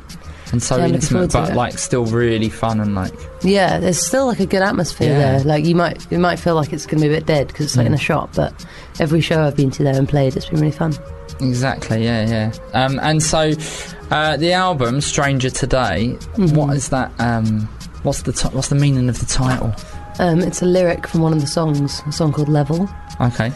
And 0.51 0.61
so 0.61 0.77
Yeah, 0.77 0.87
intimate, 0.87 1.31
but 1.31 1.53
like 1.55 1.77
still 1.77 2.05
really 2.05 2.49
fun 2.49 2.79
and 2.81 2.93
like. 2.93 3.13
Yeah, 3.41 3.79
there's 3.79 4.05
still 4.05 4.25
like 4.25 4.39
a 4.41 4.45
good 4.45 4.61
atmosphere 4.61 5.11
Yeah. 5.11 5.19
there. 5.37 5.39
Like 5.45 5.63
you 5.65 5.75
might, 5.75 6.05
it 6.11 6.17
might 6.19 6.39
feel 6.39 6.55
like 6.55 6.73
it's 6.73 6.85
going 6.85 7.01
to 7.01 7.07
be 7.07 7.13
a 7.13 7.17
bit 7.17 7.25
dead 7.25 7.47
because 7.47 7.67
it's 7.67 7.77
like 7.77 7.85
in 7.85 7.93
Mm. 7.93 7.95
a 7.95 7.99
shop, 7.99 8.31
but 8.35 8.53
every 8.99 9.21
show 9.21 9.43
I've 9.45 9.55
been 9.55 9.71
to 9.71 9.83
there 9.83 9.95
and 9.95 10.09
played, 10.09 10.35
it's 10.35 10.47
been 10.47 10.59
really 10.59 10.71
fun. 10.73 10.93
Exactly, 11.39 12.03
yeah, 12.03 12.27
yeah. 12.27 12.51
Um, 12.73 12.99
and 13.01 13.23
so 13.23 13.53
uh, 14.11 14.35
the 14.37 14.51
album, 14.51 14.99
Stranger 14.99 15.49
Today, 15.49 16.17
Mhm. 16.35 16.53
what 16.53 16.75
is 16.75 16.89
that? 16.89 17.11
Um, 17.19 17.69
what's 18.03 18.23
the 18.23 18.33
ti- 18.33 18.49
what's 18.49 18.67
the 18.67 18.75
meaning 18.75 19.07
of 19.07 19.19
the 19.19 19.25
title? 19.25 19.73
Um, 20.19 20.41
it's 20.41 20.61
a 20.61 20.65
lyric 20.65 21.07
from 21.07 21.21
one 21.21 21.31
of 21.31 21.39
the 21.39 21.47
songs, 21.47 22.03
a 22.07 22.11
song 22.11 22.33
called 22.33 22.49
Level. 22.49 22.89
Okay. 23.21 23.51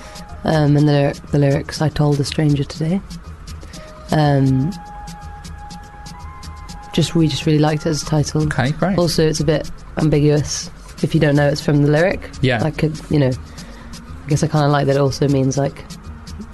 Um, 0.46 0.78
and 0.78 0.88
the, 0.88 0.94
lyric, 0.94 1.18
the 1.32 1.40
lyrics, 1.40 1.82
I 1.82 1.90
told 1.90 2.20
a 2.22 2.24
stranger 2.24 2.64
today. 2.64 3.02
Um, 4.12 4.72
just 6.96 7.14
we 7.14 7.28
just 7.28 7.46
really 7.46 7.60
liked 7.60 7.86
it 7.86 7.90
as 7.90 8.02
a 8.02 8.06
title. 8.06 8.44
Okay, 8.44 8.72
great. 8.72 8.98
Also, 8.98 9.28
it's 9.28 9.42
a 9.42 9.46
bit 9.46 9.70
ambiguous 9.98 10.72
if 11.04 11.14
you 11.14 11.20
don't 11.20 11.36
know 11.36 11.48
it's 11.48 11.62
from 11.62 11.84
the 11.84 11.92
lyric. 11.92 12.30
Yeah. 12.42 12.64
I 12.64 12.72
could, 12.72 12.98
uh, 13.00 13.04
you 13.10 13.20
know, 13.20 13.32
I 13.32 14.28
guess 14.30 14.44
I 14.44 14.48
kind 14.48 14.66
of 14.66 14.72
like 14.72 14.88
that. 14.88 14.96
It 14.96 15.00
also 15.00 15.28
means 15.28 15.58
like 15.58 15.84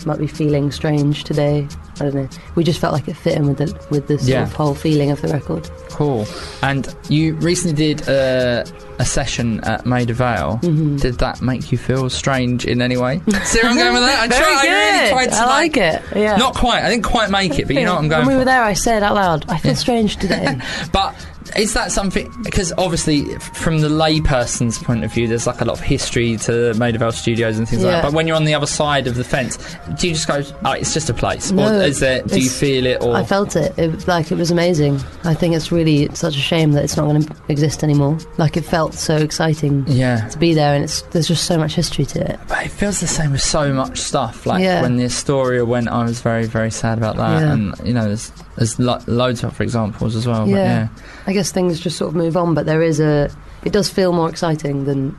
might 0.05 0.19
be 0.19 0.27
feeling 0.27 0.71
strange 0.71 1.23
today. 1.23 1.67
I 2.01 2.05
don't 2.05 2.15
know. 2.15 2.29
We 2.55 2.63
just 2.63 2.79
felt 2.79 2.93
like 2.93 3.07
it 3.07 3.15
fit 3.15 3.35
in 3.37 3.45
with 3.47 3.57
the 3.59 3.87
with 3.89 4.07
the 4.07 4.17
sort 4.17 4.29
Yeah. 4.29 4.43
of 4.43 4.53
whole 4.53 4.73
feeling 4.75 5.11
of 5.11 5.21
the 5.21 5.27
record. 5.29 5.69
Cool. 5.89 6.25
And 6.63 6.93
you 7.09 7.35
recently 7.35 7.75
did 7.75 8.07
a, 8.07 8.65
a 8.99 9.05
session 9.05 9.59
at 9.63 9.85
Maida 9.85 10.13
Vale. 10.13 10.59
Mhm. 10.63 10.99
Did 10.99 11.19
that 11.19 11.41
make 11.41 11.71
you 11.71 11.77
feel 11.77 12.09
strange 12.09 12.65
in 12.65 12.81
any 12.81 12.97
way? 12.97 13.21
See 13.43 13.59
where 13.61 13.71
I'm 13.71 13.77
going 13.77 13.93
with 13.93 14.03
that? 14.03 14.19
I, 14.23 14.27
Very 14.27 14.41
tried, 14.43 14.67
I 14.67 14.97
really 14.99 15.09
tried 15.11 15.25
to 15.27 15.35
I 15.41 15.45
like 15.45 15.77
it. 15.77 16.01
Yeah. 16.15 16.35
Not 16.37 16.55
quite. 16.55 16.83
I 16.83 16.89
didn't 16.89 17.03
quite 17.05 17.29
make 17.29 17.59
it, 17.59 17.67
but 17.67 17.75
you 17.75 17.83
know 17.85 17.93
what 17.93 18.03
I'm 18.03 18.09
going 18.09 18.21
When 18.25 18.29
we 18.29 18.33
for. 18.33 18.39
were 18.39 18.45
there, 18.45 18.63
I 18.63 18.73
said 18.73 19.03
out 19.03 19.15
loud, 19.15 19.45
"I 19.49 19.57
feel 19.57 19.71
Yeah. 19.71 19.77
strange 19.77 20.17
today." 20.17 20.57
But 20.91 21.13
Is 21.55 21.73
that 21.73 21.91
something? 21.91 22.31
Because 22.43 22.71
obviously, 22.77 23.25
from 23.39 23.81
the 23.81 23.89
layperson's 23.89 24.77
point 24.79 25.03
of 25.03 25.13
view, 25.13 25.27
there's 25.27 25.47
like 25.47 25.61
a 25.61 25.65
lot 25.65 25.73
of 25.73 25.79
history 25.81 26.37
to 26.37 26.73
Maida 26.75 26.97
Vale 26.97 27.11
Studios 27.11 27.57
and 27.57 27.67
things 27.67 27.83
like 27.83 27.91
that. 27.91 28.03
But 28.03 28.13
when 28.13 28.27
you're 28.27 28.35
on 28.35 28.45
the 28.45 28.53
other 28.53 28.67
side 28.67 29.07
of 29.07 29.15
the 29.15 29.23
fence, 29.23 29.57
do 29.99 30.07
you 30.07 30.13
just 30.13 30.27
go, 30.27 30.43
"Oh, 30.65 30.71
it's 30.71 30.93
just 30.93 31.09
a 31.09 31.13
place," 31.13 31.51
No, 31.51 31.79
or 31.79 31.83
is 31.83 31.99
there? 31.99 32.21
Do 32.23 32.39
you 32.39 32.49
feel 32.49 32.85
it? 32.85 33.01
Or 33.03 33.15
I 33.15 33.23
felt 33.23 33.55
it. 33.55 33.77
it. 33.77 34.07
Like 34.07 34.31
it 34.31 34.35
was 34.37 34.51
amazing. 34.51 34.99
I 35.23 35.33
think 35.33 35.55
it's 35.55 35.71
really 35.71 36.07
such 36.13 36.35
a 36.35 36.39
shame 36.39 36.71
that 36.73 36.83
it's 36.83 36.97
not 36.97 37.07
going 37.07 37.23
to 37.23 37.35
exist 37.49 37.83
anymore. 37.83 38.17
Like 38.37 38.57
it 38.57 38.65
felt 38.65 38.93
so 38.93 39.17
exciting 39.17 39.85
yeah. 39.87 40.27
to 40.29 40.37
be 40.37 40.53
there, 40.53 40.73
and 40.75 40.83
it's 40.83 41.01
there's 41.03 41.27
just 41.27 41.45
so 41.45 41.57
much 41.57 41.75
history 41.75 42.05
to 42.05 42.31
it. 42.31 42.39
But 42.47 42.65
it 42.65 42.69
feels 42.69 42.99
the 42.99 43.07
same 43.07 43.31
with 43.31 43.41
so 43.41 43.73
much 43.73 43.99
stuff. 43.99 44.45
Like 44.45 44.63
Yeah. 44.63 44.81
when 44.81 44.97
the 44.97 45.05
Astoria 45.05 45.65
went, 45.65 45.87
I 45.89 46.03
was 46.03 46.21
very, 46.21 46.45
very 46.45 46.71
sad 46.71 46.97
about 46.97 47.17
that. 47.17 47.41
Yeah. 47.41 47.53
And 47.53 47.75
you 47.83 47.93
know, 47.93 48.05
there's 48.05 48.31
there's 48.57 48.79
lo- 48.79 48.99
loads 49.07 49.43
of 49.43 49.53
other 49.53 49.63
examples 49.63 50.15
as 50.15 50.27
well. 50.27 50.41
But 50.45 50.49
Yeah. 50.51 50.63
yeah, 50.65 50.87
I 51.27 51.33
guess 51.33 51.51
things 51.51 51.79
just 51.79 51.97
sort 51.97 52.09
of 52.09 52.15
move 52.15 52.35
on, 52.37 52.53
but 52.53 52.65
there 52.65 52.81
is 52.81 52.99
a. 52.99 53.29
It 53.63 53.73
does 53.73 53.89
feel 53.89 54.11
more 54.13 54.29
exciting 54.29 54.85
than 54.85 55.15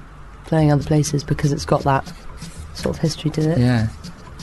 playing 0.47 0.73
other 0.73 0.83
places 0.85 1.23
because 1.25 1.53
it's 1.53 1.65
got 1.65 1.83
that 1.85 2.13
sort 2.75 2.97
of 2.97 3.01
history 3.03 3.31
to 3.31 3.51
it. 3.53 3.59
yeah. 3.59 3.89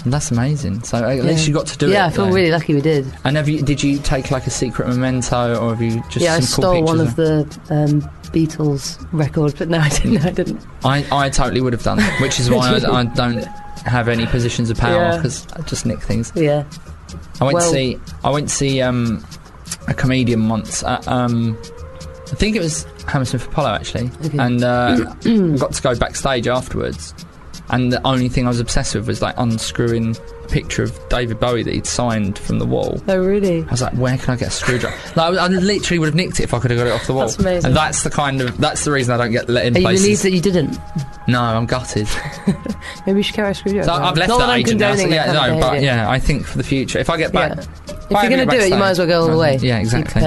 And 0.05 0.13
that's 0.13 0.31
amazing. 0.31 0.81
So 0.83 1.03
at 1.03 1.17
Yeah. 1.17 1.23
least 1.23 1.45
you 1.45 1.53
got 1.53 1.67
to 1.67 1.77
do 1.77 1.87
it. 1.87 1.91
yeah, 1.91 2.05
I 2.05 2.09
feel 2.09 2.25
though. 2.27 2.31
really 2.31 2.51
lucky 2.51 2.73
we 2.73 2.79
did. 2.79 3.05
And 3.25 3.35
have 3.35 3.49
you? 3.49 3.61
Did 3.61 3.83
you 3.83 3.97
take 3.99 4.31
like 4.31 4.47
a 4.47 4.49
secret 4.49 4.87
memento, 4.87 5.55
or 5.59 5.71
have 5.75 5.81
you 5.81 6.01
just 6.09 6.23
yeah, 6.23 6.35
I 6.35 6.39
some 6.39 6.63
cool 6.63 6.71
stole 6.73 6.83
one 6.85 7.01
of 7.01 7.17
the 7.17 7.41
um, 7.69 8.01
Beatles 8.31 9.05
records, 9.11 9.55
but 9.55 9.67
no, 9.67 9.77
I 9.79 9.89
didn't. 9.89 10.25
I 10.25 10.31
didn't. 10.31 10.61
I, 10.85 11.05
I 11.11 11.29
totally 11.29 11.59
would 11.59 11.73
have 11.73 11.83
done, 11.83 11.99
it, 11.99 12.21
which 12.21 12.39
is 12.39 12.49
why 12.49 12.69
I, 12.77 12.99
I 12.99 13.03
don't 13.03 13.43
have 13.85 14.07
any 14.07 14.25
positions 14.25 14.69
of 14.69 14.77
power 14.77 14.93
Yeah. 15.01 15.15
because 15.17 15.45
I 15.57 15.61
just 15.63 15.85
nick 15.85 16.01
things. 16.01 16.31
Yeah, 16.33 16.63
I 17.41 17.45
went 17.45 17.59
to 17.59 17.63
see 17.65 17.99
I 18.23 18.29
went 18.31 18.49
to 18.49 18.55
see 18.55 18.81
um, 18.81 19.25
a 19.87 19.93
comedian 19.93 20.47
once. 20.49 20.83
At, 20.83 21.07
um, 21.07 21.57
I 22.31 22.35
think 22.35 22.55
it 22.55 22.59
was 22.61 22.83
Hammersmith 23.07 23.47
Apollo 23.47 23.69
actually, 23.71 24.11
Okay. 24.25 24.37
and 24.37 24.63
uh, 24.63 24.97
got 25.57 25.73
to 25.73 25.81
go 25.81 25.95
backstage 25.95 26.47
afterwards. 26.47 27.13
And 27.71 27.93
the 27.93 28.05
only 28.05 28.29
thing 28.29 28.45
I 28.45 28.49
was 28.49 28.59
obsessed 28.59 28.95
with 28.95 29.07
was 29.07 29.21
like 29.21 29.35
unscrewing 29.37 30.15
a 30.43 30.47
picture 30.47 30.81
of 30.81 30.97
David 31.09 31.39
Bowie 31.39 31.61
that 31.63 31.73
he'd 31.73 31.85
signed 31.85 32.39
from 32.39 32.57
the 32.59 32.65
wall. 32.65 33.01
oh 33.07 33.17
really? 33.17 33.63
I 33.63 33.71
was 33.71 33.81
like, 33.81 33.93
where 33.93 34.17
can 34.17 34.31
I 34.31 34.35
get 34.37 34.47
a 34.47 34.51
screwdriver? 34.51 34.95
like, 35.15 35.37
I, 35.37 35.45
I 35.45 35.47
literally 35.47 35.99
would 35.99 36.07
have 36.07 36.15
nicked 36.15 36.39
it 36.39 36.43
if 36.43 36.53
I 36.53 36.59
could 36.59 36.71
have 36.71 36.79
got 36.79 36.87
it 36.87 36.93
off 36.93 37.05
the 37.05 37.13
wall. 37.13 37.27
That's 37.27 37.37
amazing. 37.37 37.67
And 37.67 37.75
that's 37.75 38.03
the 38.03 38.09
kind 38.09 38.41
of 38.41 38.57
that's 38.57 38.85
the 38.85 38.91
reason 38.91 39.13
I 39.13 39.17
don't 39.17 39.31
get 39.31 39.47
let 39.49 39.65
in 39.67 39.77
Are 39.77 39.79
you 39.79 39.87
relieved 39.87 40.23
that 40.23 40.31
you 40.31 40.41
didn't? 40.41 40.77
no, 41.27 41.41
I'm 41.41 41.65
gutted. 41.67 42.07
Maybe 43.05 43.19
you 43.19 43.23
should 43.23 43.35
carry 43.35 43.51
a 43.51 43.53
screwdriver. 43.53 43.85
So 43.85 43.93
I've 43.93 44.17
left 44.17 44.29
Not 44.29 44.39
that, 44.39 44.47
that 44.47 44.57
agent 44.57 44.79
now. 44.79 44.95
So 44.95 45.07
yeah, 45.07 45.31
no, 45.31 45.53
of 45.55 45.61
but 45.61 45.81
yeah, 45.81 46.09
I 46.09 46.19
think 46.19 46.45
for 46.45 46.57
the 46.57 46.63
future, 46.63 46.97
if 46.99 47.09
I 47.09 47.17
get 47.17 47.31
back, 47.31 47.55
Yeah. 47.55 47.61
if 47.61 47.89
If 47.89 48.11
you're 48.11 48.29
going 48.29 48.49
to 48.49 48.55
do 48.57 48.61
it, 48.61 48.69
you 48.69 48.77
might 48.77 48.91
as 48.91 48.99
well 48.99 49.07
go 49.07 49.21
all 49.21 49.27
the 49.27 49.37
way. 49.37 49.57
Yeah, 49.61 49.79
exactly. 49.79 50.21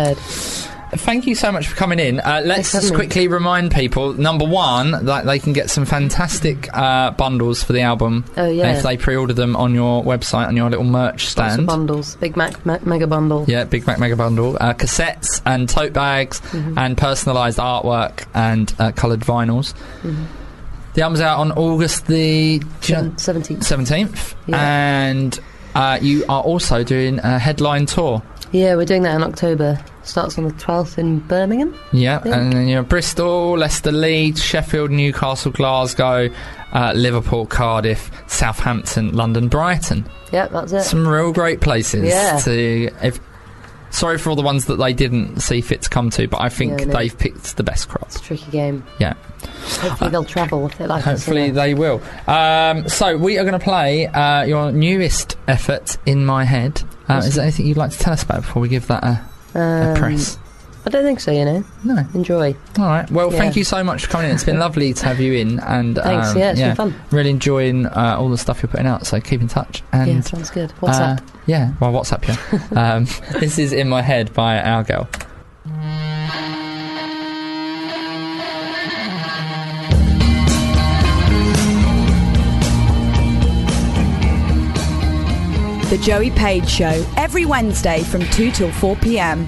Thank 0.94 1.26
you 1.26 1.34
so 1.34 1.50
much 1.50 1.68
for 1.68 1.74
coming 1.76 1.98
in. 1.98 2.20
Uh, 2.20 2.42
let's 2.44 2.70
just 2.72 2.92
quickly 2.94 3.26
remind 3.26 3.70
people: 3.72 4.12
number 4.12 4.44
one, 4.44 5.06
that 5.06 5.24
they 5.24 5.38
can 5.38 5.54
get 5.54 5.70
some 5.70 5.86
fantastic 5.86 6.68
uh, 6.76 7.12
bundles 7.12 7.62
for 7.62 7.72
the 7.72 7.80
album 7.80 8.24
Oh 8.36 8.48
yeah. 8.50 8.76
if 8.76 8.82
they 8.82 8.98
pre-order 8.98 9.32
them 9.32 9.56
on 9.56 9.74
your 9.74 10.04
website 10.04 10.48
on 10.48 10.56
your 10.56 10.68
little 10.68 10.84
merch 10.84 11.26
stand. 11.26 11.66
bundles. 11.66 12.16
Big 12.16 12.36
Mac 12.36 12.64
me- 12.66 12.76
mega 12.84 13.06
bundle. 13.06 13.46
Yeah, 13.48 13.64
Big 13.64 13.86
Mac 13.86 13.98
Mega 13.98 14.16
Bundle, 14.16 14.56
uh, 14.60 14.74
cassettes 14.74 15.40
and 15.46 15.66
tote 15.68 15.94
bags 15.94 16.40
Mm-hmm. 16.42 16.76
and 16.78 16.96
personalised 16.96 17.58
artwork 17.58 18.26
and 18.34 18.72
uh, 18.78 18.92
coloured 18.92 19.20
vinyls. 19.20 19.72
The 20.94 21.00
album's 21.02 21.22
out 21.22 21.38
on 21.38 21.52
August 21.52 22.06
the 22.06 22.58
do 22.82 22.92
you 22.92 23.14
Seventeenth. 23.16 23.62
17th, 23.62 24.34
Yeah. 24.46 24.60
and 24.60 25.40
uh, 25.74 25.98
you 26.02 26.26
are 26.28 26.42
also 26.42 26.84
doing 26.84 27.18
a 27.20 27.38
headline 27.38 27.86
tour. 27.86 28.22
Yeah, 28.50 28.74
we're 28.76 28.84
doing 28.84 29.04
that 29.04 29.14
in 29.14 29.22
October. 29.22 29.82
Starts 30.04 30.36
on 30.36 30.44
the 30.44 30.52
twelfth 30.54 30.98
in 30.98 31.20
Birmingham. 31.20 31.78
Yeah, 31.92 32.20
and 32.24 32.52
then 32.52 32.66
you're 32.68 32.82
Bristol, 32.82 33.56
Leicester, 33.56 33.92
Leeds, 33.92 34.42
Sheffield, 34.42 34.90
Newcastle, 34.90 35.52
Glasgow, 35.52 36.28
uh, 36.72 36.92
Liverpool, 36.96 37.46
Cardiff, 37.46 38.10
Southampton, 38.26 39.12
London, 39.12 39.48
Brighton. 39.48 40.04
Yeah, 40.32 40.48
that's 40.48 40.72
it. 40.72 40.82
Some 40.82 41.06
real 41.06 41.32
great 41.32 41.60
places 41.60 42.04
Yeah. 42.08 42.38
to. 42.40 42.90
If, 43.02 43.20
sorry 43.90 44.18
for 44.18 44.30
all 44.30 44.36
the 44.36 44.42
ones 44.42 44.64
that 44.66 44.76
they 44.76 44.92
didn't 44.92 45.40
see 45.40 45.60
fit 45.60 45.82
to 45.82 45.90
come 45.90 46.10
to, 46.10 46.26
but 46.26 46.40
I 46.40 46.48
think 46.48 46.80
Yeah, 46.80 46.86
they've 46.86 47.16
picked 47.16 47.56
the 47.56 47.62
best 47.62 47.88
crop. 47.88 48.04
It's 48.08 48.16
a 48.16 48.22
tricky 48.22 48.50
game. 48.50 48.84
Yeah. 48.98 49.12
Hopefully 49.80 50.10
they'll 50.10 50.24
travel 50.24 50.66
if 50.66 50.78
they 50.78 50.86
like. 50.86 51.04
Hopefully 51.04 51.50
they 51.50 51.74
will. 51.74 52.00
Um, 52.26 52.88
so 52.88 53.16
we 53.16 53.38
are 53.38 53.44
going 53.44 53.58
to 53.58 53.62
play 53.64 54.06
uh, 54.06 54.42
your 54.44 54.72
newest 54.72 55.36
effort 55.46 55.96
in 56.06 56.24
my 56.24 56.44
head. 56.44 56.82
Uh, 57.08 57.22
is 57.24 57.34
there 57.36 57.42
anything 57.44 57.66
you'd 57.66 57.76
like 57.76 57.90
to 57.92 57.98
tell 57.98 58.14
us 58.14 58.22
about 58.22 58.40
before 58.42 58.62
we 58.62 58.68
give 58.68 58.86
that 58.86 59.04
a 59.04 59.20
Um, 59.54 59.94
press? 59.96 60.38
I 60.84 60.90
don't 60.90 61.04
think 61.04 61.20
so. 61.20 61.30
You 61.30 61.44
know, 61.44 61.64
No. 61.84 62.04
enjoy. 62.12 62.56
All 62.76 62.86
right. 62.86 63.08
Well, 63.10 63.32
Yeah. 63.32 63.38
thank 63.38 63.54
you 63.54 63.62
so 63.62 63.84
much 63.84 64.04
for 64.06 64.10
coming 64.10 64.28
in. 64.30 64.34
It's 64.34 64.42
been 64.44 64.58
lovely 64.58 64.92
to 64.92 65.06
have 65.06 65.20
you 65.20 65.34
in, 65.34 65.60
and 65.60 65.96
Thanks. 65.96 66.30
um, 66.30 66.38
yeah, 66.38 66.50
it's 66.50 66.60
been 66.60 66.74
fun. 66.74 66.94
really 67.12 67.30
enjoying 67.30 67.86
uh, 67.86 68.16
all 68.18 68.28
the 68.28 68.38
stuff 68.38 68.62
you're 68.62 68.68
putting 68.70 68.86
out. 68.86 69.06
So 69.06 69.20
keep 69.20 69.40
in 69.40 69.46
touch. 69.48 69.82
And 69.92 70.10
yeah, 70.10 70.20
sounds 70.22 70.50
good. 70.50 70.72
What's 70.80 70.98
uh, 70.98 71.02
up? 71.18 71.20
Yeah. 71.46 71.72
Well, 71.78 71.92
WhatsApp 71.92 72.26
you. 72.26 72.76
um, 72.76 73.06
this 73.40 73.58
is 73.60 73.72
in 73.72 73.88
my 73.88 74.02
head 74.02 74.32
by 74.34 74.60
our 74.60 74.82
girl. 74.82 75.08
The 85.92 85.98
Joey 85.98 86.30
Page 86.30 86.70
Show, 86.70 87.06
every 87.18 87.44
Wednesday 87.44 88.02
from 88.02 88.22
2 88.30 88.50
till 88.52 88.72
4 88.72 88.96
pm. 88.96 89.46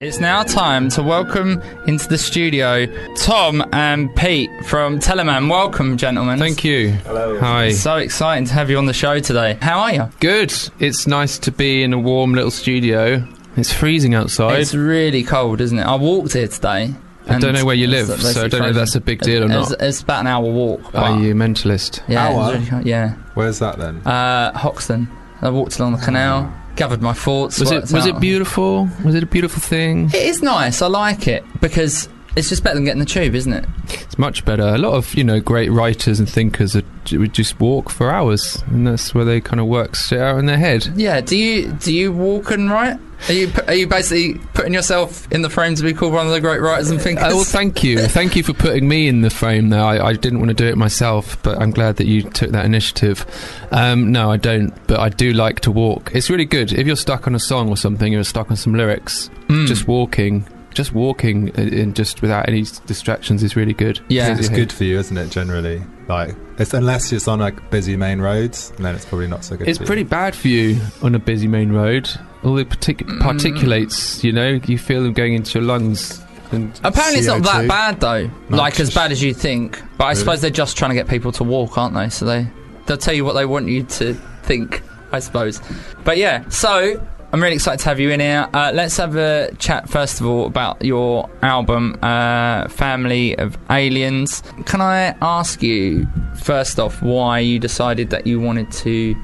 It's 0.00 0.18
now 0.18 0.42
time 0.42 0.88
to 0.88 1.02
welcome 1.04 1.62
into 1.86 2.08
the 2.08 2.18
studio 2.18 2.86
Tom 3.14 3.64
and 3.72 4.12
Pete 4.16 4.50
from 4.64 4.98
Teleman. 4.98 5.48
Welcome, 5.48 5.96
gentlemen. 5.96 6.40
Thank 6.40 6.64
you. 6.64 6.90
Hello. 7.04 7.38
Hi. 7.38 7.70
So 7.70 7.98
exciting 7.98 8.46
to 8.46 8.54
have 8.54 8.68
you 8.68 8.78
on 8.78 8.86
the 8.86 8.92
show 8.92 9.20
today. 9.20 9.56
How 9.62 9.78
are 9.78 9.92
you? 9.92 10.10
Good. 10.18 10.52
It's 10.80 11.06
nice 11.06 11.38
to 11.38 11.52
be 11.52 11.84
in 11.84 11.92
a 11.92 12.00
warm 12.00 12.34
little 12.34 12.50
studio. 12.50 13.24
It's 13.56 13.72
freezing 13.72 14.16
outside. 14.16 14.58
It's 14.58 14.74
really 14.74 15.22
cold, 15.22 15.60
isn't 15.60 15.78
it? 15.78 15.84
I 15.84 15.94
walked 15.94 16.32
here 16.32 16.48
today. 16.48 16.96
I 17.28 17.38
don't 17.38 17.54
know 17.54 17.64
where 17.64 17.74
you 17.74 17.86
live, 17.88 18.06
so 18.08 18.44
I 18.44 18.48
don't 18.48 18.60
know 18.60 18.68
if 18.68 18.74
that's 18.76 18.94
a 18.94 19.00
big 19.00 19.20
deal 19.20 19.44
or 19.44 19.48
not. 19.48 19.72
It's 19.80 20.00
about 20.02 20.20
an 20.20 20.26
hour 20.28 20.44
walk. 20.44 20.80
Are 20.94 21.12
but- 21.14 21.20
you 21.20 21.32
a 21.32 21.34
mentalist? 21.34 22.00
Yeah, 22.08 22.30
it 22.30 22.34
was 22.34 22.46
Hour? 22.48 22.54
really 22.54 22.66
cold. 22.66 22.86
yeah. 22.86 23.14
Where's 23.34 23.58
that 23.58 23.78
then? 23.78 23.98
Uh, 24.06 24.52
Hoxton. 24.56 25.08
I 25.42 25.50
walked 25.50 25.78
along 25.78 25.92
the 25.96 25.98
canal, 26.04 26.52
gathered 26.76 27.02
my 27.02 27.12
thoughts. 27.12 27.60
Was 27.60 27.70
it 27.70 27.74
worked 27.76 27.92
was 27.92 28.06
out- 28.06 28.16
it 28.16 28.20
beautiful? 28.20 28.88
Was 29.04 29.14
it 29.14 29.22
a 29.22 29.26
beautiful 29.26 29.60
thing? 29.60 30.06
It 30.08 30.14
is 30.14 30.42
nice. 30.42 30.80
I 30.82 30.86
like 30.86 31.28
it 31.28 31.44
because 31.60 32.08
it's 32.36 32.50
just 32.50 32.62
better 32.62 32.74
than 32.74 32.84
getting 32.84 33.00
the 33.00 33.06
tube, 33.06 33.34
isn't 33.34 33.52
it? 33.52 33.64
It's 33.88 34.18
much 34.18 34.44
better. 34.44 34.62
A 34.62 34.78
lot 34.78 34.92
of 34.92 35.14
you 35.14 35.24
know 35.24 35.40
great 35.40 35.72
writers 35.72 36.20
and 36.20 36.28
thinkers 36.28 36.76
are, 36.76 36.82
would 37.12 37.32
just 37.32 37.58
walk 37.58 37.90
for 37.90 38.10
hours, 38.10 38.62
and 38.66 38.86
that's 38.86 39.14
where 39.14 39.24
they 39.24 39.40
kind 39.40 39.58
of 39.58 39.66
work 39.66 39.94
shit 39.94 40.20
out 40.20 40.38
in 40.38 40.46
their 40.46 40.58
head. 40.58 40.86
Yeah. 40.94 41.20
Do 41.20 41.36
you 41.36 41.72
do 41.72 41.92
you 41.92 42.12
walk 42.12 42.50
and 42.50 42.70
write? 42.70 42.98
Are 43.28 43.32
you 43.32 43.50
are 43.66 43.74
you 43.74 43.86
basically 43.88 44.34
putting 44.52 44.74
yourself 44.74 45.30
in 45.32 45.42
the 45.42 45.48
frame 45.48 45.74
to 45.74 45.82
be 45.82 45.94
called 45.94 46.12
one 46.12 46.26
of 46.26 46.32
the 46.32 46.40
great 46.40 46.60
writers 46.60 46.90
and 46.90 47.00
thinkers? 47.00 47.24
Uh, 47.24 47.36
well, 47.36 47.44
thank 47.44 47.82
you, 47.82 47.98
thank 48.08 48.36
you 48.36 48.42
for 48.42 48.52
putting 48.52 48.86
me 48.86 49.08
in 49.08 49.22
the 49.22 49.30
frame. 49.30 49.70
There, 49.70 49.82
I, 49.82 50.08
I 50.08 50.12
didn't 50.12 50.38
want 50.38 50.50
to 50.50 50.54
do 50.54 50.66
it 50.66 50.76
myself, 50.76 51.42
but 51.42 51.60
I'm 51.60 51.70
glad 51.70 51.96
that 51.96 52.06
you 52.06 52.22
took 52.22 52.50
that 52.50 52.66
initiative. 52.66 53.24
Um, 53.72 54.12
no, 54.12 54.30
I 54.30 54.36
don't, 54.36 54.74
but 54.86 55.00
I 55.00 55.08
do 55.08 55.32
like 55.32 55.60
to 55.60 55.70
walk. 55.72 56.10
It's 56.14 56.28
really 56.28 56.44
good 56.44 56.72
if 56.72 56.86
you're 56.86 56.94
stuck 56.94 57.26
on 57.26 57.34
a 57.34 57.40
song 57.40 57.70
or 57.70 57.76
something. 57.76 58.12
You're 58.12 58.22
stuck 58.22 58.50
on 58.50 58.56
some 58.56 58.74
lyrics. 58.74 59.30
Mm. 59.48 59.66
Just 59.66 59.88
walking, 59.88 60.46
just 60.76 60.92
walking, 60.92 61.48
in, 61.48 61.72
in 61.72 61.94
just 61.94 62.22
without 62.22 62.48
any 62.48 62.62
distractions 62.86 63.42
is 63.42 63.56
really 63.56 63.72
good. 63.72 63.98
Yeah. 64.08 64.36
it's 64.38 64.48
good 64.48 64.70
for 64.70 64.84
you, 64.84 64.98
isn't 64.98 65.16
it? 65.16 65.30
Generally, 65.30 65.82
like 66.08 66.36
it's 66.58 66.74
unless 66.74 67.10
it's 67.12 67.26
on 67.26 67.40
like 67.40 67.70
busy 67.70 67.96
main 67.96 68.20
roads, 68.20 68.70
then 68.78 68.94
it's 68.94 69.04
probably 69.04 69.26
not 69.26 69.42
so 69.44 69.56
good. 69.56 69.68
It's 69.68 69.78
for 69.78 69.84
you. 69.84 69.86
pretty 69.86 70.02
bad 70.04 70.36
for 70.36 70.48
you 70.48 70.80
on 71.02 71.14
a 71.14 71.18
busy 71.18 71.48
main 71.48 71.72
road. 71.72 72.08
All 72.44 72.54
the 72.54 72.64
partic- 72.64 72.98
Mm. 73.08 73.18
particulates, 73.20 74.22
you 74.22 74.32
know, 74.32 74.60
you 74.66 74.78
feel 74.78 75.02
them 75.02 75.12
going 75.14 75.34
into 75.34 75.58
your 75.58 75.66
lungs. 75.66 76.22
And 76.52 76.70
Apparently, 76.84 77.18
it's 77.18 77.26
not 77.26 77.42
that 77.42 77.66
bad 77.66 77.98
though. 78.00 78.30
No, 78.50 78.56
like 78.56 78.78
as 78.78 78.94
bad 78.94 79.10
as 79.10 79.20
you 79.22 79.34
think. 79.34 79.82
But 79.98 80.04
I 80.04 80.08
Really? 80.10 80.20
suppose 80.20 80.40
they're 80.42 80.50
just 80.50 80.76
trying 80.76 80.90
to 80.90 80.94
get 80.94 81.08
people 81.08 81.32
to 81.32 81.42
walk, 81.44 81.76
aren't 81.76 81.94
they? 81.94 82.08
So 82.10 82.24
they 82.24 82.46
they'll 82.86 82.96
tell 82.96 83.14
you 83.14 83.24
what 83.24 83.32
they 83.32 83.46
want 83.46 83.66
you 83.68 83.82
to 83.82 84.14
think. 84.44 84.82
I 85.12 85.18
suppose. 85.20 85.60
But 86.04 86.18
yeah, 86.18 86.48
so 86.48 87.00
I'm 87.36 87.42
really 87.42 87.56
excited 87.56 87.80
to 87.80 87.90
have 87.90 88.00
you 88.00 88.08
in 88.12 88.20
here. 88.20 88.48
Uh, 88.54 88.70
let's 88.72 88.96
have 88.96 89.14
a 89.14 89.54
chat 89.58 89.90
first 89.90 90.22
of 90.22 90.26
all 90.26 90.46
about 90.46 90.82
your 90.82 91.28
album, 91.42 91.98
uh, 92.00 92.66
Family 92.68 93.36
of 93.36 93.58
Aliens. 93.68 94.42
Can 94.64 94.80
I 94.80 95.14
ask 95.20 95.62
you 95.62 96.08
first 96.40 96.80
off 96.80 97.02
why 97.02 97.40
you 97.40 97.58
decided 97.58 98.08
that 98.08 98.26
you 98.26 98.40
wanted 98.40 98.72
to 98.72 99.14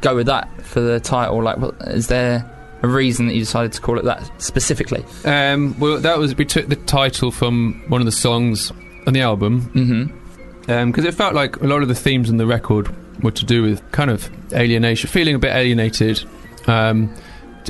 go 0.00 0.16
with 0.16 0.28
that 0.28 0.48
for 0.62 0.80
the 0.80 0.98
title? 0.98 1.42
Like, 1.42 1.58
what, 1.58 1.74
is 1.88 2.06
there 2.06 2.50
a 2.80 2.88
reason 2.88 3.26
that 3.26 3.34
you 3.34 3.40
decided 3.40 3.74
to 3.74 3.82
call 3.82 3.98
it 3.98 4.06
that 4.06 4.30
specifically? 4.40 5.04
Um, 5.26 5.78
well, 5.78 5.98
that 5.98 6.16
was 6.16 6.34
we 6.34 6.46
took 6.46 6.68
the 6.68 6.76
title 6.76 7.30
from 7.30 7.84
one 7.88 8.00
of 8.00 8.06
the 8.06 8.12
songs 8.12 8.72
on 9.06 9.12
the 9.12 9.20
album 9.20 9.70
Mm-hmm. 9.74 10.90
because 10.90 11.04
it 11.04 11.12
felt 11.12 11.34
like 11.34 11.56
a 11.56 11.66
lot 11.66 11.82
of 11.82 11.88
the 11.88 11.94
themes 11.94 12.30
on 12.30 12.38
the 12.38 12.46
record 12.46 12.88
were 13.22 13.30
to 13.32 13.44
do 13.44 13.62
with 13.62 13.82
kind 13.92 14.10
of 14.10 14.30
alienation, 14.54 15.10
feeling 15.10 15.34
a 15.34 15.38
bit 15.38 15.54
alienated, 15.54 16.24
um, 16.66 17.14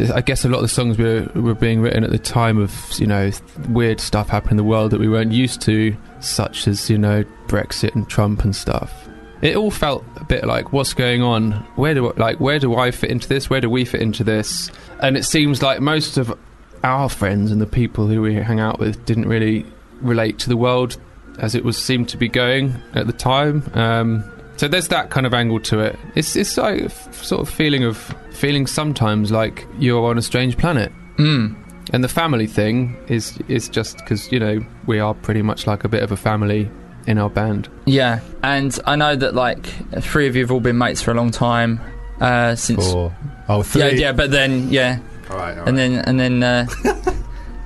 I 0.00 0.20
guess 0.20 0.44
a 0.44 0.48
lot 0.48 0.58
of 0.58 0.62
the 0.62 0.68
songs 0.68 0.98
were 0.98 1.28
were 1.34 1.54
being 1.54 1.80
written 1.80 2.04
at 2.04 2.10
the 2.10 2.18
time 2.18 2.58
of 2.58 2.72
you 2.98 3.06
know 3.06 3.30
weird 3.68 4.00
stuff 4.00 4.28
happening 4.28 4.52
in 4.52 4.56
the 4.58 4.64
world 4.64 4.90
that 4.92 5.00
we 5.00 5.08
weren't 5.08 5.32
used 5.32 5.60
to, 5.62 5.96
such 6.20 6.66
as 6.66 6.88
you 6.88 6.98
know 6.98 7.24
Brexit 7.46 7.94
and 7.94 8.08
Trump 8.08 8.44
and 8.44 8.54
stuff. 8.54 9.08
It 9.42 9.56
all 9.56 9.72
felt 9.72 10.04
a 10.16 10.24
bit 10.24 10.44
like 10.44 10.72
what's 10.72 10.94
going 10.94 11.20
on? 11.20 11.52
Where 11.76 11.94
do 11.94 12.12
like 12.12 12.40
where 12.40 12.58
do 12.58 12.76
I 12.76 12.90
fit 12.90 13.10
into 13.10 13.28
this? 13.28 13.50
Where 13.50 13.60
do 13.60 13.68
we 13.68 13.84
fit 13.84 14.00
into 14.00 14.24
this? 14.24 14.70
And 15.00 15.16
it 15.16 15.24
seems 15.24 15.62
like 15.62 15.80
most 15.80 16.16
of 16.16 16.38
our 16.84 17.08
friends 17.08 17.50
and 17.50 17.60
the 17.60 17.66
people 17.66 18.06
who 18.06 18.22
we 18.22 18.34
hang 18.34 18.60
out 18.60 18.78
with 18.78 19.04
didn't 19.04 19.28
really 19.28 19.66
relate 20.00 20.38
to 20.40 20.48
the 20.48 20.56
world 20.56 20.96
as 21.38 21.54
it 21.54 21.64
was 21.64 21.76
seemed 21.76 22.08
to 22.10 22.16
be 22.16 22.28
going 22.28 22.74
at 22.94 23.06
the 23.06 23.12
time. 23.12 23.68
Um, 23.74 24.24
so 24.56 24.68
there's 24.68 24.88
that 24.88 25.10
kind 25.10 25.26
of 25.26 25.34
angle 25.34 25.60
to 25.60 25.80
it. 25.80 25.98
It's 26.14 26.36
it's 26.36 26.56
like 26.56 26.80
a 26.82 26.84
f- 26.86 27.24
sort 27.24 27.40
of 27.40 27.48
feeling 27.52 27.84
of 27.84 27.96
feeling 28.32 28.66
sometimes 28.66 29.30
like 29.30 29.66
you're 29.78 30.04
on 30.08 30.18
a 30.18 30.22
strange 30.22 30.56
planet. 30.56 30.92
Mm. 31.16 31.56
And 31.92 32.02
the 32.04 32.08
family 32.08 32.46
thing 32.46 32.96
is 33.08 33.38
is 33.48 33.68
just 33.68 33.98
because 33.98 34.30
you 34.32 34.38
know 34.38 34.64
we 34.86 34.98
are 35.00 35.14
pretty 35.14 35.42
much 35.42 35.66
like 35.66 35.84
a 35.84 35.88
bit 35.88 36.02
of 36.02 36.12
a 36.12 36.16
family 36.16 36.70
in 37.06 37.18
our 37.18 37.28
band. 37.30 37.68
Yeah, 37.86 38.20
and 38.44 38.78
I 38.86 38.94
know 38.96 39.16
that 39.16 39.34
like 39.34 39.66
three 40.02 40.28
of 40.28 40.36
you 40.36 40.42
have 40.42 40.52
all 40.52 40.60
been 40.60 40.78
mates 40.78 41.02
for 41.02 41.10
a 41.10 41.14
long 41.14 41.30
time 41.32 41.80
uh, 42.20 42.54
since. 42.54 42.90
Four. 42.92 43.14
Oh, 43.48 43.62
three. 43.62 43.82
Yeah, 43.82 43.88
yeah, 43.88 44.12
but 44.12 44.30
then 44.30 44.68
yeah, 44.70 45.00
All 45.28 45.36
right, 45.36 45.58
all 45.58 45.68
and 45.68 45.76
then 45.76 45.96
and 45.96 46.20
then 46.20 46.42
uh, 46.44 46.66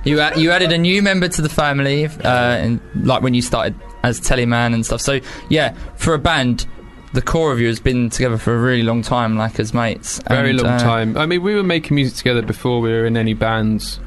you 0.03 0.19
a- 0.19 0.35
you 0.37 0.49
added 0.51 0.71
a 0.71 0.77
new 0.77 1.01
member 1.03 1.27
to 1.27 1.41
the 1.43 1.49
family, 1.49 2.05
uh, 2.05 2.27
and 2.27 2.79
like 2.95 3.21
when 3.21 3.33
you 3.35 3.41
started 3.43 3.75
as 4.03 4.19
Teleman 4.19 4.73
and 4.73 4.83
stuff. 4.85 5.01
So 5.01 5.19
yeah, 5.49 5.75
for 5.95 6.15
a 6.15 6.19
band, 6.19 6.65
the 7.13 7.21
core 7.21 7.51
of 7.51 7.59
you 7.59 7.67
has 7.67 7.79
been 7.79 8.09
together 8.09 8.37
for 8.37 8.55
a 8.55 8.59
really 8.59 8.83
long 8.83 9.01
time, 9.01 9.37
like 9.37 9.59
as 9.59 9.73
mates. 9.73 10.19
Very 10.27 10.49
And, 10.51 10.61
long 10.61 10.73
uh, 10.73 10.79
time. 10.79 11.17
I 11.17 11.25
mean, 11.25 11.41
we 11.41 11.55
were 11.55 11.63
making 11.63 11.95
music 11.95 12.17
together 12.17 12.41
before 12.41 12.81
we 12.81 12.89
were 12.89 13.05
in 13.05 13.15
any 13.17 13.33
bands. 13.33 13.99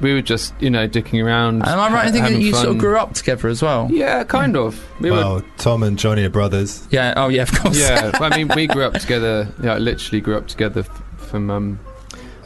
We 0.00 0.12
were 0.12 0.22
just 0.22 0.52
you 0.60 0.70
know 0.70 0.88
dicking 0.88 1.24
around. 1.24 1.62
Am 1.66 1.78
I 1.78 1.88
right 1.88 1.88
in 1.88 1.94
ha- 1.94 2.02
thinking 2.02 2.12
that 2.22 2.22
having 2.30 2.40
you 2.42 2.52
sort 2.54 2.68
of 2.68 2.78
grew 2.78 2.98
up 2.98 3.14
together 3.14 3.48
as 3.48 3.62
well? 3.62 3.88
Yeah, 3.90 4.24
kind 4.24 4.56
of. 4.56 4.84
We 5.00 5.10
were 5.12 5.42
Tom 5.56 5.84
and 5.84 5.96
Johnny 5.96 6.24
are 6.24 6.28
brothers. 6.30 6.86
Yeah. 6.90 7.14
Oh 7.16 7.28
yeah, 7.28 7.42
of 7.42 7.52
course. 7.52 7.78
yeah, 7.78 8.10
I 8.20 8.36
mean, 8.36 8.50
we 8.56 8.66
grew 8.66 8.82
up 8.82 8.94
together. 8.94 9.48
Yeah, 9.62 9.78
literally 9.78 10.20
grew 10.20 10.36
up 10.36 10.48
together 10.48 10.80
f- 10.80 11.02
from. 11.28 11.48
Um, 11.50 11.78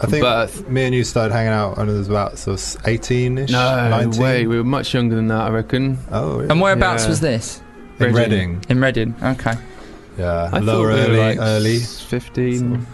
I 0.00 0.06
think 0.06 0.22
birth. 0.22 0.68
me 0.68 0.84
and 0.84 0.94
you 0.94 1.02
started 1.02 1.32
hanging 1.34 1.52
out 1.52 1.76
when 1.78 1.88
I 1.88 1.92
was 1.92 2.08
about 2.08 2.38
sort 2.38 2.54
of 2.60 2.82
18ish. 2.84 3.50
no 3.50 3.88
19. 3.90 4.22
way, 4.22 4.46
we 4.46 4.56
were 4.56 4.62
much 4.62 4.94
younger 4.94 5.16
than 5.16 5.26
that, 5.26 5.40
I 5.40 5.48
reckon. 5.50 5.98
Oh, 6.12 6.36
really? 6.36 6.50
And 6.50 6.60
whereabouts 6.60 7.02
Yeah. 7.04 7.08
was 7.08 7.20
this? 7.20 7.60
in 7.98 8.14
Reading. 8.14 8.30
Reading. 8.30 8.64
In 8.68 8.80
Reading. 8.80 9.14
Okay. 9.20 9.54
Yeah, 10.18 10.50
I 10.52 10.58
lower 10.58 10.92
thought 10.92 11.08
we 11.08 11.14
were 11.14 11.18
early, 11.18 11.18
like 11.18 11.38
early. 11.40 11.78
fifteen. 11.78 12.86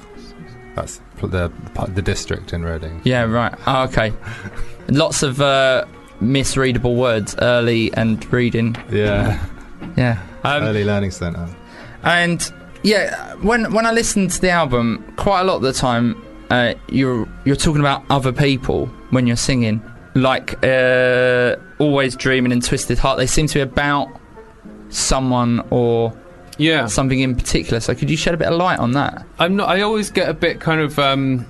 That's 0.75 1.01
the 1.21 1.51
the 1.89 2.03
district 2.03 2.53
in 2.53 2.65
Reading. 2.65 3.01
Yeah. 3.05 3.25
Right. 3.25 3.55
Oh, 3.67 3.85
okay. 3.85 4.13
Lots 4.89 5.23
of 5.23 5.41
uh, 5.41 5.87
misreadable 6.21 6.97
words, 6.97 7.35
early 7.41 7.93
and 7.95 8.25
reading. 8.33 8.77
Yeah, 8.91 9.43
Yeah. 9.97 10.21
Um, 10.43 10.63
early 10.63 10.85
learning 10.85 11.11
centre. 11.13 11.49
And 12.03 12.53
yeah, 12.83 13.35
when 13.37 13.73
when 13.73 13.87
I 13.87 13.93
listen 13.93 14.29
to 14.29 14.41
the 14.41 14.51
album, 14.51 15.15
quite 15.17 15.41
a 15.41 15.45
lot 15.45 15.57
of 15.57 15.63
the 15.63 15.73
time, 15.73 16.23
uh, 16.51 16.75
you're 16.89 17.27
you're 17.45 17.57
talking 17.57 17.81
about 17.81 18.05
other 18.11 18.33
people 18.33 18.87
when 19.11 19.27
you're 19.27 19.37
singing, 19.37 19.81
like 20.15 20.63
uh, 20.63 21.57
"Always 21.79 22.15
Dreaming" 22.17 22.53
and 22.53 22.63
"Twisted 22.63 22.99
Heart." 22.99 23.17
They 23.17 23.27
seem 23.27 23.47
to 23.47 23.55
be 23.55 23.61
about 23.61 24.09
someone 24.91 25.67
or 25.71 26.13
Yeah, 26.59 26.87
something 26.87 27.21
in 27.21 27.35
particular. 27.35 27.81
So 27.81 27.95
could 27.95 28.11
you 28.11 28.17
shed 28.17 28.35
a 28.35 28.37
bit 28.37 28.49
of 28.49 28.55
light 28.55 28.79
on 28.79 28.93
that? 28.93 29.27
I'm 29.39 29.57
not. 29.57 29.69
I 29.69 29.83
always 29.83 30.11
get 30.11 30.29
a 30.29 30.35
bit 30.35 30.61
kind 30.61 30.81
of. 30.81 30.99
Um, 30.99 31.47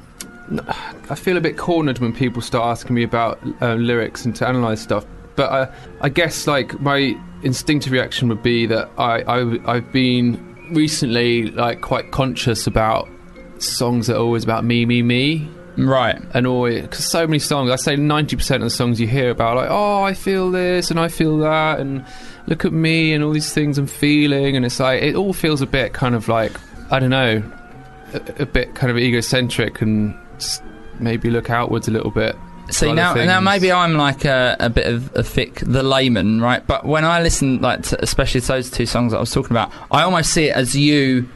I 1.10 1.14
feel 1.14 1.36
a 1.36 1.40
bit 1.40 1.58
cornered 1.58 1.98
when 1.98 2.12
people 2.12 2.40
start 2.40 2.66
asking 2.66 2.94
me 2.94 3.02
about 3.02 3.38
uh, 3.60 3.74
lyrics 3.74 4.24
and 4.24 4.34
to 4.36 4.48
analyze 4.48 4.80
stuff. 4.80 5.04
But 5.36 5.52
I, 5.52 5.74
I 6.00 6.08
guess 6.08 6.46
like 6.46 6.80
my 6.80 7.18
instinctive 7.42 7.92
reaction 7.92 8.28
would 8.28 8.42
be 8.42 8.66
that 8.66 8.88
I, 8.96 9.22
I 9.22 9.76
I've 9.76 9.92
been 9.92 10.54
recently 10.70 11.50
like 11.50 11.82
quite 11.82 12.10
conscious 12.10 12.66
about 12.66 13.08
songs 13.58 14.06
that 14.06 14.16
are 14.16 14.20
always 14.20 14.44
about 14.44 14.64
me, 14.64 14.86
me, 14.86 15.02
me. 15.02 15.48
Right. 15.76 16.20
and 16.32 16.46
always 16.46 16.82
because 16.82 17.04
so 17.04 17.26
many 17.26 17.40
songs 17.40 17.68
i 17.68 17.74
say 17.74 17.96
90% 17.96 18.54
of 18.54 18.60
the 18.60 18.70
songs 18.70 19.00
you 19.00 19.08
hear 19.08 19.30
about 19.30 19.56
like 19.56 19.68
oh 19.68 20.04
i 20.04 20.14
feel 20.14 20.52
this 20.52 20.92
and 20.92 21.00
i 21.00 21.08
feel 21.08 21.38
that 21.38 21.80
and 21.80 22.06
look 22.46 22.64
at 22.64 22.72
me 22.72 23.12
and 23.12 23.24
all 23.24 23.32
these 23.32 23.52
things 23.52 23.78
i'm 23.78 23.86
feeling 23.86 24.56
and 24.56 24.64
it's 24.64 24.80
like 24.80 25.02
it 25.02 25.14
all 25.14 25.32
feels 25.32 25.60
a 25.60 25.66
bit 25.66 25.92
kind 25.92 26.14
of 26.14 26.28
like 26.28 26.52
i 26.90 26.98
don't 26.98 27.10
know 27.10 27.42
a, 28.12 28.42
a 28.42 28.46
bit 28.46 28.74
kind 28.74 28.90
of 28.90 28.98
egocentric 28.98 29.80
and 29.80 30.16
maybe 31.00 31.30
look 31.30 31.50
outwards 31.50 31.88
a 31.88 31.90
little 31.90 32.10
bit 32.10 32.36
See 32.70 32.92
now, 32.92 33.14
now 33.14 33.40
maybe 33.40 33.70
I'm 33.70 33.94
like 33.94 34.24
a, 34.24 34.56
a 34.58 34.70
bit 34.70 34.86
of 34.86 35.14
a 35.14 35.22
thick 35.22 35.56
the 35.56 35.82
layman, 35.82 36.40
right? 36.40 36.66
But 36.66 36.86
when 36.86 37.04
I 37.04 37.20
listen, 37.20 37.60
like 37.60 37.82
to, 37.84 38.02
especially 38.02 38.40
to 38.40 38.48
those 38.48 38.70
two 38.70 38.86
songs 38.86 39.12
that 39.12 39.18
I 39.18 39.20
was 39.20 39.30
talking 39.30 39.50
about, 39.50 39.70
I 39.90 40.02
almost 40.02 40.32
see 40.32 40.46
it 40.46 40.56
as 40.56 40.74
you 40.74 41.28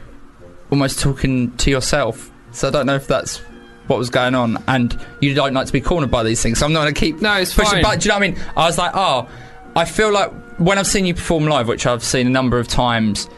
almost 0.71 0.99
talking 0.99 1.55
to 1.57 1.69
yourself. 1.69 2.31
So 2.51 2.67
I 2.67 2.71
don't 2.71 2.87
know 2.87 2.95
if 2.95 3.07
that's 3.07 3.37
what 3.85 3.99
was 3.99 4.09
going 4.09 4.33
on, 4.33 4.63
and 4.67 4.99
you 5.21 5.35
don't 5.35 5.53
like 5.53 5.67
to 5.67 5.73
be 5.73 5.81
cornered 5.81 6.09
by 6.09 6.23
these 6.23 6.41
things. 6.41 6.59
So 6.59 6.65
I'm 6.65 6.73
not 6.73 6.81
going 6.81 6.93
to 6.95 6.99
keep 6.99 7.21
no 7.21 7.35
it's 7.35 7.53
pushing. 7.53 7.73
fine 7.73 7.83
But 7.83 7.99
do 7.99 8.05
you 8.05 8.09
know 8.09 8.19
what 8.19 8.23
I 8.23 8.31
mean? 8.31 8.39
I 8.57 8.65
was 8.65 8.77
like, 8.79 8.91
oh, 8.95 9.29
I 9.79 9.85
feel 9.85 10.11
like 10.11 10.29
when 10.57 10.77
I've 10.77 10.87
seen 10.87 11.05
you 11.05 11.13
perform 11.13 11.45
live, 11.45 11.69
which 11.69 11.85
I've 11.85 12.03
seen 12.03 12.27
a 12.27 12.29
number 12.29 12.59
of 12.59 12.67
times. 12.67 13.29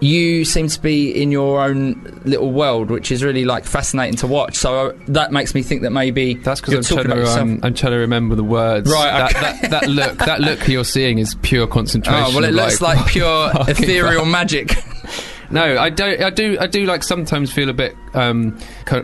You 0.00 0.44
seem 0.44 0.66
to 0.68 0.82
be 0.82 1.22
in 1.22 1.30
your 1.30 1.62
own 1.62 2.20
little 2.24 2.50
world, 2.50 2.90
which 2.90 3.10
is 3.12 3.24
really 3.24 3.44
like 3.44 3.64
fascinating 3.64 4.16
to 4.16 4.26
watch. 4.26 4.56
So 4.56 4.88
uh, 4.88 4.92
that 5.06 5.32
makes 5.32 5.54
me 5.54 5.62
think 5.62 5.82
that 5.82 5.92
maybe 5.92 6.34
that's 6.34 6.60
because 6.60 6.90
I'm 6.90 7.04
trying, 7.04 7.16
to, 7.16 7.26
um, 7.40 7.60
I'm 7.62 7.72
trying 7.74 7.92
to 7.92 7.98
remember 7.98 8.34
the 8.34 8.44
words. 8.44 8.90
Right, 8.90 9.32
That, 9.32 9.60
that, 9.62 9.70
that 9.70 9.88
look, 9.88 10.18
that 10.18 10.40
look 10.40 10.66
you're 10.68 10.84
seeing 10.84 11.18
is 11.18 11.36
pure 11.36 11.66
concentration. 11.66 12.22
Oh 12.26 12.34
well, 12.34 12.44
it 12.44 12.50
of, 12.50 12.56
looks 12.56 12.82
like, 12.82 13.06
pure 13.06 13.50
ethereal 13.68 14.26
magic. 14.26 14.76
No, 15.50 15.78
I 15.78 15.90
don't. 15.90 16.22
I 16.22 16.30
do. 16.30 16.56
I 16.60 16.66
do 16.66 16.84
like 16.86 17.02
sometimes 17.02 17.52
feel 17.52 17.68
a 17.68 17.74
bit 17.74 17.96
um, 18.14 18.58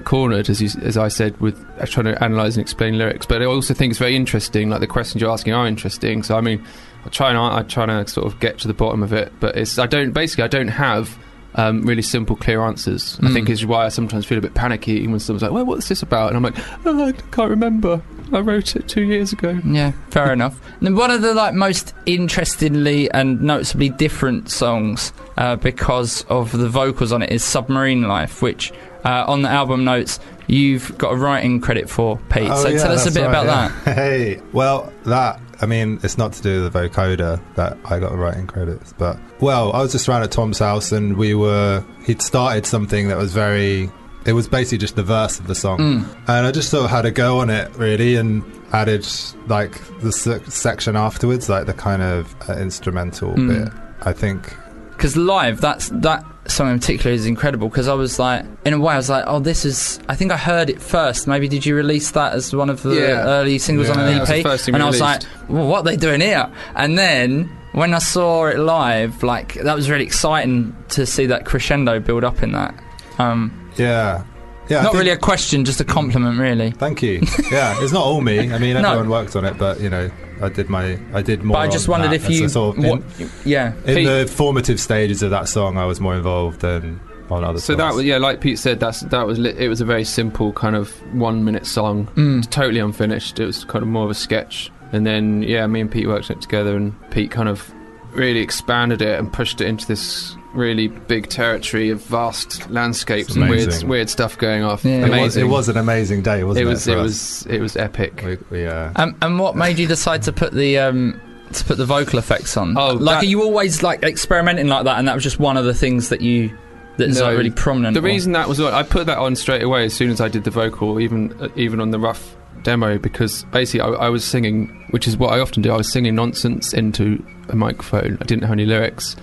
cornered, 0.05 0.49
as 0.49 0.61
you, 0.61 0.69
as 0.83 0.97
I 0.97 1.09
said, 1.09 1.39
with 1.41 1.59
uh, 1.79 1.87
trying 1.87 2.07
to 2.07 2.23
analyze 2.23 2.57
and 2.57 2.63
explain 2.63 2.99
lyrics. 2.99 3.27
But 3.27 3.43
I 3.43 3.45
also 3.45 3.75
think 3.75 3.91
it's 3.91 3.99
very 3.99 4.17
interesting. 4.17 4.71
Like 4.71 4.81
the 4.81 4.87
questions 4.87 5.21
you're 5.21 5.31
asking 5.31 5.53
are 5.53 5.67
interesting. 5.67 6.23
So 6.23 6.37
I 6.37 6.41
mean, 6.41 6.65
I 7.05 7.09
try 7.09 7.31
and 7.31 7.39
I 7.39 7.63
try 7.63 7.87
to 7.87 8.07
sort 8.09 8.27
of 8.27 8.41
get 8.41 8.59
to 8.61 8.69
the 8.69 8.75
bottom 8.75 9.03
of 9.03 9.13
it. 9.13 9.33
But 9.41 9.57
it's 9.57 9.79
I 9.79 9.87
don't 9.87 10.13
basically 10.13 10.45
I 10.45 10.49
don't 10.49 10.69
have. 10.69 11.19
Um, 11.57 11.83
really 11.83 12.03
simple, 12.03 12.37
clear 12.37 12.63
answers. 12.63 13.19
I 13.23 13.27
Mm. 13.27 13.33
think 13.33 13.51
is 13.51 13.67
why 13.67 13.85
I 13.87 13.89
sometimes 13.89 14.25
feel 14.25 14.39
a 14.39 14.41
bit 14.41 14.55
panicky 14.55 15.07
when 15.09 15.19
someone's 15.19 15.43
like, 15.43 15.51
"Well, 15.51 15.65
what's 15.67 15.89
this 15.89 16.01
about?" 16.03 16.29
And 16.29 16.37
I'm 16.37 16.43
like, 16.45 16.55
oh, 16.87 17.09
"I 17.09 17.13
can't 17.33 17.51
remember. 17.51 18.01
I 18.33 18.39
wrote 18.39 18.77
it 18.77 18.87
two 18.87 19.03
years 19.03 19.33
ago." 19.33 19.59
yeah, 19.65 19.93
fair 20.11 20.33
enough. 20.39 20.61
And 20.79 20.87
then 20.87 20.95
one 20.95 21.11
of 21.11 21.23
the 21.23 21.35
like 21.35 21.55
most 21.55 21.93
interestingly 22.07 23.11
and 23.11 23.43
noticeably 23.43 23.89
different 23.91 24.49
songs 24.51 25.13
uh, 25.37 25.57
because 25.57 26.25
of 26.29 26.53
the 26.53 26.69
vocals 26.69 27.11
on 27.13 27.23
it 27.23 27.31
is 27.31 27.43
"Submarine 27.43 28.03
Life," 28.07 28.41
which 28.43 28.73
uh, 29.05 29.25
on 29.27 29.43
the 29.43 29.49
album 29.49 29.85
notes 29.85 30.21
you've 30.47 30.97
got 30.99 31.13
a 31.13 31.17
writing 31.17 31.61
credit 31.61 31.89
for, 31.91 32.19
Pete. 32.31 32.49
Oh, 32.51 32.63
so 32.63 32.69
yeah, 32.69 32.83
tell 32.83 32.93
us 32.93 33.07
a 33.07 33.13
bit 33.13 33.23
right, 33.23 33.29
about 33.29 33.47
yeah. 33.47 33.73
that. 33.85 33.95
Hey, 33.97 34.41
well, 34.53 34.93
that 35.05 35.41
I 35.63 35.67
mean, 35.67 36.01
it's 36.03 36.17
not 36.17 36.33
to 36.35 36.43
do 36.43 36.63
with 36.63 36.73
the 36.73 36.79
vocoder 36.89 37.41
that 37.57 37.77
I 37.85 37.99
got 37.99 38.13
the 38.13 38.17
writing 38.19 38.47
credits, 38.47 38.95
but 38.97 39.19
well, 39.41 39.73
I 39.73 39.81
was 39.83 39.93
just 39.93 40.09
around 40.09 40.23
at 40.23 40.31
Tom's 40.31 40.59
house 40.59 40.91
and 40.93 41.17
we 41.17 41.35
were 41.35 41.85
he'd 42.05 42.23
started 42.23 42.67
something 42.67 43.09
that 43.09 43.19
was 43.19 43.33
very. 43.33 43.91
It 44.27 44.35
was 44.35 44.49
basically 44.49 44.79
just 44.79 44.97
the 44.97 45.03
verse 45.03 45.41
of 45.41 45.47
the 45.47 45.55
song, 45.55 45.79
Mm. 45.79 46.05
and 46.29 46.47
I 46.47 46.51
just 46.53 46.69
sort 46.69 46.85
of 46.85 46.91
had 46.91 47.07
a 47.07 47.11
go 47.11 47.39
on 47.41 47.49
it 47.49 47.75
really, 47.77 48.17
and 48.17 48.43
added 48.73 49.07
like 49.49 49.81
the 50.01 50.13
se- 50.13 50.43
section 50.49 50.95
afterwards, 50.95 51.49
like 51.49 51.65
the 51.67 51.73
kind 51.73 52.03
of 52.03 52.35
uh, 52.49 52.53
instrumental 52.55 53.33
Mm. 53.35 53.49
bit. 53.65 53.73
I 54.03 54.13
think 54.13 54.55
Because 55.01 55.17
live, 55.17 55.63
that's 55.63 55.89
that 55.89 56.23
song 56.47 56.71
in 56.71 56.79
particular 56.79 57.11
is 57.13 57.25
incredible. 57.25 57.71
Because 57.71 57.89
I 57.89 57.95
was 57.95 58.19
like, 58.19 58.45
in 58.67 58.75
a 58.75 58.79
way, 58.79 58.93
I 58.93 58.97
was 58.99 59.09
like, 59.09 59.25
oh, 59.27 59.39
this 59.41 59.65
is. 59.65 59.99
I 60.11 60.15
think 60.15 60.31
I 60.31 60.37
heard 60.37 60.69
it 60.69 60.79
first. 60.83 61.27
Maybe 61.27 61.49
did 61.49 61.65
you 61.65 61.75
release 61.75 62.11
that 62.11 62.35
as 62.35 62.55
one 62.55 62.69
of 62.69 62.83
the 62.83 62.91
Yeah. 62.97 63.25
early 63.25 63.59
singles 63.59 63.89
on 63.89 63.99
Yeah, 63.99 64.05
an 64.05 64.07
that 64.07 64.15
EP? 64.17 64.21
was 64.21 64.29
the 64.29 64.43
first 64.43 64.65
thing 64.67 64.75
and 64.75 64.83
I 64.83 64.87
was 64.87 65.01
like, 65.01 65.23
well, 65.49 65.67
what 65.67 65.79
are 65.81 65.85
they 65.85 65.97
doing 65.97 66.21
here? 66.21 66.51
And 66.75 66.99
then 66.99 67.45
when 67.73 67.95
I 67.95 67.99
saw 67.99 68.45
it 68.49 68.59
live, 68.59 69.23
like 69.23 69.55
that 69.55 69.75
was 69.75 69.89
really 69.89 70.05
exciting 70.05 70.77
to 70.91 71.07
see 71.07 71.25
that 71.27 71.47
crescendo 71.47 71.99
build 71.99 72.23
up 72.23 72.43
in 72.43 72.53
that. 72.53 72.75
Um, 73.19 73.71
yeah, 73.77 74.25
yeah. 74.69 74.83
Not 74.83 74.93
really 74.93 75.11
a 75.13 75.17
question, 75.17 75.65
just 75.65 75.81
a 75.81 75.85
compliment, 75.85 76.39
really. 76.39 76.73
Thank 76.73 77.01
you. 77.03 77.23
Yeah, 77.51 77.75
it's 77.83 77.93
not 77.93 78.03
all 78.05 78.21
me. 78.21 78.53
I 78.53 78.59
mean, 78.59 78.75
No. 78.83 78.91
everyone 78.91 79.09
worked 79.09 79.35
on 79.35 79.45
it, 79.47 79.57
but 79.57 79.81
you 79.81 79.89
know, 79.89 80.11
I 80.43 80.49
did 80.49 80.69
my, 80.69 80.99
I 81.13 81.23
did 81.23 81.43
more. 81.43 81.57
But 81.57 81.61
I 81.61 81.69
just 81.69 81.89
on 81.89 81.93
wondered 82.01 82.11
that 82.21 82.25
if 82.25 82.31
you, 82.31 82.49
sort 82.49 82.79
of 82.79 82.85
in- 82.85 82.91
what, 82.91 83.03
yeah, 83.45 83.75
in 83.85 83.95
Pete- 83.97 84.07
the 84.07 84.27
formative 84.33 84.81
stages 84.81 85.23
of 85.23 85.31
that 85.31 85.49
song, 85.49 85.77
I 85.77 85.85
was 85.85 86.01
more 86.01 86.15
involved 86.17 86.61
than 86.61 87.01
on 87.31 87.45
other. 87.45 87.61
So 87.61 87.75
that 87.77 87.95
was 87.95 88.05
yeah, 88.05 88.19
like 88.19 88.41
Pete 88.41 88.59
said, 88.59 88.81
that's 88.81 89.01
that 89.01 89.27
was 89.27 89.39
li- 89.39 89.55
it 89.57 89.69
was 89.69 89.81
a 89.81 89.85
very 89.85 90.05
simple 90.05 90.53
kind 90.53 90.75
of 90.77 90.91
one 91.15 91.45
minute 91.45 91.67
song. 91.67 92.07
Mm. 92.15 92.49
totally 92.51 92.81
unfinished. 92.81 93.39
It 93.39 93.47
was 93.47 93.65
kind 93.65 93.83
of 93.83 93.89
more 93.89 94.05
of 94.05 94.11
a 94.11 94.15
sketch. 94.15 94.71
And 94.93 95.07
then, 95.07 95.45
yeah, 95.45 95.67
me 95.69 95.81
and 95.81 95.91
Pete 95.91 96.09
worked 96.09 96.31
it 96.31 96.41
together, 96.41 96.77
and 96.77 96.95
Pete 97.11 97.31
kind 97.31 97.49
of 97.49 97.73
really 98.13 98.41
expanded 98.41 99.01
it 99.01 99.19
and 99.21 99.33
pushed 99.33 99.61
it 99.61 99.69
into 99.69 99.87
this 99.87 100.35
really 100.55 100.89
big 100.89 101.29
territory 101.29 101.91
of 101.91 102.03
vast 102.03 102.69
landscapes 102.71 103.37
and 103.37 103.49
weird, 103.49 103.83
weird 103.85 104.11
stuff 104.11 104.37
going 104.37 104.63
off. 104.65 104.85
Yeah. 104.85 104.93
It 104.97 105.01
was, 105.03 105.09
Amazing. 105.11 105.45
it 105.45 105.49
was 105.49 105.69
an 105.69 105.77
amazing 105.77 106.23
day, 106.23 106.43
wasn't 106.45 106.65
It 106.65 106.69
it? 106.69 106.71
was. 106.73 106.85
for 106.85 106.91
It 106.91 106.97
was. 106.97 107.47
It 107.47 107.61
was 107.61 107.77
epic. 107.77 108.23
We, 108.25 108.39
we, 108.51 108.67
uh, 108.67 108.91
Um, 108.97 109.17
and 109.23 109.39
what 109.39 109.55
made 109.57 109.79
you 109.79 109.87
decide 109.87 110.23
to 110.23 110.33
put 110.33 110.53
the 110.53 110.79
um, 110.79 111.21
to 111.53 111.65
put 111.65 111.79
the 111.79 111.85
vocal 111.87 112.19
effects 112.19 112.57
on? 112.57 112.77
Oh, 112.77 112.95
like 112.95 113.17
that- 113.21 113.23
are 113.23 113.27
you 113.27 113.43
always 113.43 113.83
like 113.83 114.03
experimenting 114.03 114.67
like 114.69 114.85
that, 114.85 114.99
and 114.99 115.07
that 115.09 115.15
was 115.15 115.23
just 115.25 115.39
one 115.39 115.57
of 115.57 115.65
the 115.65 115.75
things 115.75 116.09
that 116.09 116.21
you 116.21 116.51
that's 116.97 117.19
No. 117.19 117.27
like 117.27 117.37
really 117.37 117.51
prominent. 117.51 117.95
The 117.95 118.01
or- 118.01 118.05
reason 118.05 118.33
that 118.33 118.49
was 118.49 118.61
I 118.61 118.83
put 118.83 119.07
that 119.07 119.19
on 119.19 119.37
straight 119.37 119.63
away 119.63 119.85
as 119.85 119.95
soon 119.95 120.11
as 120.11 120.21
I 120.21 120.29
did 120.29 120.45
the 120.45 120.51
vocal, 120.51 121.01
even 121.01 121.33
uh, 121.41 121.49
even 121.57 121.81
on 121.81 121.93
the 121.93 121.99
rough 121.99 122.37
demo, 122.65 122.99
because 122.99 123.45
basically 123.53 123.81
I, 123.81 124.07
I 124.07 124.09
was 124.11 124.25
singing, 124.25 124.85
which 124.91 125.07
is 125.09 125.17
what 125.17 125.33
I 125.33 125.39
often 125.41 125.63
do. 125.63 125.73
I 125.73 125.77
was 125.77 125.91
singing 125.91 126.15
nonsense 126.17 126.75
into 126.75 127.25
a 127.49 127.57
microphone. 127.57 128.19
I 128.21 128.25
didn't 128.25 128.43
have 128.43 128.53
any 128.53 128.67
lyrics, 128.67 129.17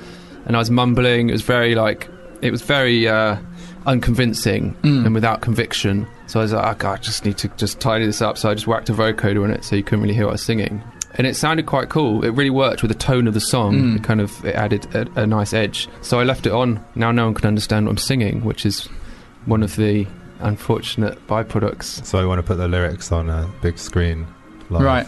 and 0.47 0.55
I 0.55 0.59
was 0.59 0.71
mumbling. 0.71 1.29
It 1.29 1.33
was 1.33 1.43
very 1.43 1.75
like 1.75 2.09
it 2.41 2.49
was 2.51 2.63
very 2.63 3.07
uh, 3.07 3.37
unconvincing 3.85 4.75
Mm. 4.83 5.05
and 5.05 5.13
without 5.15 5.41
conviction. 5.41 6.07
So 6.27 6.39
I 6.39 6.43
was 6.43 6.51
like, 6.53 6.75
oh, 6.75 6.77
God, 6.77 6.99
I 6.99 7.01
just 7.01 7.23
need 7.25 7.37
to 7.37 7.47
just 7.57 7.79
tidy 7.79 8.05
this 8.05 8.21
up. 8.21 8.37
So 8.37 8.49
I 8.49 8.53
just 8.53 8.67
whacked 8.67 8.89
a 8.89 8.93
vocoder 8.93 9.43
on 9.43 9.51
it, 9.51 9.63
so 9.63 9.75
you 9.77 9.83
couldn't 9.83 10.01
really 10.01 10.13
hear 10.13 10.25
what 10.25 10.31
I 10.31 10.33
was 10.33 10.41
singing. 10.43 10.83
And 11.13 11.25
it 11.25 11.35
sounded 11.35 11.65
quite 11.65 11.89
cool. 11.89 12.23
It 12.25 12.29
really 12.31 12.49
worked 12.49 12.81
with 12.83 12.91
the 12.91 12.97
tone 12.97 13.27
of 13.27 13.33
the 13.33 13.39
song. 13.39 13.75
Mm. 13.75 13.95
It 13.97 14.03
kind 14.03 14.19
of 14.21 14.43
it 14.45 14.55
added 14.55 14.93
a, 14.93 15.21
a 15.21 15.25
nice 15.27 15.53
edge. 15.53 15.87
So 16.01 16.19
I 16.19 16.23
left 16.23 16.45
it 16.45 16.51
on. 16.51 16.83
Now 16.95 17.11
no 17.11 17.25
one 17.25 17.33
can 17.33 17.47
understand 17.47 17.85
what 17.85 17.91
I'm 17.91 17.97
singing, 17.97 18.43
which 18.43 18.65
is 18.65 18.87
one 19.45 19.63
of 19.63 19.75
the 19.77 20.05
unfortunate 20.39 21.25
byproducts. 21.27 22.05
so 22.05 22.19
I 22.19 22.25
want 22.25 22.37
to 22.39 22.43
put 22.43 22.57
the 22.57 22.67
lyrics 22.67 23.11
on 23.11 23.29
a 23.29 23.49
big 23.61 23.79
screen. 23.79 24.27
Live, 24.69 24.81
right? 24.83 25.07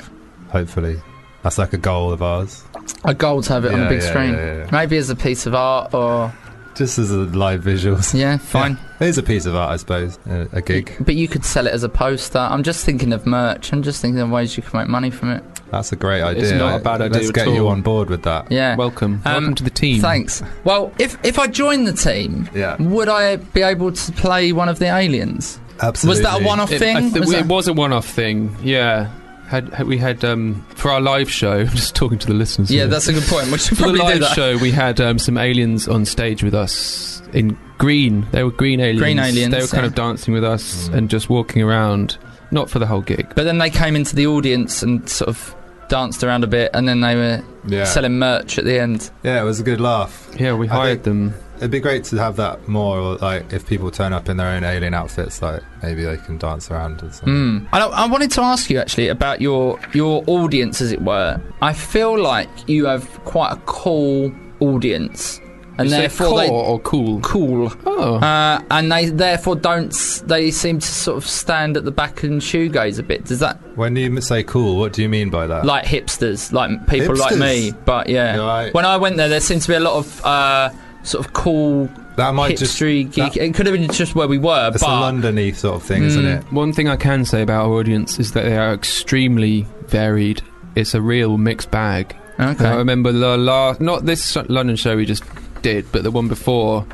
Hopefully, 0.52 1.00
that's 1.44 1.58
like 1.58 1.74
a 1.74 1.78
goal 1.78 2.12
of 2.12 2.22
ours. 2.22 2.64
A 3.06 3.14
goal 3.14 3.42
to 3.44 3.54
have 3.54 3.66
it 3.66 3.74
on 3.74 3.80
Yeah, 3.80 3.86
a 3.86 3.90
big 3.90 4.02
yeah, 4.02 4.10
screen. 4.10 4.34
yeah, 4.34 4.56
yeah. 4.66 4.70
Maybe 4.72 4.98
as 4.98 5.10
a 5.10 5.16
piece 5.16 5.46
of 5.46 5.56
art, 5.56 5.94
or 5.94 6.34
Just 6.76 6.98
as 7.00 7.12
a 7.12 7.18
live 7.18 7.62
visuals. 7.64 8.14
yeah, 8.18 8.38
fine. 8.38 8.78
It 9.00 9.08
is 9.08 9.18
a 9.18 9.24
piece 9.24 9.46
of 9.46 9.56
art, 9.56 9.72
I 9.72 9.78
suppose. 9.78 10.18
A, 10.30 10.48
a 10.54 10.62
gig. 10.62 10.94
But 11.00 11.16
you 11.16 11.28
could 11.28 11.46
sell 11.46 11.68
it 11.68 11.74
as 11.74 11.84
a 11.84 11.90
poster. 11.90 12.40
I'm 12.40 12.64
just 12.64 12.86
thinking 12.86 13.14
of 13.14 13.26
merch. 13.26 13.72
I'm 13.72 13.84
just 13.84 14.02
thinking 14.02 14.20
of 14.20 14.30
ways 14.30 14.58
you 14.58 14.64
can 14.64 14.80
make 14.80 14.90
money 14.90 15.10
from 15.10 15.32
it. 15.32 15.44
That's 15.72 15.92
a 15.92 15.96
great 15.96 16.22
idea. 16.24 16.58
not 16.58 16.82
a 16.82 16.84
bad 16.84 17.02
idea 17.02 17.18
Let's 17.20 17.30
at 17.30 17.36
get 17.36 17.48
you 17.50 17.68
on 17.68 17.82
board 17.84 18.10
with 18.10 18.24
that. 18.24 18.52
Yeah. 18.52 18.76
Welcome, 18.76 19.22
um, 19.26 19.34
welcome 19.34 19.56
to 19.56 19.64
the 19.64 19.70
team. 19.70 20.02
Thanks. 20.02 20.42
Well, 20.64 20.92
if 21.00 21.18
if 21.24 21.38
I 21.38 21.46
joined 21.48 21.86
the 21.88 21.94
team, 21.94 22.50
Yeah. 22.56 22.76
would 22.82 23.08
I 23.08 23.36
be 23.38 23.62
able 23.62 23.92
to 23.92 24.12
play 24.14 24.52
one 24.52 24.68
of 24.68 24.80
the 24.80 24.88
aliens? 24.88 25.60
Absolutely. 25.82 26.24
Was 26.24 26.30
that 26.30 26.42
a 26.42 26.44
one-off 26.46 26.72
It, 26.72 26.80
thing? 26.80 26.98
I 26.98 27.10
thi- 27.10 27.20
Was 27.20 27.32
it 27.32 27.36
that- 27.38 27.46
was 27.48 27.68
a 27.70 27.74
one-off 27.74 28.06
thing. 28.06 28.56
Yeah. 28.64 29.10
Had, 29.50 29.74
had 29.74 29.88
we 29.88 29.98
had 29.98 30.24
um, 30.24 30.64
for 30.76 30.92
our 30.92 31.02
live 31.02 31.30
show? 31.30 31.60
I'm 31.60 31.68
just 31.70 31.96
talking 31.96 32.20
to 32.20 32.28
the 32.28 32.34
listeners. 32.34 32.70
yeah, 32.72 32.82
here. 32.82 32.88
that's 32.88 33.08
a 33.08 33.14
good 33.14 33.24
point. 33.24 33.52
We 33.52 33.58
should 33.58 33.78
for 33.78 33.92
the 33.92 33.94
live 34.04 34.24
show. 34.36 34.58
We 34.60 34.72
had 34.72 35.02
um, 35.02 35.18
some 35.20 35.38
aliens 35.38 35.88
on 35.88 36.06
stage 36.06 36.44
with 36.44 36.54
us 36.54 37.22
in 37.34 37.58
green. 37.80 38.28
They 38.32 38.44
were 38.44 38.52
green 38.52 38.80
aliens. 38.80 39.00
Green 39.00 39.18
aliens, 39.20 39.52
They 39.54 39.60
were 39.62 39.68
kind 39.68 39.84
yeah. 39.84 39.88
of 39.88 39.96
dancing 39.96 40.34
with 40.34 40.44
us 40.44 40.88
and 40.90 41.10
just 41.10 41.30
walking 41.30 41.62
around. 41.64 42.18
Not 42.52 42.70
for 42.70 42.80
the 42.80 42.88
whole 42.88 43.02
gig. 43.02 43.32
But 43.36 43.44
then 43.44 43.58
they 43.60 43.70
came 43.70 43.96
into 43.96 44.16
the 44.16 44.26
audience 44.28 44.82
and 44.84 45.08
sort 45.10 45.30
of 45.30 45.56
danced 45.88 46.24
around 46.24 46.44
a 46.44 46.48
bit, 46.48 46.72
and 46.76 46.88
then 46.88 47.02
they 47.02 47.16
were 47.16 47.44
Yeah. 47.68 47.84
selling 47.86 48.18
merch 48.20 48.58
at 48.60 48.66
the 48.66 48.80
end. 48.80 49.10
Yeah, 49.24 49.42
it 49.42 49.44
was 49.46 49.60
a 49.60 49.64
good 49.64 49.80
laugh. 49.82 50.30
Yeah, 50.40 50.54
we 50.54 50.68
hired 50.68 51.04
think- 51.04 51.32
them. 51.32 51.34
It'd 51.60 51.72
be 51.72 51.80
great 51.80 52.04
to 52.06 52.18
have 52.18 52.36
that 52.38 52.68
more. 52.68 52.98
Or 52.98 53.16
like, 53.18 53.52
if 53.54 53.68
people 53.68 53.92
turn 53.92 54.14
up 54.14 54.30
in 54.30 54.38
their 54.38 54.48
own 54.48 54.64
alien 54.64 54.94
outfits, 54.94 55.42
like 55.42 55.62
maybe 55.84 56.04
they 56.04 56.18
can 56.18 56.38
dance 56.38 56.72
around 56.72 57.04
or 57.04 57.12
something. 57.12 57.34
Mm. 57.34 57.68
I, 57.74 57.80
I 57.86 58.08
wanted 58.08 58.32
to 58.32 58.42
ask 58.42 58.70
you 58.70 58.80
actually 58.80 59.10
about 59.10 59.42
your 59.42 59.80
your 59.94 60.24
audience, 60.28 60.82
as 60.82 60.92
it 60.92 61.02
were. 61.02 61.40
I 61.62 61.74
feel 61.74 62.18
like 62.20 62.50
you 62.68 62.86
have 62.86 63.08
quite 63.26 63.52
a 63.52 63.58
cool 63.66 64.32
audience, 64.62 65.40
and 65.78 65.90
You 65.90 65.96
therefore 65.98 66.38
they 66.38 66.50
or 66.50 66.80
cool. 66.80 67.20
cool. 67.22 67.72
Oh, 67.86 68.16
Uh, 68.16 68.62
and 68.72 68.92
they 68.92 69.06
therefore 69.10 69.56
don't. 69.56 69.94
They 70.26 70.52
seem 70.52 70.80
to 70.80 70.88
sort 70.88 71.18
of 71.18 71.28
stand 71.28 71.78
at 71.78 71.86
the 71.86 71.92
back 71.92 72.24
and 72.24 72.42
shoegaze 72.42 73.00
a 73.00 73.04
bit. 73.04 73.26
Does 73.26 73.40
that 73.40 73.58
When 73.78 73.96
you 73.96 74.20
say 74.22 74.44
cool, 74.44 74.78
what 74.78 74.94
do 74.94 75.02
you 75.02 75.10
mean 75.10 75.30
by 75.30 75.48
that? 75.48 75.66
like 75.66 75.86
hipsters, 75.86 76.52
like 76.52 76.70
people 76.88 77.16
like 77.16 77.38
me? 77.38 77.74
But 77.86 78.08
yeah, 78.10 78.36
Yeah, 78.38 78.44
I- 78.44 78.72
when 78.72 78.86
I 78.86 78.98
went 78.98 79.18
there, 79.18 79.28
there 79.30 79.42
seemed 79.42 79.62
to 79.64 79.68
be 79.70 79.76
a 79.76 79.80
lot 79.80 79.96
of 79.96 80.26
uh, 80.26 80.70
sort 81.10 81.26
of 81.26 81.34
cool 81.34 81.90
that 82.16 82.34
might 82.34 82.58
just 82.58 82.78
hipstery 82.80 83.04
geek. 83.12 83.34
that- 83.34 83.38
it 83.38 83.54
could 83.54 83.66
have 83.66 83.76
been 83.76 83.90
just 83.90 84.16
where 84.16 84.28
we 84.28 84.38
were, 84.38 84.72
it's 84.74 84.84
a 84.84 84.86
Londony 84.86 85.56
sort 85.56 85.76
of 85.76 85.84
thing, 85.84 86.04
isn't 86.04 86.24
Mm. 86.26 86.40
it? 86.40 86.54
One 86.54 86.74
thing 86.74 86.88
I 86.90 86.96
can 86.98 87.26
say 87.26 87.42
about 87.42 87.66
our 87.66 87.74
audience 87.74 88.20
is 88.20 88.32
that 88.34 88.44
they 88.46 88.58
are 88.58 88.74
extremely 88.74 89.66
varied. 89.88 90.42
It's 90.76 90.94
a 90.94 91.02
real 91.02 91.38
mixed 91.38 91.72
bag. 91.72 92.16
Okay. 92.40 92.44
I 92.48 92.52
okay. 92.52 92.78
remember 92.78 93.12
the 93.12 93.38
last, 93.38 93.82
not 93.82 94.06
this 94.06 94.36
London 94.48 94.76
show 94.76 94.96
we 94.96 95.06
just 95.06 95.24
did, 95.62 95.86
but 95.92 96.04
the 96.04 96.12
one 96.12 96.28
before. 96.28 96.86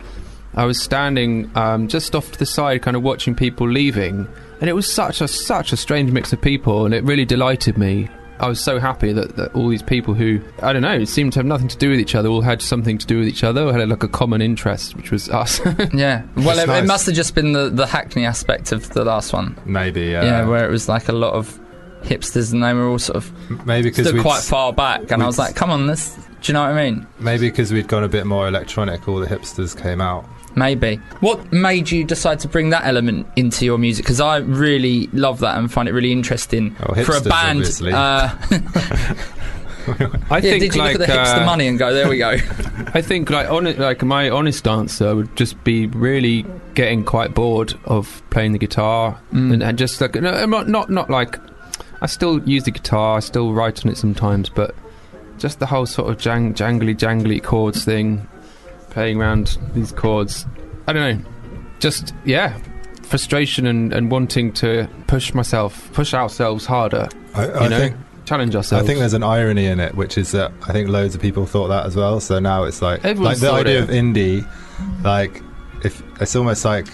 I 0.55 0.65
was 0.65 0.81
standing 0.81 1.51
um, 1.55 1.87
just 1.89 2.15
off 2.15 2.31
to 2.31 2.39
the 2.39 2.45
side, 2.45 2.81
kind 2.81 2.95
of 2.95 3.03
watching 3.03 3.35
people 3.35 3.69
leaving, 3.69 4.27
and 4.61 4.69
it 4.69 4.73
was 4.73 4.91
such 4.91 5.19
a 5.21 5.27
such 5.27 5.73
a 5.73 5.77
strange 5.77 6.11
mix 6.11 6.31
of 6.31 6.39
people, 6.41 6.85
and 6.85 6.93
it 6.93 7.03
really 7.03 7.25
delighted 7.25 7.77
me. 7.77 8.07
I 8.39 8.47
was 8.49 8.59
so 8.59 8.79
happy 8.79 9.13
that, 9.13 9.37
that 9.37 9.53
all 9.55 9.69
these 9.69 9.81
people 9.81 10.13
who 10.13 10.41
I 10.61 10.73
don't 10.73 10.81
know 10.81 11.05
seemed 11.05 11.33
to 11.33 11.39
have 11.39 11.45
nothing 11.45 11.67
to 11.69 11.77
do 11.77 11.89
with 11.89 11.99
each 11.99 12.15
other 12.15 12.27
all 12.29 12.41
had 12.41 12.61
something 12.61 12.97
to 12.97 13.05
do 13.07 13.19
with 13.19 13.27
each 13.27 13.43
other, 13.43 13.63
or 13.63 13.73
had 13.73 13.87
like 13.87 14.03
a 14.03 14.07
common 14.09 14.41
interest, 14.41 14.95
which 14.95 15.11
was 15.11 15.29
us. 15.29 15.59
Yeah. 15.93 16.23
Well, 16.35 16.59
It's 16.59 16.69
it, 16.69 16.83
it 16.83 16.87
must 16.87 17.05
have 17.05 17.15
just 17.15 17.35
been 17.35 17.53
the, 17.53 17.69
the 17.69 17.85
Hackney 17.87 18.25
aspect 18.25 18.71
of 18.71 18.89
the 18.89 19.05
last 19.05 19.31
one. 19.33 19.57
Maybe. 19.65 20.07
Yeah. 20.07 20.23
yeah, 20.23 20.45
where 20.47 20.67
it 20.67 20.71
was 20.71 20.89
like 20.89 21.07
a 21.07 21.13
lot 21.13 21.33
of 21.33 21.59
hipsters 22.01 22.53
and 22.53 22.63
they 22.63 22.73
were 22.73 22.87
all 22.87 22.99
sort 22.99 23.17
of 23.17 23.65
maybe 23.65 23.89
because 23.89 24.05
stood 24.05 24.15
we 24.17 24.21
quite 24.21 24.41
far 24.43 24.73
back, 24.73 25.11
and 25.11 25.23
I 25.23 25.25
was 25.25 25.39
like, 25.39 25.55
"Come 25.55 25.71
on, 25.71 25.87
this." 25.87 26.15
Do 26.41 26.51
you 26.51 26.53
know 26.53 26.61
what 26.61 26.77
I 26.77 26.89
mean? 26.91 27.07
maybe 27.19 27.49
because 27.49 27.71
we'd 27.73 27.87
gone 27.87 28.03
a 28.03 28.07
bit 28.07 28.27
more 28.27 28.47
electronic. 28.47 29.07
All 29.07 29.19
the 29.19 29.25
hipsters 29.25 29.75
came 29.79 29.99
out. 30.01 30.25
Maybe. 30.55 30.97
What 31.19 31.51
made 31.51 31.91
you 31.91 32.03
decide 32.05 32.39
to 32.41 32.47
bring 32.47 32.69
that 32.69 32.85
element 32.85 33.27
into 33.35 33.65
your 33.65 33.77
music? 33.77 34.05
Because 34.05 34.21
I 34.21 34.37
really 34.37 35.07
love 35.13 35.39
that 35.39 35.57
and 35.57 35.71
find 35.71 35.89
it 35.89 35.91
really 35.91 36.11
interesting 36.13 36.75
Oh, 36.81 36.93
for 37.03 37.17
a 37.17 37.21
band. 37.21 37.59
obviously. 37.59 37.91
Uh, 37.91 38.29
I 39.87 40.37
yeah, 40.37 40.39
think 40.41 40.61
did 40.61 40.75
you 40.75 40.81
like 40.81 40.97
look 40.97 41.07
at 41.09 41.13
the 41.13 41.13
hipster 41.13 41.43
uh, 41.43 41.45
money 41.45 41.67
and 41.67 41.77
go, 41.77 41.93
"There 41.93 42.09
we 42.09 42.17
go"? 42.17 42.29
I 42.95 43.01
think 43.03 43.29
like 43.29 43.47
on 43.51 43.65
like 43.77 44.01
my 44.03 44.29
honest 44.31 44.67
answer 44.67 45.15
would 45.15 45.35
just 45.35 45.63
be 45.63 45.85
really 45.87 46.43
getting 46.73 47.03
quite 47.03 47.35
bored 47.35 47.75
of 47.85 48.23
playing 48.31 48.53
the 48.53 48.57
guitar 48.57 49.19
Mm. 49.31 49.53
and, 49.53 49.63
and 49.63 49.77
just 49.77 50.01
like 50.01 50.15
no, 50.15 50.31
I'm 50.31 50.49
not 50.49 50.67
not 50.67 50.89
not 50.89 51.11
like 51.11 51.37
I 52.01 52.07
still 52.07 52.41
use 52.49 52.63
the 52.63 52.71
guitar, 52.71 53.17
I 53.17 53.19
still 53.19 53.53
write 53.53 53.85
on 53.85 53.91
it 53.91 53.97
sometimes, 53.97 54.49
but 54.49 54.73
just 55.37 55.59
the 55.59 55.67
whole 55.67 55.85
sort 55.85 56.09
of 56.09 56.17
jang, 56.17 56.53
jangly 56.55 56.95
jangly 56.97 57.41
chords 57.43 57.85
thing, 57.85 58.27
playing 58.95 59.19
around 59.21 59.57
these 59.73 59.91
chords. 59.91 60.45
I 60.87 60.93
don't 60.93 61.17
know, 61.23 61.29
just 61.79 62.13
yeah, 62.23 62.57
frustration 63.03 63.67
and, 63.67 63.91
and 63.93 64.09
wanting 64.09 64.53
to 64.53 64.87
push 65.07 65.33
myself, 65.33 65.91
push 65.93 66.13
ourselves 66.13 66.65
harder. 66.65 67.09
I, 67.35 67.63
You 67.63 67.69
know, 67.69 67.77
think. 67.79 67.95
challenge 68.25 68.55
ourselves. 68.55 68.83
I 68.83 68.87
think 68.87 68.99
there's 68.99 69.13
an 69.13 69.21
irony 69.23 69.65
in 69.65 69.79
it, 69.81 69.95
which 69.95 70.17
is 70.17 70.31
that 70.31 70.53
I 70.67 70.71
think 70.71 70.87
loads 70.89 71.13
of 71.13 71.21
people 71.21 71.45
thought 71.45 71.67
that 71.67 71.85
as 71.85 71.95
well. 71.97 72.19
So 72.21 72.39
now 72.39 72.63
it's 72.63 72.81
like, 72.81 73.03
Everyone's 73.03 73.43
like 73.43 73.51
the 73.51 73.69
idea 73.69 73.79
it. 73.79 73.83
of 73.83 73.89
indie, 73.89 74.47
like 75.03 75.41
if 75.83 76.01
it's 76.21 76.35
almost 76.35 76.63
like 76.63 76.87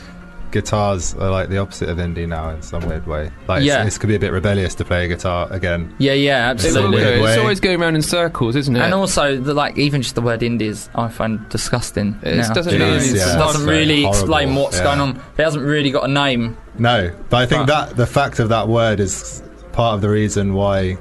guitars 0.51 1.13
are 1.15 1.29
like 1.29 1.49
the 1.49 1.57
opposite 1.57 1.89
of 1.89 1.97
indie 1.97 2.27
now 2.27 2.49
in 2.49 2.61
some 2.61 2.85
weird 2.87 3.07
way. 3.07 3.31
Like 3.47 3.63
Yeah. 3.63 3.83
it's, 3.85 3.95
it 3.95 3.99
could 3.99 4.07
be 4.07 4.15
a 4.15 4.19
bit 4.19 4.31
rebellious 4.31 4.75
to 4.75 4.85
play 4.85 5.05
a 5.05 5.07
guitar 5.07 5.47
again. 5.51 5.93
yeah, 5.97 6.13
yeah, 6.13 6.51
it's, 6.51 6.65
absolutely. 6.65 6.97
weird 6.97 7.15
it's 7.15 7.23
way. 7.23 7.37
always 7.37 7.59
going 7.59 7.81
around 7.81 7.95
in 7.95 8.01
circles, 8.01 8.55
isn't 8.55 8.75
it? 8.75 8.79
And 8.81 8.93
also, 8.93 9.37
the, 9.37 9.53
like 9.53 9.77
even 9.77 10.01
just 10.01 10.15
the 10.15 10.21
word 10.21 10.43
indies, 10.43 10.89
I 10.95 11.07
find 11.09 11.47
disgusting. 11.49 12.19
It 12.23 12.37
now. 12.37 12.53
doesn't 12.53 12.73
Do 12.73 12.79
really- 12.79 12.91
what 12.91 13.01
I 13.01 13.05
it's 13.05 13.13
It 13.33 13.37
doesn't 13.37 13.65
very 13.65 13.77
really 13.79 14.01
horrible, 14.03 14.19
explain 14.19 14.55
what's 14.55 14.77
yeah. 14.77 14.83
going 14.83 14.99
on. 14.99 15.21
It 15.37 15.43
hasn't 15.43 15.63
really 15.63 15.91
got 15.91 16.03
a 16.09 16.11
name. 16.11 16.57
No, 16.77 17.11
but 17.29 17.37
I 17.37 17.45
think 17.45 17.67
But- 17.67 17.87
that 17.89 17.97
the 17.97 18.07
fact 18.07 18.39
of 18.39 18.49
that 18.49 18.67
word 18.67 18.99
is 18.99 19.41
part 19.71 19.95
of 19.95 20.01
the 20.01 20.09
reason 20.09 20.53
why, 20.53 20.97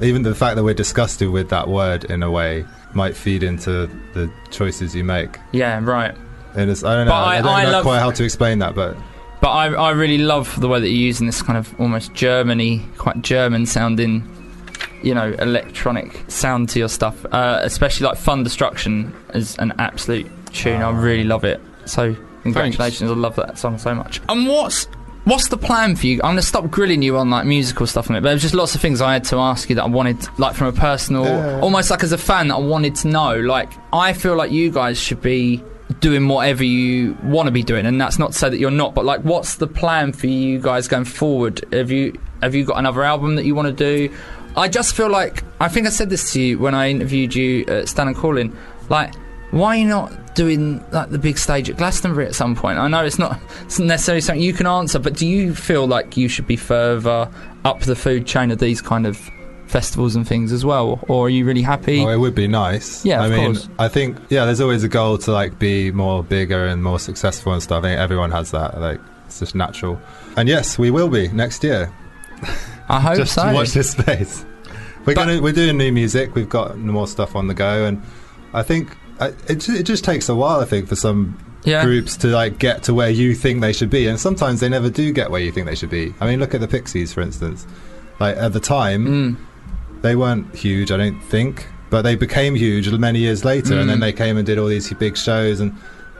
even 0.00 0.22
the 0.22 0.34
fact 0.34 0.56
that 0.56 0.64
we're 0.64 0.74
disgusted 0.74 1.30
with 1.30 1.48
that 1.50 1.68
word 1.68 2.04
in 2.04 2.22
a 2.22 2.30
way, 2.30 2.64
might 2.92 3.14
feed 3.16 3.42
into 3.44 3.88
the 4.14 4.28
choices 4.50 4.96
you 4.96 5.04
make. 5.04 5.38
Yeah, 5.52 5.78
right. 5.82 6.14
And 6.54 6.70
it's, 6.70 6.82
I 6.84 6.94
don't 6.94 7.06
know. 7.06 7.12
But 7.12 7.16
I- 7.16 7.38
I, 7.38 7.42
don't 7.42 7.46
I 7.52 7.64
know 7.64 7.70
love- 7.72 7.82
quite 7.84 7.98
how 8.00 8.10
to 8.10 8.24
explain 8.24 8.58
that, 8.60 8.74
but 8.74 8.96
But 9.40 9.50
I, 9.50 9.66
I 9.68 9.90
really 9.92 10.18
love 10.18 10.60
the 10.60 10.68
way 10.68 10.80
that 10.80 10.88
you're 10.88 10.96
using 11.06 11.26
this 11.26 11.40
kind 11.42 11.58
of 11.58 11.72
almost 11.80 12.12
Germany, 12.14 12.82
quite 12.98 13.22
German 13.22 13.64
sounding, 13.66 14.28
you 15.02 15.14
know, 15.14 15.34
electronic 15.38 16.24
sound 16.28 16.68
to 16.70 16.78
your 16.78 16.88
stuff. 16.88 17.24
Uh, 17.32 17.60
especially 17.62 18.06
like 18.06 18.18
Fun 18.18 18.42
Destruction 18.42 19.14
is 19.34 19.56
an 19.58 19.72
absolute 19.78 20.30
tune. 20.52 20.82
I 20.82 20.90
really 20.90 21.24
love 21.24 21.44
it. 21.44 21.60
So 21.86 22.14
congratulations, 22.42 23.10
I 23.10 23.14
love 23.14 23.36
that 23.36 23.58
song 23.58 23.78
so 23.78 23.94
much. 23.94 24.20
And 24.28 24.46
what's 24.46 24.86
what's 25.24 25.48
the 25.48 25.56
plan 25.56 25.96
for 25.96 26.06
you? 26.06 26.16
I'm 26.22 26.32
gonna 26.32 26.42
stop 26.42 26.70
grilling 26.70 27.00
you 27.02 27.16
on 27.16 27.30
like 27.30 27.46
musical 27.46 27.86
stuff 27.86 28.10
on 28.10 28.16
it, 28.16 28.20
but 28.22 28.30
there's 28.30 28.42
just 28.42 28.54
lots 28.54 28.74
of 28.74 28.80
things 28.80 29.00
I 29.00 29.12
had 29.14 29.24
to 29.24 29.36
ask 29.36 29.68
you 29.70 29.76
that 29.76 29.84
I 29.84 29.88
wanted, 29.88 30.18
like 30.38 30.54
from 30.54 30.66
a 30.66 30.72
personal, 30.72 31.24
Yeah. 31.24 31.60
almost 31.60 31.90
like 31.90 32.02
as 32.02 32.12
a 32.12 32.18
fan 32.18 32.48
that 32.48 32.56
I 32.56 32.60
wanted 32.60 32.94
to 32.96 33.08
know. 33.08 33.36
Like 33.40 33.70
I 33.92 34.12
feel 34.12 34.34
like 34.36 34.50
you 34.50 34.70
guys 34.70 34.98
should 34.98 35.20
be 35.22 35.62
doing 35.98 36.28
whatever 36.28 36.62
you 36.62 37.16
want 37.24 37.46
to 37.46 37.52
be 37.52 37.62
doing, 37.62 37.86
and 37.86 38.00
that's 38.00 38.18
not 38.18 38.32
to 38.32 38.38
say 38.38 38.48
that 38.48 38.58
you're 38.58 38.70
not. 38.70 38.94
But 38.94 39.04
like, 39.04 39.20
what's 39.22 39.56
the 39.56 39.66
plan 39.66 40.12
for 40.12 40.28
you 40.28 40.60
guys 40.60 40.88
going 40.88 41.04
forward? 41.04 41.64
Have 41.72 41.90
you 41.90 42.18
have 42.42 42.54
you 42.54 42.64
got 42.64 42.78
another 42.78 43.02
album 43.02 43.36
that 43.36 43.44
you 43.44 43.54
want 43.54 43.68
to 43.68 44.08
do? 44.08 44.14
I 44.56 44.68
just 44.68 44.94
feel 44.94 45.10
like 45.10 45.42
I 45.60 45.68
think 45.68 45.86
I 45.86 45.90
said 45.90 46.10
this 46.10 46.32
to 46.32 46.40
you 46.40 46.58
when 46.58 46.74
I 46.74 46.90
interviewed 46.90 47.34
you 47.34 47.64
at 47.66 47.88
Standon 47.88 48.14
Calling. 48.14 48.56
Like, 48.88 49.14
why 49.50 49.76
are 49.76 49.80
you 49.80 49.86
not 49.86 50.34
doing 50.34 50.84
like 50.92 51.10
the 51.10 51.18
big 51.18 51.38
stage 51.38 51.68
at 51.68 51.76
Glastonbury 51.76 52.26
at 52.26 52.34
some 52.34 52.54
point? 52.54 52.78
I 52.78 52.88
know 52.88 53.04
it's 53.04 53.18
not 53.18 53.40
it's 53.62 53.78
not 53.78 53.86
necessarily 53.86 54.20
something 54.20 54.42
you 54.42 54.52
can 54.52 54.66
answer, 54.66 54.98
but 54.98 55.14
do 55.14 55.26
you 55.26 55.54
feel 55.54 55.86
like 55.86 56.16
you 56.16 56.28
should 56.28 56.46
be 56.46 56.56
further 56.56 57.30
up 57.64 57.80
the 57.80 57.96
food 57.96 58.26
chain 58.26 58.50
of 58.50 58.58
these 58.58 58.80
kind 58.80 59.06
of 59.06 59.30
festivals 59.70 60.16
and 60.16 60.26
things 60.26 60.52
as 60.52 60.64
well, 60.64 60.98
or 61.08 61.26
are 61.26 61.30
you 61.30 61.44
really 61.44 61.62
happy? 61.62 62.00
Oh, 62.04 62.08
it 62.10 62.18
would 62.18 62.34
be 62.34 62.48
nice. 62.48 63.04
Yeah, 63.04 63.22
I 63.22 63.26
of 63.26 63.32
mean, 63.32 63.44
course. 63.54 63.68
I 63.78 63.88
think 63.88 64.18
yeah, 64.28 64.44
there's 64.44 64.60
always 64.60 64.84
a 64.84 64.88
goal 64.88 65.16
to 65.18 65.32
like 65.32 65.58
be 65.58 65.90
more 65.92 66.22
bigger 66.22 66.66
and 66.66 66.82
more 66.82 66.98
successful 66.98 67.52
and 67.52 67.62
stuff. 67.62 67.84
I 67.84 67.88
think 67.88 67.98
everyone 68.00 68.30
has 68.32 68.50
that. 68.50 68.78
Like 68.80 69.00
it's 69.26 69.38
just 69.38 69.54
natural. 69.54 70.00
And 70.36 70.48
yes, 70.48 70.78
we 70.78 70.90
will 70.90 71.08
be 71.08 71.28
next 71.28 71.62
year. 71.64 71.92
I 72.88 73.00
hope 73.00 73.16
just 73.22 73.34
so. 73.34 73.52
watch 73.52 73.70
this 73.72 73.90
space. 73.92 74.44
We're 75.06 75.14
But- 75.14 75.26
gonna 75.26 75.40
we're 75.42 75.52
doing 75.52 75.76
new 75.78 75.92
music. 75.92 76.34
We've 76.34 76.48
got 76.48 76.76
more 76.78 77.06
stuff 77.06 77.34
on 77.36 77.46
the 77.46 77.54
go, 77.54 77.86
and 77.86 78.02
I 78.52 78.62
think 78.62 78.96
I, 79.20 79.28
it 79.48 79.68
it 79.68 79.84
just 79.84 80.04
takes 80.04 80.28
a 80.28 80.34
while. 80.34 80.60
I 80.60 80.64
think 80.64 80.88
for 80.88 80.96
some 80.96 81.38
Yeah. 81.64 81.84
groups 81.84 82.16
to 82.18 82.26
like 82.28 82.58
get 82.58 82.82
to 82.84 82.94
where 82.94 83.10
you 83.10 83.34
think 83.34 83.60
they 83.60 83.72
should 83.72 83.90
be, 83.90 84.06
and 84.08 84.18
sometimes 84.18 84.60
they 84.60 84.68
never 84.68 84.90
do 84.90 85.12
get 85.12 85.30
where 85.30 85.40
you 85.40 85.52
think 85.52 85.66
they 85.66 85.74
should 85.76 85.90
be. 85.90 86.12
I 86.20 86.26
mean, 86.26 86.40
look 86.40 86.54
at 86.54 86.60
the 86.60 86.68
Pixies, 86.68 87.12
for 87.12 87.20
instance. 87.22 87.66
Like 88.18 88.36
at 88.36 88.52
the 88.52 88.60
time, 88.60 89.06
Mm. 89.06 89.36
They 90.02 90.16
weren't 90.16 90.54
huge, 90.54 90.90
I 90.92 90.96
don't 90.96 91.20
think, 91.24 91.66
but 91.90 92.02
they 92.02 92.14
became 92.16 92.54
huge 92.54 92.90
many 92.92 93.18
years 93.18 93.44
later, 93.44 93.78
and 93.78 93.88
then 93.88 93.98
Mm. 93.98 94.02
they 94.02 94.12
came 94.12 94.36
and 94.36 94.46
did 94.46 94.58
all 94.58 94.66
these 94.66 94.92
big 94.94 95.16
shows. 95.16 95.60
And 95.60 95.74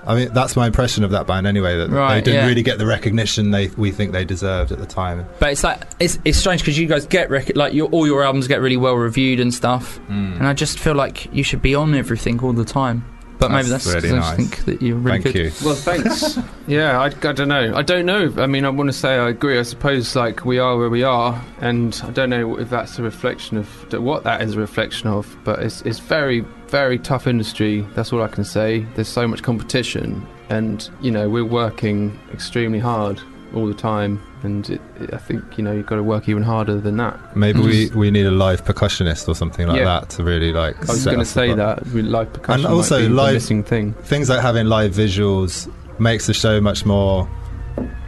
I 0.07 0.14
mean, 0.14 0.31
that's 0.33 0.57
my 0.57 0.66
impression 0.66 1.05
of 1.05 1.11
that 1.11 1.26
band 1.26 1.47
anyway. 1.47 1.76
That 1.76 1.91
they 1.91 2.20
didn't 2.22 2.41
yeah. 2.41 2.47
really 2.47 2.62
get 2.62 2.78
the 2.78 2.87
recognition 2.87 3.51
they 3.51 3.68
we 3.76 3.91
think 3.91 4.12
they 4.12 4.24
deserved 4.24 4.72
at 4.72 4.78
the 4.78 4.87
time. 4.87 5.26
But 5.39 5.51
it's 5.53 5.62
like 5.62 5.83
it's 6.01 6.18
it's 6.24 6.39
strange 6.39 6.62
because 6.62 6.78
you 6.78 6.87
guys 6.87 7.05
get 7.07 7.28
rec- 7.31 7.55
like 7.57 7.74
your 7.74 7.89
all 7.89 8.07
your 8.07 8.22
albums 8.24 8.49
get 8.49 8.61
really 8.62 8.78
well 8.78 8.95
reviewed 8.95 9.41
and 9.41 9.53
stuff, 9.53 10.01
Mm. 10.11 10.39
and 10.39 10.47
I 10.47 10.55
just 10.55 10.78
feel 10.78 10.95
like 10.95 11.28
you 11.35 11.43
should 11.43 11.61
be 11.62 11.74
on 11.74 11.95
everything 11.95 12.41
all 12.41 12.53
the 12.55 12.64
time. 12.64 13.05
But 13.41 13.51
maybe 13.51 13.68
that's 13.70 13.84
That's 13.84 13.95
'cause 13.95 14.05
really 14.05 14.16
I 14.16 14.20
nice. 14.20 14.36
think 14.36 14.64
that 14.66 14.82
you're 14.82 14.97
really 14.99 15.22
Thank 15.22 15.34
good. 15.34 15.45
you. 15.47 15.53
Well, 15.64 15.74
thanks. 15.74 16.38
yeah, 16.66 17.01
I, 17.01 17.07
I 17.07 17.32
don't 17.32 17.49
know. 17.49 17.72
I 17.74 17.82
don't 17.82 18.05
know. 18.05 18.32
I 18.36 18.47
mean, 18.47 18.64
I 18.66 18.68
want 18.68 18.88
to 18.88 18.93
say 18.93 19.14
I 19.16 19.30
agree. 19.30 19.59
I 19.59 19.62
suppose 19.62 20.14
like 20.14 20.45
we 20.45 20.59
are 20.59 20.76
where 20.76 20.91
we 20.91 21.03
are, 21.03 21.43
and 21.61 21.99
I 22.05 22.11
don't 22.11 22.28
know 22.30 22.59
if 22.59 22.68
that's 22.68 22.99
a 22.99 23.03
reflection 23.03 23.57
of 23.57 23.66
what 23.95 24.24
that 24.24 24.43
is 24.43 24.55
a 24.57 24.59
reflection 24.61 25.09
of. 25.09 25.36
But 25.45 25.61
it's 25.61 25.80
it's 25.82 25.99
very 25.99 26.41
very 26.68 26.99
tough 26.99 27.26
industry. 27.26 27.80
That's 27.95 28.12
all 28.12 28.22
I 28.22 28.28
can 28.28 28.45
say. 28.45 28.86
There's 28.95 29.09
so 29.09 29.26
much 29.26 29.43
competition, 29.43 30.26
and 30.51 30.88
you 31.01 31.11
know 31.11 31.28
we're 31.30 31.45
working 31.45 32.18
extremely 32.32 32.78
hard 32.78 33.20
all 33.55 33.66
the 33.66 33.74
time. 33.74 34.22
And 34.42 34.68
it, 34.70 34.80
it, 34.98 35.12
I 35.12 35.18
think 35.18 35.59
you 35.59 35.64
know 35.64 35.72
you've 35.72 35.86
got 35.86 35.96
to 35.96 36.03
work 36.03 36.28
even 36.28 36.42
harder 36.42 36.80
than 36.80 36.96
that. 36.96 37.36
Maybe 37.36 37.61
we, 37.61 37.72
Just- 37.86 37.94
we 37.94 38.11
need 38.11 38.26
a 38.26 38.30
live 38.30 38.64
percussionist 38.64 39.28
or 39.28 39.34
something 39.34 39.66
like 39.68 39.78
Yeah. 39.78 39.84
that 39.84 40.11
to 40.11 40.24
really 40.24 40.53
like. 40.53 40.76
I 40.88 40.92
was 40.92 41.05
going 41.05 41.18
to 41.18 41.24
say 41.26 41.53
that 41.55 41.86
we 41.88 42.03
live 42.03 42.32
percussion 42.32 42.64
And 42.64 42.74
also 42.74 42.94
might 42.96 43.01
be 43.03 43.09
the 43.09 43.14
live- 43.14 43.34
missing 43.34 43.62
thing. 43.62 43.92
things 44.05 44.28
like 44.30 44.40
having 44.40 44.66
live 44.66 44.92
visuals 44.94 45.70
makes 45.98 46.26
the 46.26 46.32
show 46.34 46.61
much 46.61 46.86
more 46.86 47.28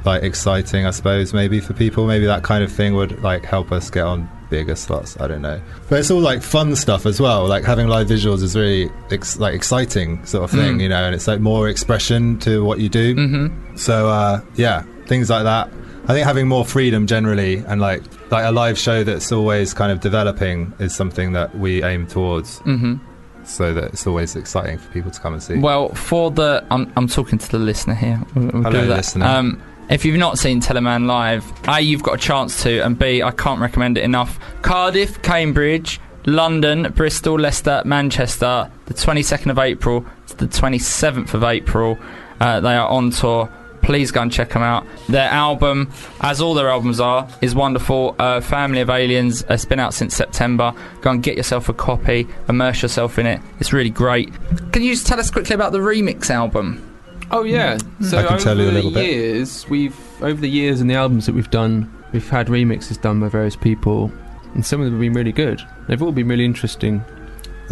like 0.05 0.23
exciting. 0.23 0.87
I 0.87 0.91
suppose 0.91 1.33
maybe 1.33 1.61
for 1.61 1.75
people, 1.75 2.07
maybe 2.07 2.27
that 2.27 2.43
kind 2.43 2.65
of 2.65 2.73
thing 2.73 2.95
would 2.95 3.23
like 3.23 3.45
help 3.45 3.71
us 3.71 3.91
get 3.91 4.05
on 4.05 4.29
bigger 4.51 4.75
slots. 4.75 5.19
I 5.21 5.29
don't 5.29 5.43
know, 5.43 5.61
but 5.89 5.99
it's 6.01 6.11
all 6.11 6.21
like 6.21 6.43
fun 6.43 6.75
stuff 6.77 7.07
as 7.07 7.21
well. 7.21 7.47
Like 7.47 7.65
having 7.65 7.89
live 7.89 8.09
visuals 8.09 8.43
is 8.43 8.57
really 8.57 8.91
ex- 9.11 9.39
like 9.39 9.55
exciting 9.55 10.25
sort 10.27 10.45
of 10.45 10.51
thing, 10.51 10.79
Mm. 10.79 10.83
you 10.83 10.89
know, 10.89 11.05
and 11.05 11.15
it's 11.15 11.29
like 11.29 11.41
more 11.41 11.69
expression 11.69 12.39
to 12.41 12.65
what 12.65 12.79
you 12.81 12.89
do. 12.89 13.15
Mm-hmm. 13.15 13.77
So 13.77 14.09
uh, 14.09 14.41
yeah, 14.57 14.83
things 15.07 15.31
like 15.31 15.45
that. 15.45 15.71
I 16.05 16.15
think 16.15 16.27
having 16.27 16.49
more 16.49 16.65
freedom 16.65 17.07
generally 17.07 17.59
and 17.69 17.81
like 17.81 18.03
like 18.31 18.45
a 18.45 18.51
live 18.51 18.77
show 18.79 19.05
that's 19.05 19.31
always 19.31 19.73
kind 19.73 19.93
of 19.93 20.01
developing 20.01 20.73
is 20.81 20.95
something 20.95 21.33
that 21.33 21.57
we 21.57 21.83
aim 21.85 22.07
towards, 22.07 22.59
Mm-hmm. 22.61 22.97
so 23.45 23.73
that 23.75 23.85
it's 23.93 24.07
always 24.07 24.35
exciting 24.35 24.79
for 24.79 24.91
people 24.93 25.11
to 25.13 25.21
come 25.21 25.33
and 25.35 25.43
see. 25.43 25.59
Well, 25.59 25.91
for 25.91 26.31
the 26.31 26.65
I'm 26.71 26.93
I'm 26.97 27.07
talking 27.09 27.39
to 27.39 27.49
the 27.51 27.59
listener 27.59 27.95
here. 27.95 28.21
We'll, 28.35 28.49
we'll 28.49 28.63
Hello, 28.65 28.83
listener. 28.85 29.27
Um, 29.27 29.63
if 29.91 30.05
you've 30.05 30.19
not 30.19 30.39
seen 30.39 30.61
Teleman 30.61 31.07
live, 31.07 31.45
a 31.69 31.81
you've 31.81 32.03
got 32.03 32.15
a 32.15 32.19
chance 32.19 32.63
to, 32.65 32.81
and 32.85 32.99
b 32.99 33.23
I 33.23 33.31
can't 33.31 33.61
recommend 33.61 33.97
it 33.99 34.05
enough. 34.05 34.39
Cardiff, 34.63 35.21
Cambridge, 35.23 36.01
London, 36.27 36.91
Bristol, 36.95 37.39
Leicester, 37.39 37.83
Manchester. 37.85 38.71
The 38.87 38.95
22nd 38.95 39.51
of 39.51 39.59
April 39.59 40.05
to 40.29 40.37
the 40.37 40.47
27th 40.47 41.35
of 41.35 41.45
April. 41.45 41.99
Uh, 42.41 42.61
they 42.61 42.75
are 42.75 42.89
on 42.89 43.11
tour. 43.11 43.53
Please 43.83 44.11
go 44.11 44.23
and 44.23 44.33
check 44.33 44.51
them 44.51 44.63
out. 44.63 44.87
Their 45.09 45.29
album, 45.29 45.91
as 46.21 46.41
all 46.41 46.55
their 46.55 46.71
albums 46.71 47.01
are, 47.01 47.29
is 47.41 47.55
wonderful. 47.55 48.15
Uh, 48.19 48.41
Family 48.41 48.81
of 48.81 48.89
Aliens. 48.89 49.45
It's 49.51 49.65
been 49.65 49.81
out 49.81 49.93
since 49.93 50.15
September. 50.15 50.73
Go 51.01 51.11
and 51.11 51.23
get 51.23 51.37
yourself 51.37 51.69
a 51.69 51.75
copy. 51.75 52.27
Immerse 52.49 52.83
yourself 52.83 53.19
in 53.19 53.27
it. 53.27 53.41
It's 53.59 53.73
really 53.73 53.91
great. 53.91 54.33
Can 54.73 54.83
you 54.83 54.93
just 54.95 55.07
tell 55.07 55.19
us 55.19 55.31
quickly 55.31 55.55
about 55.55 55.73
the 55.73 55.79
remix 55.79 56.31
album? 56.31 56.89
Oh 57.31 57.43
yeah. 57.45 57.79
So 58.03 58.19
I 58.19 58.23
can 58.23 58.33
over 58.35 58.43
tell 58.43 58.57
you 58.57 58.63
a 58.63 58.67
the 58.67 58.73
little 58.73 58.91
bit. 58.93 59.07
years, 59.07 59.69
we've 59.69 59.97
over 60.23 60.41
the 60.41 60.51
years 60.51 60.81
and 60.81 60.89
the 60.89 60.95
albums 60.95 61.27
that 61.27 61.35
we've 61.35 61.51
done, 61.51 61.93
we've 62.13 62.29
had 62.29 62.47
remixes 62.49 63.01
done 63.01 63.21
by 63.21 63.29
various 63.29 63.57
people, 63.57 64.13
and 64.55 64.65
some 64.65 64.81
of 64.81 64.85
them 64.85 64.95
have 64.95 65.01
been 65.01 65.15
really 65.15 65.33
good. 65.33 65.61
They've 65.89 66.03
all 66.03 66.13
been 66.13 66.29
really 66.29 66.45
interesting. 66.45 67.03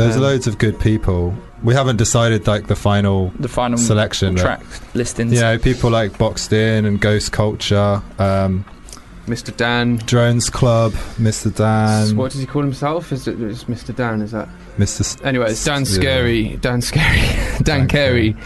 There's 0.00 0.16
Um, 0.16 0.22
loads 0.22 0.46
of 0.46 0.58
good 0.58 0.78
people. 0.80 1.34
We 1.62 1.74
haven't 1.74 1.96
decided 1.96 2.46
like 2.46 2.66
the 2.68 2.76
final 2.76 3.32
The 3.38 3.48
final 3.48 3.78
selection. 3.78 4.34
but- 4.34 4.40
track 4.42 4.62
listings. 4.94 5.32
Yeah, 5.34 5.56
people 5.58 5.90
like 5.90 6.16
Boxed 6.18 6.52
In 6.52 6.86
and 6.86 6.98
Ghost 7.00 7.32
Culture, 7.32 8.00
um, 8.18 8.64
Mr. 9.28 9.54
Dan. 9.56 10.00
Drones 10.06 10.48
Club, 10.50 10.92
Mr. 11.20 11.54
Dan, 11.54 12.16
what 12.16 12.32
does 12.32 12.40
he 12.40 12.46
call 12.46 12.62
himself? 12.62 13.12
Is 13.12 13.28
it 13.28 13.40
it's 13.40 13.64
Mr. 13.64 13.94
Dan? 13.94 14.22
Is 14.22 14.32
that? 14.32 14.48
Mr. 14.78 15.00
S- 15.02 15.16
Anyway, 15.22 15.50
it's 15.50 15.62
Dan 15.64 15.80
Yeah. 15.80 15.84
Scary. 15.84 16.58
Dan 16.60 16.80
Scary. 16.80 17.18
Dan, 17.62 17.62
Dan 17.62 17.88
Carey, 17.88 18.36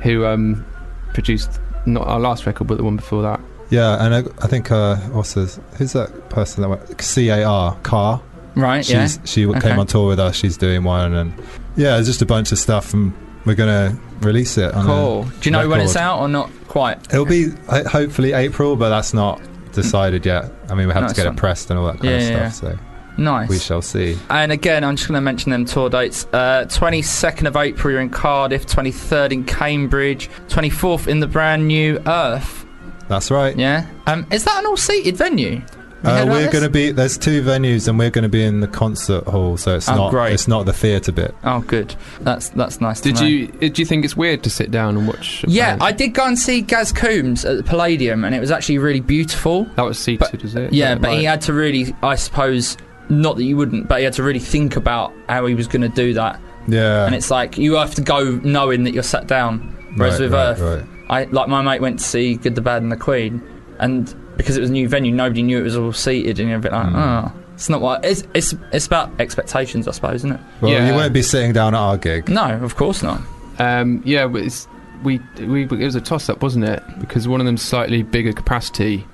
who 0.00 0.24
um, 0.26 0.64
produced 1.12 1.60
not 1.86 2.06
our 2.08 2.18
last 2.18 2.46
record, 2.46 2.66
but 2.66 2.78
the 2.78 2.84
one 2.84 2.96
before 2.96 3.22
that. 3.22 3.40
Yeah, 3.70 4.04
and 4.04 4.14
I, 4.14 4.18
I 4.42 4.46
think 4.46 4.70
uh, 4.72 4.96
also 5.14 5.46
who's 5.76 5.92
that 5.92 6.30
person 6.30 6.62
that 6.62 6.68
went 6.68 7.00
C 7.02 7.28
A 7.28 7.44
R 7.44 7.76
Car? 7.82 8.20
Right, 8.54 8.88
yeah. 8.88 9.06
She's, 9.06 9.18
She 9.24 9.46
Okay. 9.46 9.60
came 9.60 9.78
on 9.78 9.86
tour 9.86 10.08
with 10.08 10.20
us. 10.20 10.36
She's 10.36 10.56
doing 10.56 10.84
one, 10.84 11.14
and 11.14 11.32
yeah, 11.76 11.98
it's 11.98 12.06
just 12.06 12.22
a 12.22 12.26
bunch 12.26 12.52
of 12.52 12.58
stuff, 12.58 12.92
and 12.94 13.12
we're 13.44 13.54
gonna 13.54 13.96
release 14.20 14.56
it. 14.58 14.72
On 14.74 14.86
Cool. 14.86 15.22
Do 15.24 15.48
you 15.48 15.50
know 15.50 15.68
when 15.68 15.80
it's 15.80 15.96
out 15.96 16.20
or 16.20 16.28
not 16.28 16.50
quite? 16.68 16.98
It'll 17.12 17.26
be 17.26 17.48
hopefully 17.68 18.32
April, 18.32 18.76
but 18.76 18.88
that's 18.90 19.12
not 19.14 19.40
decided 19.72 20.24
yet. 20.24 20.52
I 20.70 20.74
mean, 20.74 20.86
we 20.86 20.92
have 20.94 21.02
Nice 21.02 21.12
to 21.12 21.16
get 21.16 21.26
one. 21.26 21.34
it 21.34 21.38
pressed 21.38 21.70
and 21.70 21.78
all 21.78 21.86
that 21.86 21.94
kind 21.98 22.04
Yeah, 22.04 22.16
of 22.18 22.22
yeah, 22.22 22.48
stuff. 22.50 22.70
Nice. 22.72 22.78
So 22.78 23.22
Nice. 23.22 23.48
we 23.48 23.58
shall 23.58 23.82
see. 23.82 24.16
And 24.30 24.50
again, 24.52 24.82
I'm 24.84 24.96
just 24.96 25.08
going 25.08 25.16
to 25.18 25.20
mention 25.20 25.50
them 25.52 25.64
tour 25.64 25.88
dates. 25.90 26.26
Uh, 26.32 26.64
22nd 26.68 27.46
of 27.46 27.56
April, 27.56 27.92
you're 27.92 28.00
in 28.00 28.10
Cardiff. 28.10 28.66
23rd 28.66 29.32
in 29.32 29.44
Cambridge. 29.44 30.28
24th 30.48 31.06
in 31.08 31.20
the 31.20 31.26
brand 31.28 31.66
new 31.68 32.00
Earth. 32.06 32.64
That's 33.08 33.30
right. 33.30 33.56
Yeah. 33.56 33.86
Um, 34.06 34.26
is 34.32 34.44
that 34.44 34.58
an 34.60 34.66
all-seated 34.66 35.16
venue? 35.16 35.60
You 36.04 36.10
Uh, 36.10 36.26
we're 36.26 36.50
going 36.50 36.64
to 36.64 36.70
be. 36.70 36.90
There's 36.92 37.16
two 37.16 37.42
venues, 37.42 37.88
and 37.88 37.98
we're 37.98 38.10
going 38.10 38.24
to 38.24 38.28
be 38.28 38.44
in 38.44 38.60
the 38.60 38.68
concert 38.68 39.24
hall. 39.24 39.56
So 39.56 39.76
it's 39.76 39.88
Oh, 39.88 39.94
not. 39.96 40.10
great. 40.10 40.32
It's 40.34 40.46
not 40.46 40.66
the 40.66 40.72
theatre 40.72 41.12
bit. 41.12 41.34
Oh, 41.44 41.60
good. 41.60 41.94
That's 42.20 42.50
that's 42.50 42.80
nice. 42.80 43.00
to 43.00 43.12
Did 43.12 43.20
know. 43.20 43.26
you 43.26 43.46
did 43.48 43.78
you 43.78 43.84
think 43.86 44.04
it's 44.04 44.16
weird 44.16 44.42
to 44.44 44.50
sit 44.50 44.70
down 44.70 44.96
and 44.96 45.06
watch? 45.08 45.44
a 45.44 45.50
Yeah, 45.50 45.70
band? 45.72 45.82
I 45.82 45.92
did 45.92 46.08
go 46.14 46.26
and 46.26 46.38
see 46.38 46.60
Gaz 46.60 46.92
Coombes 46.92 47.44
at 47.44 47.56
the 47.56 47.62
Palladium, 47.62 48.24
and 48.24 48.34
it 48.34 48.40
was 48.40 48.50
actually 48.50 48.78
really 48.78 49.00
beautiful. 49.00 49.64
that 49.76 49.82
was 49.84 49.98
seated, 49.98 50.42
was 50.42 50.54
it? 50.54 50.72
Yeah, 50.72 50.90
Is 50.94 50.94
that 50.96 51.00
but 51.02 51.14
he 51.18 51.24
had 51.24 51.40
to 51.42 51.52
really, 51.52 51.94
I 52.02 52.16
suppose, 52.16 52.76
not 53.08 53.36
that 53.36 53.44
you 53.44 53.56
wouldn't, 53.56 53.88
but 53.88 53.98
he 53.98 54.04
had 54.04 54.12
to 54.14 54.22
really 54.22 54.38
think 54.40 54.76
about 54.76 55.12
how 55.28 55.46
he 55.46 55.54
was 55.54 55.66
going 55.68 55.82
to 55.82 55.88
do 55.88 56.14
that. 56.14 56.40
Yeah. 56.68 57.06
And 57.06 57.14
it's 57.14 57.30
like 57.30 57.58
you 57.58 57.74
have 57.74 57.94
to 57.96 58.02
go 58.02 58.40
knowing 58.42 58.84
that 58.84 58.94
you're 58.94 59.02
sat 59.02 59.26
down. 59.26 59.70
Whereas 59.96 60.14
Right, 60.14 60.20
with 60.24 60.32
right, 60.32 60.46
Earth, 60.48 60.60
right. 60.60 60.86
I 61.10 61.24
like 61.30 61.48
my 61.48 61.60
mate 61.62 61.80
went 61.80 61.98
to 62.00 62.04
see 62.04 62.34
Good, 62.36 62.54
the 62.54 62.60
Bad, 62.62 62.82
and 62.82 62.90
the 62.90 62.96
Queen, 62.96 63.42
and 63.78 64.12
because 64.36 64.56
it 64.56 64.60
was 64.60 64.70
a 64.70 64.72
new 64.72 64.88
venue, 64.88 65.12
nobody 65.12 65.42
knew 65.42 65.58
it 65.58 65.62
was 65.62 65.76
all 65.76 65.92
seated, 65.92 66.38
and 66.40 66.48
you're 66.48 66.58
a 66.58 66.60
bit 66.60 66.72
like, 66.72 66.86
Mm. 66.86 66.94
oh, 67.28 67.32
it's 67.54 67.68
not 67.68 67.80
what 67.80 68.04
it's 68.04 68.24
it's 68.34 68.54
it's 68.72 68.86
about 68.86 69.10
expectations, 69.20 69.86
I 69.86 69.92
suppose, 69.92 70.16
isn't 70.16 70.32
it? 70.32 70.40
Well, 70.60 70.72
Yeah. 70.72 70.88
you 70.88 70.94
won't 70.94 71.12
be 71.12 71.22
sitting 71.22 71.52
down 71.52 71.74
at 71.74 71.78
our 71.78 71.96
gig. 71.96 72.28
No, 72.28 72.44
of 72.62 72.74
course 72.76 73.02
not. 73.02 73.20
Um, 73.58 74.02
yeah, 74.04 74.28
it's, 74.34 74.66
we 75.04 75.20
we 75.40 75.64
it 75.64 75.70
was 75.70 75.94
a 75.94 76.00
toss 76.00 76.28
up, 76.28 76.42
wasn't 76.42 76.64
it? 76.64 76.82
Because 76.98 77.28
one 77.28 77.40
of 77.40 77.46
them's 77.46 77.62
slightly 77.62 78.02
bigger 78.02 78.32
capacity, 78.32 79.06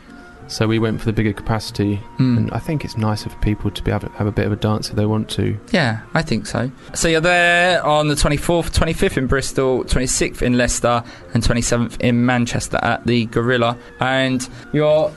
so 0.51 0.67
we 0.67 0.79
went 0.79 0.99
for 1.01 1.07
the 1.07 1.13
bigger 1.13 1.33
capacity. 1.33 2.01
Mm. 2.19 2.37
And 2.37 2.51
I 2.53 2.59
think 2.59 2.85
it's 2.85 2.97
nicer 2.97 3.31
for 3.31 3.39
people 3.39 3.71
to 3.71 3.83
be 3.83 3.91
able 3.91 4.09
to 4.09 4.15
have 4.15 4.27
a 4.27 4.33
bit 4.33 4.47
of 4.47 4.53
a 4.53 4.57
dance 4.57 4.91
if 4.91 4.97
they 4.97 5.07
want 5.07 5.29
to. 5.31 5.57
Yeah, 5.73 6.01
I 6.13 6.23
think 6.23 6.47
so. 6.47 6.71
So 6.95 7.09
you're 7.09 7.21
there 7.21 7.85
on 7.87 8.09
the 8.09 8.15
24th, 8.15 8.71
25th 8.77 9.17
in 9.17 9.27
Bristol, 9.27 9.85
26th 9.85 10.43
in 10.43 10.57
Leicester, 10.59 11.03
and 11.35 11.43
27th 11.43 12.01
in 12.01 12.27
Manchester 12.27 12.79
at 12.83 13.07
the 13.07 13.27
Gorilla. 13.27 13.79
And 14.01 14.47
your 14.73 15.13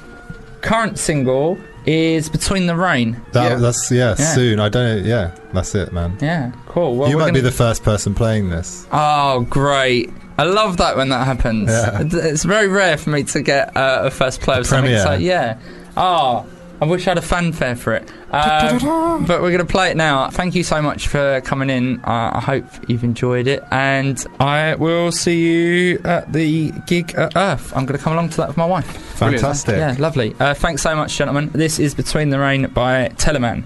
current 0.61 0.97
single 0.99 1.57
is 1.85 2.29
Between 2.29 2.65
the 2.67 2.75
Rain. 2.77 3.21
That, 3.33 3.43
Yeah. 3.51 3.55
That's 3.57 3.91
yeah, 3.91 4.15
Yeah. 4.17 4.33
Soon. 4.35 4.59
I 4.61 4.69
don't. 4.69 5.03
Yeah. 5.03 5.31
That's 5.51 5.75
it, 5.75 5.91
man. 5.91 6.17
Yeah, 6.21 6.51
cool. 6.67 6.95
Well, 6.95 7.09
you 7.09 7.17
might 7.17 7.25
be 7.33 7.39
gonna- 7.41 7.43
the 7.43 7.51
first 7.51 7.83
person 7.83 8.13
playing 8.13 8.49
this. 8.49 8.87
Oh, 8.91 9.41
great. 9.49 10.11
I 10.37 10.43
love 10.43 10.77
that 10.77 10.97
when 10.97 11.09
that 11.09 11.25
happens. 11.25 11.69
Yeah. 11.69 12.01
It's 12.01 12.43
very 12.43 12.67
rare 12.67 12.97
for 12.97 13.09
me 13.11 13.23
to 13.23 13.41
get 13.41 13.75
uh, 13.75 14.01
a 14.05 14.11
first 14.11 14.41
play 14.41 14.57
of 14.57 14.65
something. 14.65 14.91
premiere. 14.91 15.03
So, 15.03 15.13
yeah. 15.13 15.59
Oh, 15.95 16.45
I 16.81 16.85
wish 16.85 17.07
I 17.07 17.11
had 17.11 17.17
a 17.17 17.21
fanfare 17.21 17.75
for 17.75 17.93
it. 17.93 18.11
Um, 18.31 19.25
but 19.27 19.41
we're 19.41 19.51
going 19.51 19.59
to 19.59 19.71
play 19.71 19.91
it 19.91 19.95
now. 19.95 20.29
Thank 20.29 20.55
you 20.55 20.63
so 20.63 20.81
much 20.81 21.07
for 21.07 21.39
coming 21.41 21.69
in. 21.69 21.99
Uh, 22.03 22.31
I 22.33 22.41
hope 22.41 22.65
you've 22.89 23.03
enjoyed 23.03 23.47
it. 23.47 23.63
And 23.71 24.25
I 24.39 24.75
will 24.75 25.11
see 25.11 25.39
you 25.39 25.99
at 26.03 26.33
the 26.33 26.71
gig 26.87 27.13
at 27.15 27.37
Earth. 27.37 27.71
I'm 27.75 27.85
going 27.85 27.97
to 27.97 28.03
come 28.03 28.13
along 28.13 28.29
to 28.29 28.37
that 28.37 28.47
with 28.47 28.57
my 28.57 28.65
wife. 28.65 28.87
Fantastic. 29.17 29.77
Yeah, 29.77 29.95
lovely. 29.99 30.35
Uh, 30.39 30.53
thanks 30.55 30.81
so 30.81 30.95
much, 30.95 31.15
gentlemen. 31.15 31.51
This 31.53 31.79
is 31.79 31.93
Between 31.93 32.31
the 32.31 32.39
Rain 32.39 32.67
by 32.67 33.09
Teleman. 33.15 33.63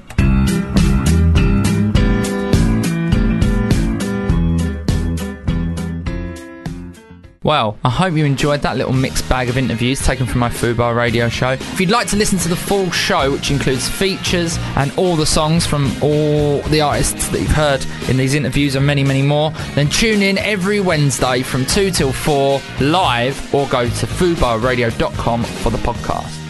Well, 7.48 7.78
I 7.82 7.90
hope 7.90 8.16
you 8.16 8.26
enjoyed 8.26 8.62
that 8.64 8.76
little 8.76 8.92
mixed 8.92 9.30
bag 9.30 9.48
of 9.48 9.58
interviews 9.58 10.06
taken 10.06 10.26
from 10.26 10.42
my 10.42 10.50
Fubar 10.50 10.94
radio 10.94 11.30
show. 11.30 11.52
If 11.52 11.80
you'd 11.80 11.90
like 11.90 12.10
to 12.10 12.18
listen 12.18 12.38
to 12.40 12.50
the 12.50 12.58
full 12.58 12.92
show, 12.92 13.32
which 13.32 13.52
includes 13.52 13.88
features 13.88 14.58
and 14.76 14.92
all 14.98 15.16
the 15.16 15.26
songs 15.26 15.66
from 15.66 15.90
all 16.04 16.60
the 16.64 16.82
artists 16.82 17.30
that 17.30 17.40
you've 17.40 17.50
heard 17.50 17.86
in 18.10 18.18
these 18.18 18.34
interviews 18.34 18.76
and 18.76 18.86
many, 18.86 19.02
many 19.02 19.22
more, 19.22 19.52
then 19.76 19.88
tune 19.88 20.24
in 20.24 20.38
every 20.40 20.82
Wednesday 20.82 21.42
from 21.42 21.66
2 21.66 21.90
till 21.92 22.12
4 22.12 22.60
live 22.82 23.56
or 23.56 23.66
go 23.70 23.86
to 23.86 24.06
fubarradio.com 24.06 25.44
for 25.46 25.70
the 25.70 25.78
podcast. 25.78 26.47